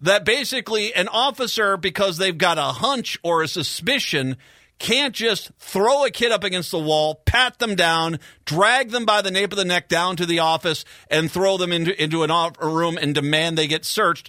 [0.00, 4.36] that basically an officer, because they've got a hunch or a suspicion,
[4.78, 9.22] can't just throw a kid up against the wall, pat them down, drag them by
[9.22, 12.30] the nape of the neck down to the office, and throw them into, into an
[12.30, 14.28] a room and demand they get searched,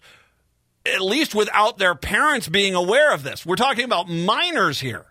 [0.85, 3.45] at least without their parents being aware of this.
[3.45, 5.07] We're talking about minors here.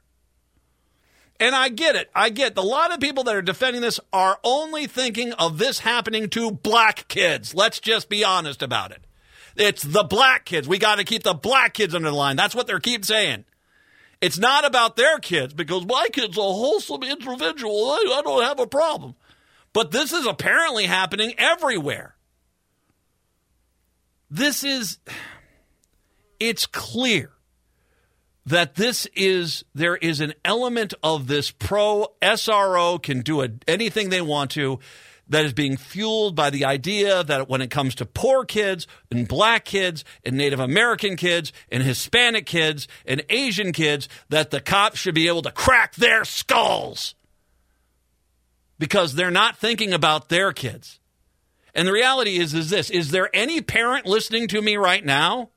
[1.39, 2.11] And I get it.
[2.15, 5.81] I get a lot of people that are defending this are only thinking of this
[5.81, 7.55] happening to black kids.
[7.55, 9.06] Let's just be honest about it.
[9.57, 10.69] It's the black kids.
[10.69, 12.37] We got to keep the black kids under the line.
[12.37, 13.45] That's what they keep saying.
[14.21, 17.91] It's not about their kids because my kid's a wholesome individual.
[17.91, 19.15] I, I don't have a problem.
[19.73, 22.17] But this is apparently happening everywhere.
[24.31, 24.99] This is,
[26.41, 27.31] it's clear
[28.47, 34.23] that this is, there is an element of this pro SRO can do anything they
[34.23, 34.79] want to
[35.29, 39.27] that is being fueled by the idea that when it comes to poor kids and
[39.27, 44.99] black kids and Native American kids and Hispanic kids and Asian kids, that the cops
[44.99, 47.15] should be able to crack their skulls
[48.79, 51.01] because they're not thinking about their kids.
[51.75, 55.51] And the reality is, is this: is there any parent listening to me right now?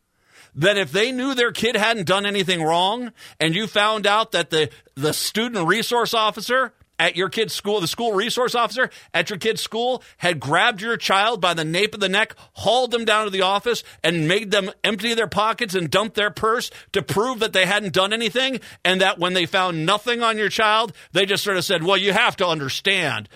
[0.55, 4.49] That if they knew their kid hadn't done anything wrong, and you found out that
[4.49, 9.39] the, the student resource officer at your kid's school, the school resource officer at your
[9.39, 13.23] kid's school had grabbed your child by the nape of the neck, hauled them down
[13.23, 17.39] to the office, and made them empty their pockets and dump their purse to prove
[17.39, 21.25] that they hadn't done anything, and that when they found nothing on your child, they
[21.25, 23.29] just sort of said, Well, you have to understand.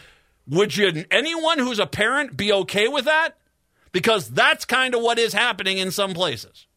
[0.48, 3.38] Would you, anyone who's a parent be okay with that?
[3.94, 6.68] Because that's kind of what is happening in some places.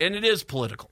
[0.00, 0.90] And it is political.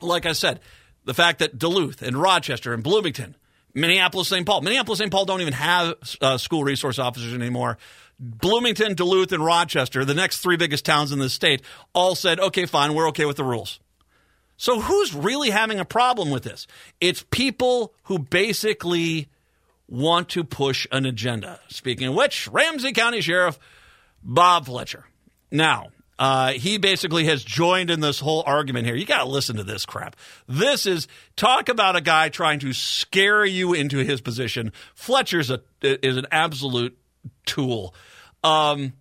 [0.00, 0.58] Like I said,
[1.04, 3.36] the fact that Duluth and Rochester and Bloomington
[3.76, 4.46] Minneapolis, St.
[4.46, 4.62] Paul.
[4.62, 5.12] Minneapolis, St.
[5.12, 7.76] Paul don't even have uh, school resource officers anymore.
[8.18, 11.60] Bloomington, Duluth, and Rochester, the next three biggest towns in the state,
[11.92, 13.78] all said, okay, fine, we're okay with the rules.
[14.56, 16.66] So who's really having a problem with this?
[17.02, 19.28] It's people who basically
[19.86, 21.60] want to push an agenda.
[21.68, 23.58] Speaking of which, Ramsey County Sheriff
[24.22, 25.04] Bob Fletcher.
[25.50, 28.96] Now, uh, he basically has joined in this whole argument here.
[28.96, 30.16] You got to listen to this crap.
[30.46, 34.72] This is talk about a guy trying to scare you into his position.
[34.94, 36.96] Fletcher's a is an absolute
[37.44, 37.94] tool.
[38.42, 38.94] Um,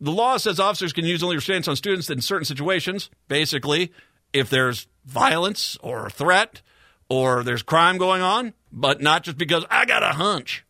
[0.00, 3.08] the law says officers can use only restraints on students in certain situations.
[3.28, 3.92] Basically,
[4.32, 6.60] if there's violence or a threat
[7.08, 10.65] or there's crime going on, but not just because I got a hunch.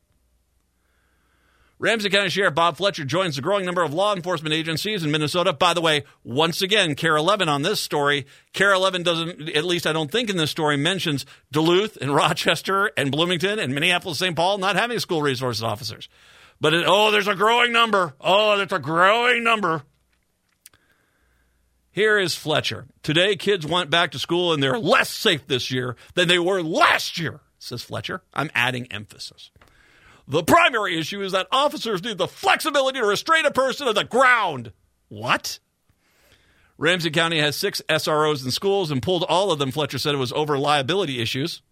[1.78, 5.52] Ramsey County Sheriff Bob Fletcher joins the growing number of law enforcement agencies in Minnesota.
[5.52, 8.24] By the way, once again, KARE 11 on this story.
[8.54, 12.90] KARE 11 doesn't, at least I don't think in this story, mentions Duluth and Rochester
[12.96, 14.34] and Bloomington and Minneapolis, St.
[14.34, 16.08] Paul not having school resources officers.
[16.62, 18.14] But it, oh, there's a growing number.
[18.22, 19.82] Oh, there's a growing number.
[21.90, 22.86] Here is Fletcher.
[23.02, 26.62] Today, kids went back to school and they're less safe this year than they were
[26.62, 28.22] last year, says Fletcher.
[28.32, 29.50] I'm adding emphasis.
[30.28, 34.04] The primary issue is that officers need the flexibility to restrain a person on the
[34.04, 34.72] ground.
[35.08, 35.60] What?
[36.78, 40.18] Ramsey County has six SROs in schools and pulled all of them, Fletcher said it
[40.18, 41.62] was over liability issues.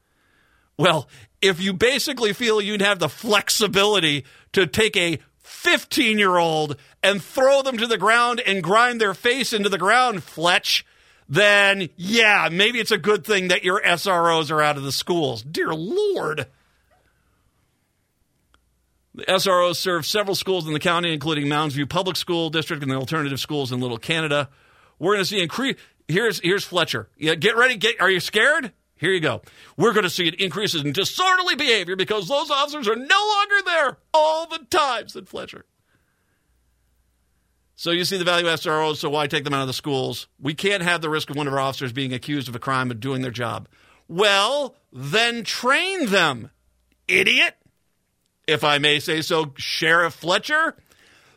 [0.79, 1.09] Well,
[1.41, 7.23] if you basically feel you'd have the flexibility to take a 15 year old and
[7.23, 10.87] throw them to the ground and grind their face into the ground, Fletch,
[11.29, 15.43] then yeah, maybe it's a good thing that your SROs are out of the schools.
[15.43, 16.47] Dear Lord.
[19.15, 22.91] The SROs serve several schools in the county, including Mounds View Public School District and
[22.91, 24.49] the alternative schools in Little Canada.
[24.99, 25.77] We're going to see increase.
[26.09, 27.09] Here's here's Fletcher.
[27.17, 27.77] Yeah, get ready.
[27.77, 28.73] Get are you scared?
[28.97, 29.43] Here you go.
[29.77, 33.55] We're going to see an increase in disorderly behavior because those officers are no longer
[33.65, 35.65] there all the time, said Fletcher.
[37.77, 40.29] So you see the value of SROs, so why take them out of the schools?
[40.41, 42.91] We can't have the risk of one of our officers being accused of a crime
[42.91, 43.69] of doing their job.
[44.07, 46.51] Well, then train them,
[47.09, 47.57] idiot.
[48.47, 50.77] If I may say so, Sheriff Fletcher.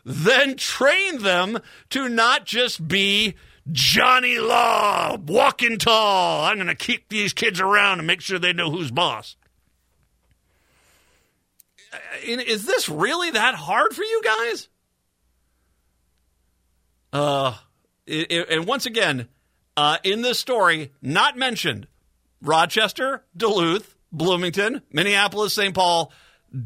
[0.04, 1.58] Then train them
[1.90, 3.34] to not just be
[3.70, 6.44] Johnny Law, walking tall.
[6.44, 9.36] I'm going to keep these kids around and make sure they know who's boss.
[11.92, 14.68] Uh, Is this really that hard for you guys?
[17.12, 17.54] Uh,
[18.06, 19.28] and once again,
[19.76, 21.86] uh, in this story, not mentioned,
[22.42, 25.74] Rochester, Duluth, Bloomington, Minneapolis, St.
[25.74, 26.12] Paul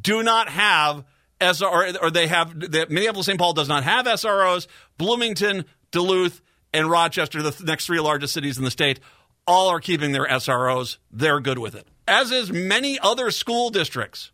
[0.00, 1.04] do not have
[1.40, 2.54] SR, or they have,
[2.90, 3.38] Minneapolis, St.
[3.38, 4.66] Paul does not have SROs.
[4.96, 6.40] Bloomington, Duluth,
[6.72, 9.00] and Rochester, the th- next three largest cities in the state,
[9.46, 10.98] all are keeping their SROs.
[11.10, 14.30] They're good with it, as is many other school districts.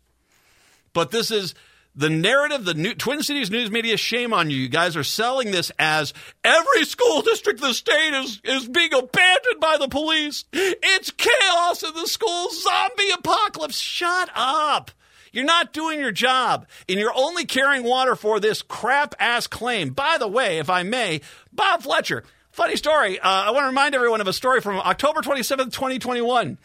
[0.93, 1.55] But this is
[1.95, 4.57] the narrative, the new, Twin Cities news media, shame on you.
[4.57, 6.13] You guys are selling this as
[6.43, 10.45] every school district in the state is, is being abandoned by the police.
[10.53, 13.79] It's chaos in the school, zombie apocalypse.
[13.79, 14.91] Shut up.
[15.31, 19.91] You're not doing your job, and you're only carrying water for this crap ass claim.
[19.91, 23.19] By the way, if I may, Bob Fletcher, funny story.
[23.19, 26.57] Uh, I want to remind everyone of a story from October 27th, 2021.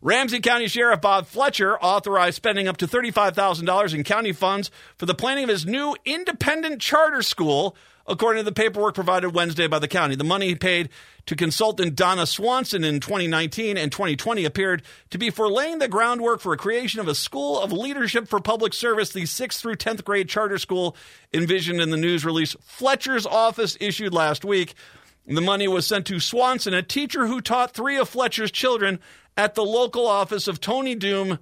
[0.00, 5.14] Ramsey County Sheriff Bob Fletcher authorized spending up to $35,000 in county funds for the
[5.14, 7.74] planning of his new independent charter school,
[8.06, 10.14] according to the paperwork provided Wednesday by the county.
[10.14, 10.90] The money paid
[11.26, 16.40] to consultant Donna Swanson in 2019 and 2020 appeared to be for laying the groundwork
[16.40, 20.04] for a creation of a school of leadership for public service, the 6th through 10th
[20.04, 20.96] grade charter school
[21.32, 24.74] envisioned in the news release Fletcher's office issued last week.
[25.26, 29.00] The money was sent to Swanson, a teacher who taught three of Fletcher's children
[29.36, 31.38] at the local office of Tony Doom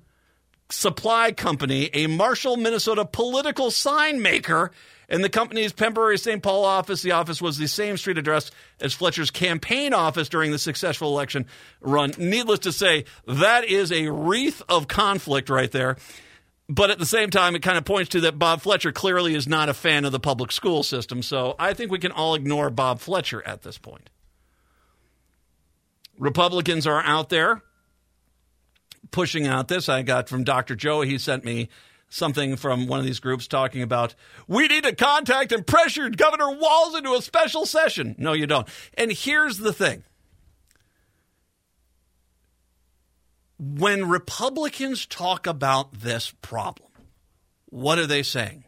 [0.71, 4.71] Supply Company, a Marshall, Minnesota political sign maker.
[5.13, 6.43] In the company's Pembury St.
[6.43, 10.59] Paul office, the office was the same street address as Fletcher's campaign office during the
[10.59, 11.45] successful election
[11.83, 12.15] run.
[12.17, 15.99] Needless to say, that is a wreath of conflict right there.
[16.67, 19.47] But at the same time, it kind of points to that Bob Fletcher clearly is
[19.47, 21.23] not a fan of the public school system.
[21.23, 24.09] So I think we can all ignore Bob Fletcher at this point.
[26.19, 27.61] Republicans are out there
[29.11, 29.91] pushing out this.
[29.91, 30.75] I got from Dr.
[30.75, 31.69] Joe, he sent me
[32.13, 34.15] something from one of these groups talking about
[34.47, 38.15] we need to contact and pressure Governor Walz into a special session.
[38.19, 38.69] No, you don't.
[38.95, 40.05] And here's the thing.
[43.59, 46.91] When Republicans talk about this problem,
[47.67, 48.65] what are they saying?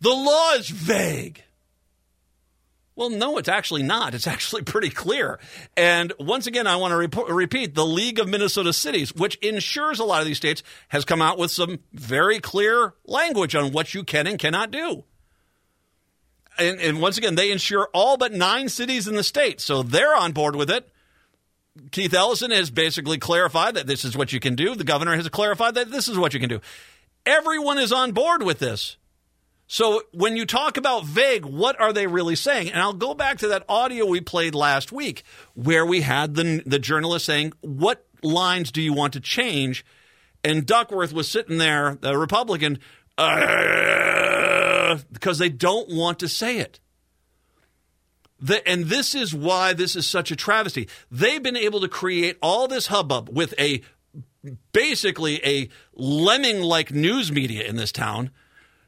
[0.00, 1.42] The law is vague.
[2.98, 4.12] Well, no, it's actually not.
[4.12, 5.38] It's actually pretty clear.
[5.76, 10.00] And once again, I want to rep- repeat the League of Minnesota Cities, which insures
[10.00, 13.94] a lot of these states, has come out with some very clear language on what
[13.94, 15.04] you can and cannot do.
[16.58, 19.60] And, and once again, they insure all but nine cities in the state.
[19.60, 20.88] So they're on board with it.
[21.92, 24.74] Keith Ellison has basically clarified that this is what you can do.
[24.74, 26.60] The governor has clarified that this is what you can do.
[27.24, 28.96] Everyone is on board with this.
[29.70, 32.70] So when you talk about vague, what are they really saying?
[32.70, 35.22] And I'll go back to that audio we played last week
[35.54, 39.84] where we had the, the journalist saying, What lines do you want to change?
[40.42, 42.78] And Duckworth was sitting there, the Republican,
[43.18, 46.80] uh, because they don't want to say it.
[48.40, 50.88] The, and this is why this is such a travesty.
[51.10, 53.82] They've been able to create all this hubbub with a
[54.72, 58.30] basically a lemming like news media in this town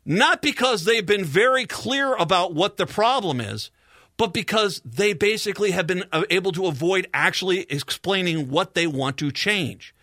[0.04, 3.70] not because they've been very clear about what the problem is,
[4.16, 9.16] but because they basically have been uh, able to avoid actually explaining what they want
[9.18, 9.94] to change.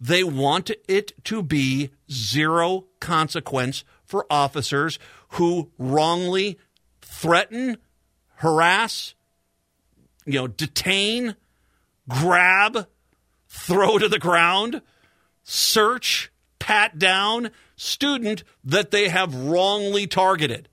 [0.00, 4.98] They want it to be zero consequence for officers
[5.30, 6.58] who wrongly
[7.00, 7.76] threaten,
[8.36, 9.14] harass,
[10.24, 11.36] you know, detain,
[12.08, 12.88] grab,
[13.48, 14.82] throw to the ground,
[15.42, 17.50] search, pat down
[17.80, 20.68] student that they have wrongly targeted.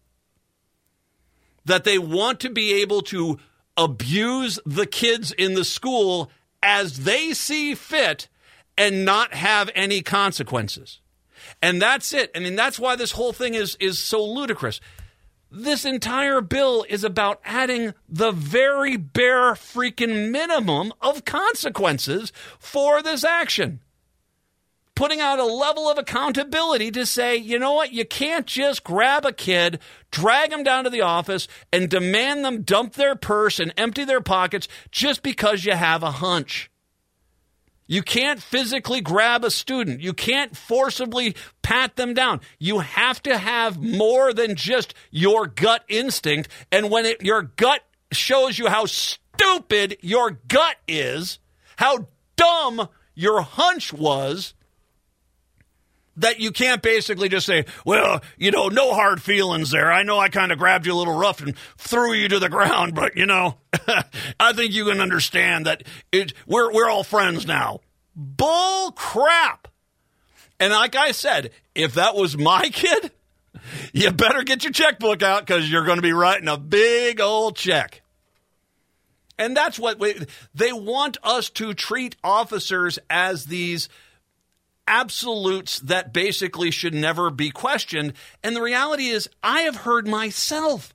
[1.63, 3.39] That they want to be able to
[3.77, 6.29] abuse the kids in the school
[6.61, 8.27] as they see fit
[8.77, 10.99] and not have any consequences.
[11.61, 12.29] And that's it.
[12.35, 14.81] I mean, that's why this whole thing is, is so ludicrous.
[15.49, 23.23] This entire bill is about adding the very bare freaking minimum of consequences for this
[23.23, 23.79] action
[24.97, 29.25] putting out a level of accountability to say, you know what, you can't just grab
[29.25, 29.77] a kid,
[30.09, 34.21] drag them down to the office, and demand them dump their purse and empty their
[34.21, 36.71] pockets just because you have a hunch.
[37.85, 40.01] You can't physically grab a student.
[40.01, 42.41] You can't forcibly pat them down.
[42.57, 46.49] You have to have more than just your gut instinct.
[46.71, 51.37] And when it, your gut shows you how stupid your gut is,
[51.75, 54.55] how dumb your hunch was,
[56.17, 59.91] that you can't basically just say, well, you know, no hard feelings there.
[59.91, 62.49] I know I kind of grabbed you a little rough and threw you to the
[62.57, 63.55] ground, but you know,
[64.39, 67.79] I think you can understand that it, we're we're all friends now.
[68.15, 69.67] Bull crap.
[70.59, 73.11] And like I said, if that was my kid,
[73.93, 77.55] you better get your checkbook out because you're going to be writing a big old
[77.55, 78.01] check.
[79.39, 80.15] And that's what we,
[80.55, 83.87] they want us to treat officers as these
[84.87, 88.13] absolutes that basically should never be questioned.
[88.43, 90.93] And the reality is, I have heard myself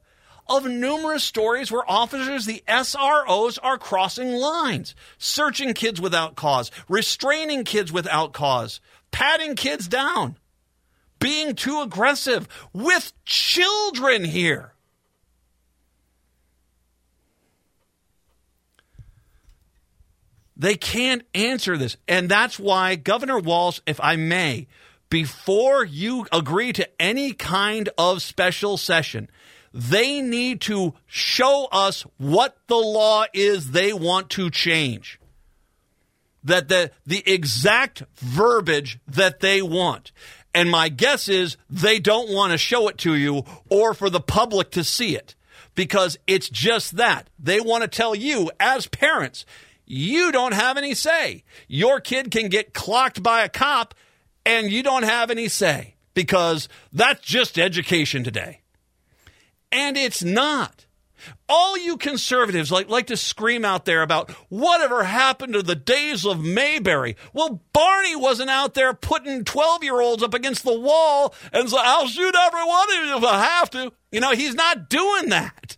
[0.49, 7.65] of numerous stories where officers, the SROs, are crossing lines, searching kids without cause, restraining
[7.65, 10.37] kids without cause, patting kids down,
[11.19, 14.75] being too aggressive with children here.
[20.57, 21.97] They can't answer this.
[22.07, 24.67] And that's why Governor Walz, if I may,
[25.09, 29.29] before you agree to any kind of special session,
[29.73, 35.19] they need to show us what the law is they want to change.
[36.45, 40.13] That the, the exact verbiage that they want.
[40.55, 44.21] And my guess is they don't want to show it to you or for the
[44.21, 45.35] public to see it
[45.75, 47.31] because it's just that.
[47.39, 49.47] They want to tell you, as parents,
[49.93, 51.45] you don't have any say.
[51.69, 53.95] Your kid can get clocked by a cop
[54.47, 58.61] and you don't have any say because that's just education today.
[59.71, 60.87] And it's not.
[61.47, 66.25] All you conservatives like, like to scream out there about whatever happened to the days
[66.25, 67.15] of Mayberry.
[67.35, 71.77] Well, Barney wasn't out there putting 12 year olds up against the wall and say,
[71.79, 73.93] I'll shoot every one of you if I have to.
[74.11, 75.77] You know, he's not doing that.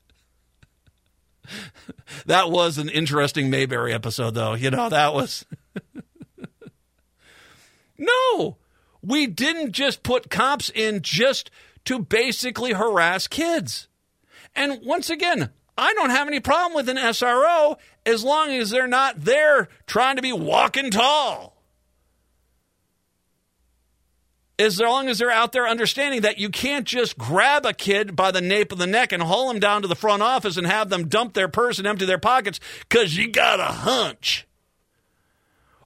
[2.27, 4.55] that was an interesting Mayberry episode, though.
[4.55, 5.45] You know, that was.
[7.99, 8.57] no,
[9.03, 11.51] we didn't just put cops in just
[11.85, 13.89] to basically harass kids.
[14.55, 17.77] And once again, I don't have any problem with an SRO
[18.07, 21.54] as long as they're not there trying to be walking tall.
[24.59, 28.31] As long as they're out there understanding that you can't just grab a kid by
[28.31, 30.91] the nape of the neck and haul them down to the front office and have
[30.91, 34.47] them dump their purse and empty their pockets because you got a hunch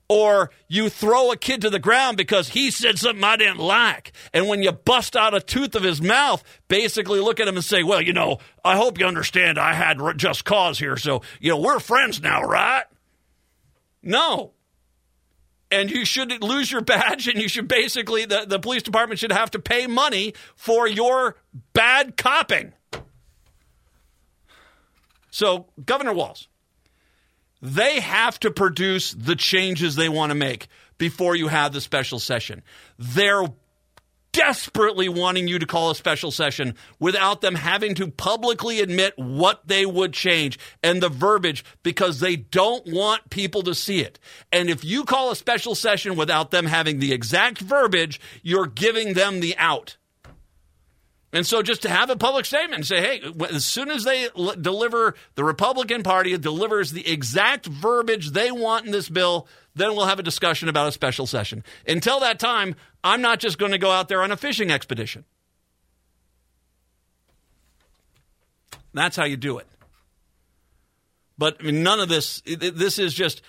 [0.09, 4.11] or you throw a kid to the ground because he said something I didn't like.
[4.33, 7.63] And when you bust out a tooth of his mouth, basically look at him and
[7.63, 10.97] say, Well, you know, I hope you understand I had just cause here.
[10.97, 12.83] So, you know, we're friends now, right?
[14.01, 14.53] No.
[15.71, 19.31] And you should lose your badge, and you should basically, the, the police department should
[19.31, 21.35] have to pay money for your
[21.73, 22.73] bad copping.
[25.29, 26.47] So, Governor Walz,
[27.61, 30.67] they have to produce the changes they want to make
[30.97, 32.63] before you have the special session.
[32.97, 33.45] They're
[34.31, 39.67] desperately wanting you to call a special session without them having to publicly admit what
[39.67, 44.19] they would change and the verbiage because they don't want people to see it.
[44.51, 49.13] And if you call a special session without them having the exact verbiage, you're giving
[49.13, 49.97] them the out.
[51.31, 53.21] And so just to have a public statement and say, hey,
[53.53, 58.87] as soon as they l- deliver, the Republican Party delivers the exact verbiage they want
[58.87, 61.63] in this bill, then we'll have a discussion about a special session.
[61.87, 65.25] Until that time, I'm not just going to go out there on a fishing expedition.
[68.93, 69.67] That's how you do it.
[71.37, 73.41] But I mean, none of this, this is just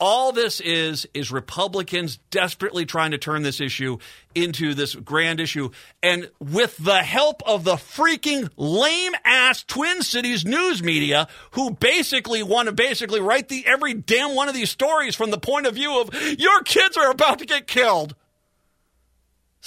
[0.00, 3.98] all this is is Republicans desperately trying to turn this issue
[4.34, 5.70] into this grand issue.
[6.02, 12.42] And with the help of the freaking lame ass Twin Cities news media, who basically
[12.42, 15.74] want to basically write the every damn one of these stories from the point of
[15.74, 18.14] view of your kids are about to get killed.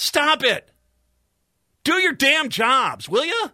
[0.02, 0.68] Stop it.
[1.84, 3.50] Do your damn jobs, will you?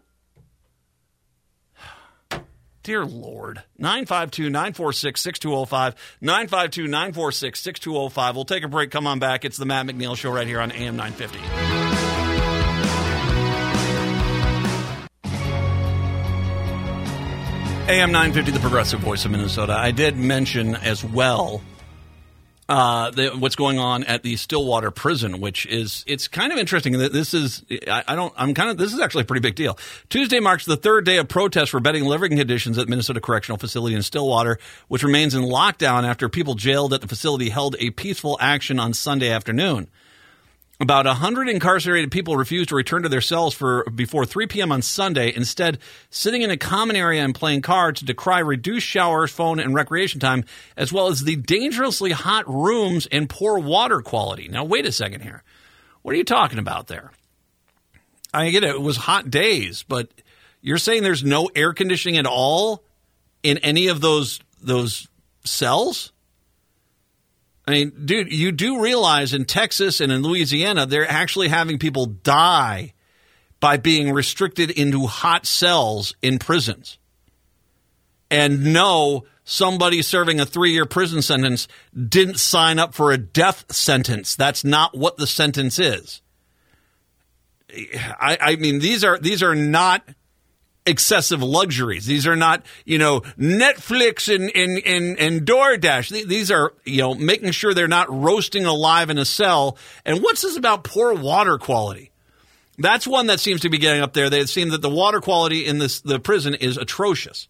[2.82, 3.62] Dear Lord.
[3.76, 5.94] 952 946 6205.
[6.22, 8.34] 952 946 6205.
[8.34, 8.90] We'll take a break.
[8.90, 9.44] Come on back.
[9.44, 11.38] It's the Matt McNeil Show right here on AM 950.
[17.92, 19.74] AM 950, the progressive voice of Minnesota.
[19.74, 21.60] I did mention as well
[22.68, 26.98] uh, the, what's going on at the Stillwater prison, which is it's kind of interesting
[26.98, 29.78] this is I, I, don't I'm kind of this is actually a pretty big deal.
[30.10, 33.96] Tuesday marks the third day of protests for better living conditions at Minnesota Correctional Facility
[33.96, 34.58] in Stillwater,
[34.88, 38.92] which remains in lockdown after people jailed at the facility held a peaceful action on
[38.92, 39.88] Sunday afternoon.
[40.80, 44.70] About 100 incarcerated people refused to return to their cells for before 3 p.m.
[44.70, 45.78] on Sunday, instead
[46.08, 50.20] sitting in a common area and playing cards to decry reduced showers, phone, and recreation
[50.20, 50.44] time,
[50.76, 54.46] as well as the dangerously hot rooms and poor water quality.
[54.46, 55.42] Now, wait a second here.
[56.02, 57.10] What are you talking about there?
[58.32, 58.70] I get it.
[58.70, 60.10] It was hot days, but
[60.60, 62.84] you're saying there's no air conditioning at all
[63.42, 65.08] in any of those those
[65.44, 66.12] cells?
[67.68, 72.06] I mean, dude, you do realize in Texas and in Louisiana, they're actually having people
[72.06, 72.94] die
[73.60, 76.96] by being restricted into hot cells in prisons.
[78.30, 83.70] And no, somebody serving a three year prison sentence didn't sign up for a death
[83.70, 84.34] sentence.
[84.34, 86.22] That's not what the sentence is.
[87.70, 90.08] I, I mean, these are these are not
[90.88, 92.06] excessive luxuries.
[92.06, 96.26] These are not, you know, Netflix and, and, and, and DoorDash.
[96.26, 99.76] These are, you know, making sure they're not roasting alive in a cell.
[100.04, 102.10] And what's this about poor water quality?
[102.78, 104.30] That's one that seems to be getting up there.
[104.30, 107.48] They seem that the water quality in this the prison is atrocious.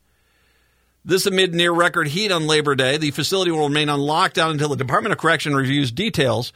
[1.05, 4.69] This amid near record heat on Labor Day, the facility will remain on lockdown until
[4.69, 6.52] the Department of Correction reviews details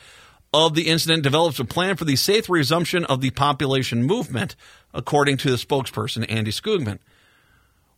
[0.53, 4.57] of the incident, develops a plan for the safe resumption of the population movement
[4.93, 6.99] according to the spokesperson Andy Skoogman.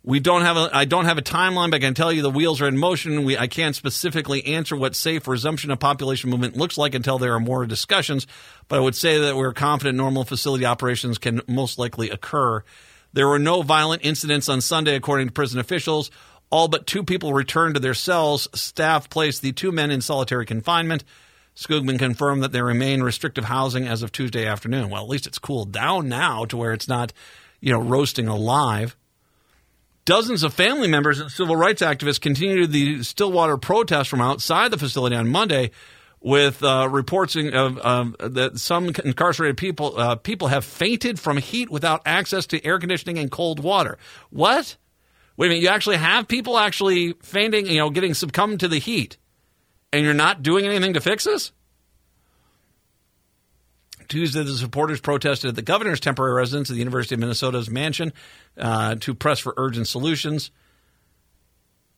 [0.07, 2.31] We don't have a I don't have a timeline, but I can tell you the
[2.31, 3.25] wheels are in motion.
[3.25, 7.33] We I can't specifically answer what safe resumption of population movement looks like until there
[7.33, 8.27] are more discussions,
[8.69, 12.63] but I would say that we're confident normal facility operations can most likely occur.
[13.15, 16.11] There were no violent incidents on Sunday according to prison officials.
[16.51, 18.47] All but two people returned to their cells.
[18.55, 21.03] Staff placed the two men in solitary confinement.
[21.57, 24.91] Skoogman confirmed that there remain restrictive housing as of Tuesday afternoon.
[24.91, 27.13] Well, at least it's cooled down now to where it's not,
[27.61, 28.97] you know, roasting alive.
[30.05, 34.79] Dozens of family members and civil rights activists continued the Stillwater protest from outside the
[34.79, 35.71] facility on Monday,
[36.21, 42.01] with uh, reports of that some incarcerated people uh, people have fainted from heat without
[42.07, 43.99] access to air conditioning and cold water.
[44.31, 44.77] What?
[45.37, 45.63] Wait a minute!
[45.63, 49.19] You actually have people actually fainting, you know, getting succumbed to the heat
[49.95, 51.53] and you're not doing anything to fix this?
[54.09, 58.13] Tuesday, the supporters protested at the governor's temporary residence at the University of Minnesota's mansion
[58.59, 60.51] uh, to press for urgent solutions.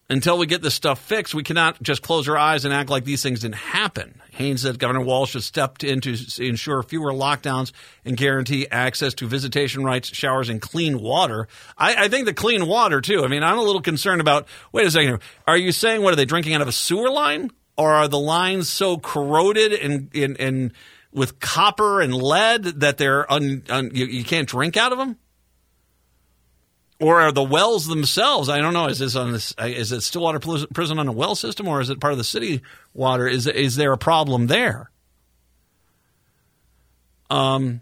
[0.09, 3.03] Until we get this stuff fixed, we cannot just close our eyes and act like
[3.03, 4.21] these things didn't happen.
[4.31, 7.73] Haynes said Governor Walz has stepped in to ensure fewer lockdowns
[8.05, 11.49] and guarantee access to visitation rights, showers, and clean water.
[11.77, 13.25] I, I think the clean water, too.
[13.25, 15.19] I mean, I'm a little concerned about wait a second.
[15.45, 17.51] Are you saying, what are they drinking out of a sewer line?
[17.77, 20.73] Or are the lines so corroded and and, and
[21.11, 25.17] with copper and lead that they're un, un, you, you, can't drink out of them?
[26.99, 28.49] Or are the wells themselves?
[28.49, 28.87] I don't know.
[28.87, 29.53] Is this on this?
[29.59, 32.61] Is it Stillwater Prison on a well system, or is it part of the city
[32.93, 33.27] water?
[33.27, 34.89] Is is there a problem there?
[37.29, 37.81] Um,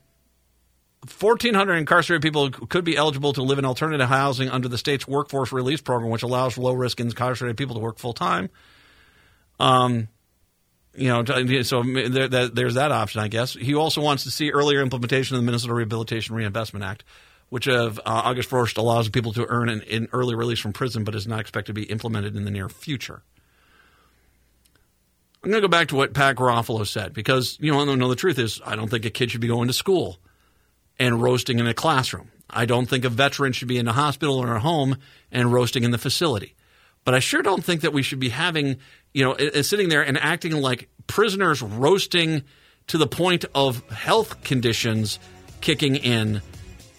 [1.19, 5.51] 1,400 incarcerated people could be eligible to live in alternative housing under the state's workforce
[5.51, 8.49] release program, which allows low risk incarcerated people to work full time.
[9.59, 10.07] Um,
[10.95, 11.23] you know,
[11.63, 13.53] so there, there's that option, I guess.
[13.53, 17.03] He also wants to see earlier implementation of the Minnesota Rehabilitation Reinvestment Act,
[17.49, 21.03] which of uh, August 1st allows people to earn an, an, early release from prison,
[21.03, 23.23] but is not expected to be implemented in the near future.
[25.43, 28.15] I'm going to go back to what Pat Garofalo said because you know, know the
[28.15, 30.17] truth is I don't think a kid should be going to school
[30.97, 32.31] and roasting in a classroom.
[32.49, 34.97] I don't think a veteran should be in a hospital or a home
[35.31, 36.55] and roasting in the facility.
[37.03, 38.77] But I sure don't think that we should be having
[39.15, 42.43] you know, is sitting there and acting like prisoners roasting
[42.87, 45.19] to the point of health conditions
[45.61, 46.41] kicking in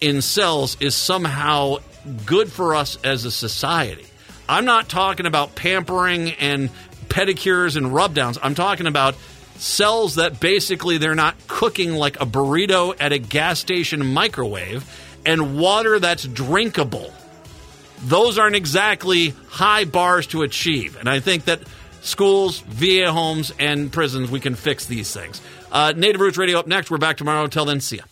[0.01, 1.77] in cells is somehow
[2.25, 4.07] good for us as a society.
[4.49, 6.71] I'm not talking about pampering and
[7.07, 8.39] pedicures and rub downs.
[8.41, 9.15] I'm talking about
[9.57, 14.89] cells that basically they're not cooking like a burrito at a gas station microwave
[15.23, 17.13] and water that's drinkable.
[18.05, 20.95] Those aren't exactly high bars to achieve.
[20.97, 21.61] And I think that
[22.07, 25.41] schools, VA homes, and prisons, we can fix these things.
[25.71, 26.89] Uh, Native Roots Radio up next.
[26.89, 27.43] We're back tomorrow.
[27.43, 28.03] Until then, see ya.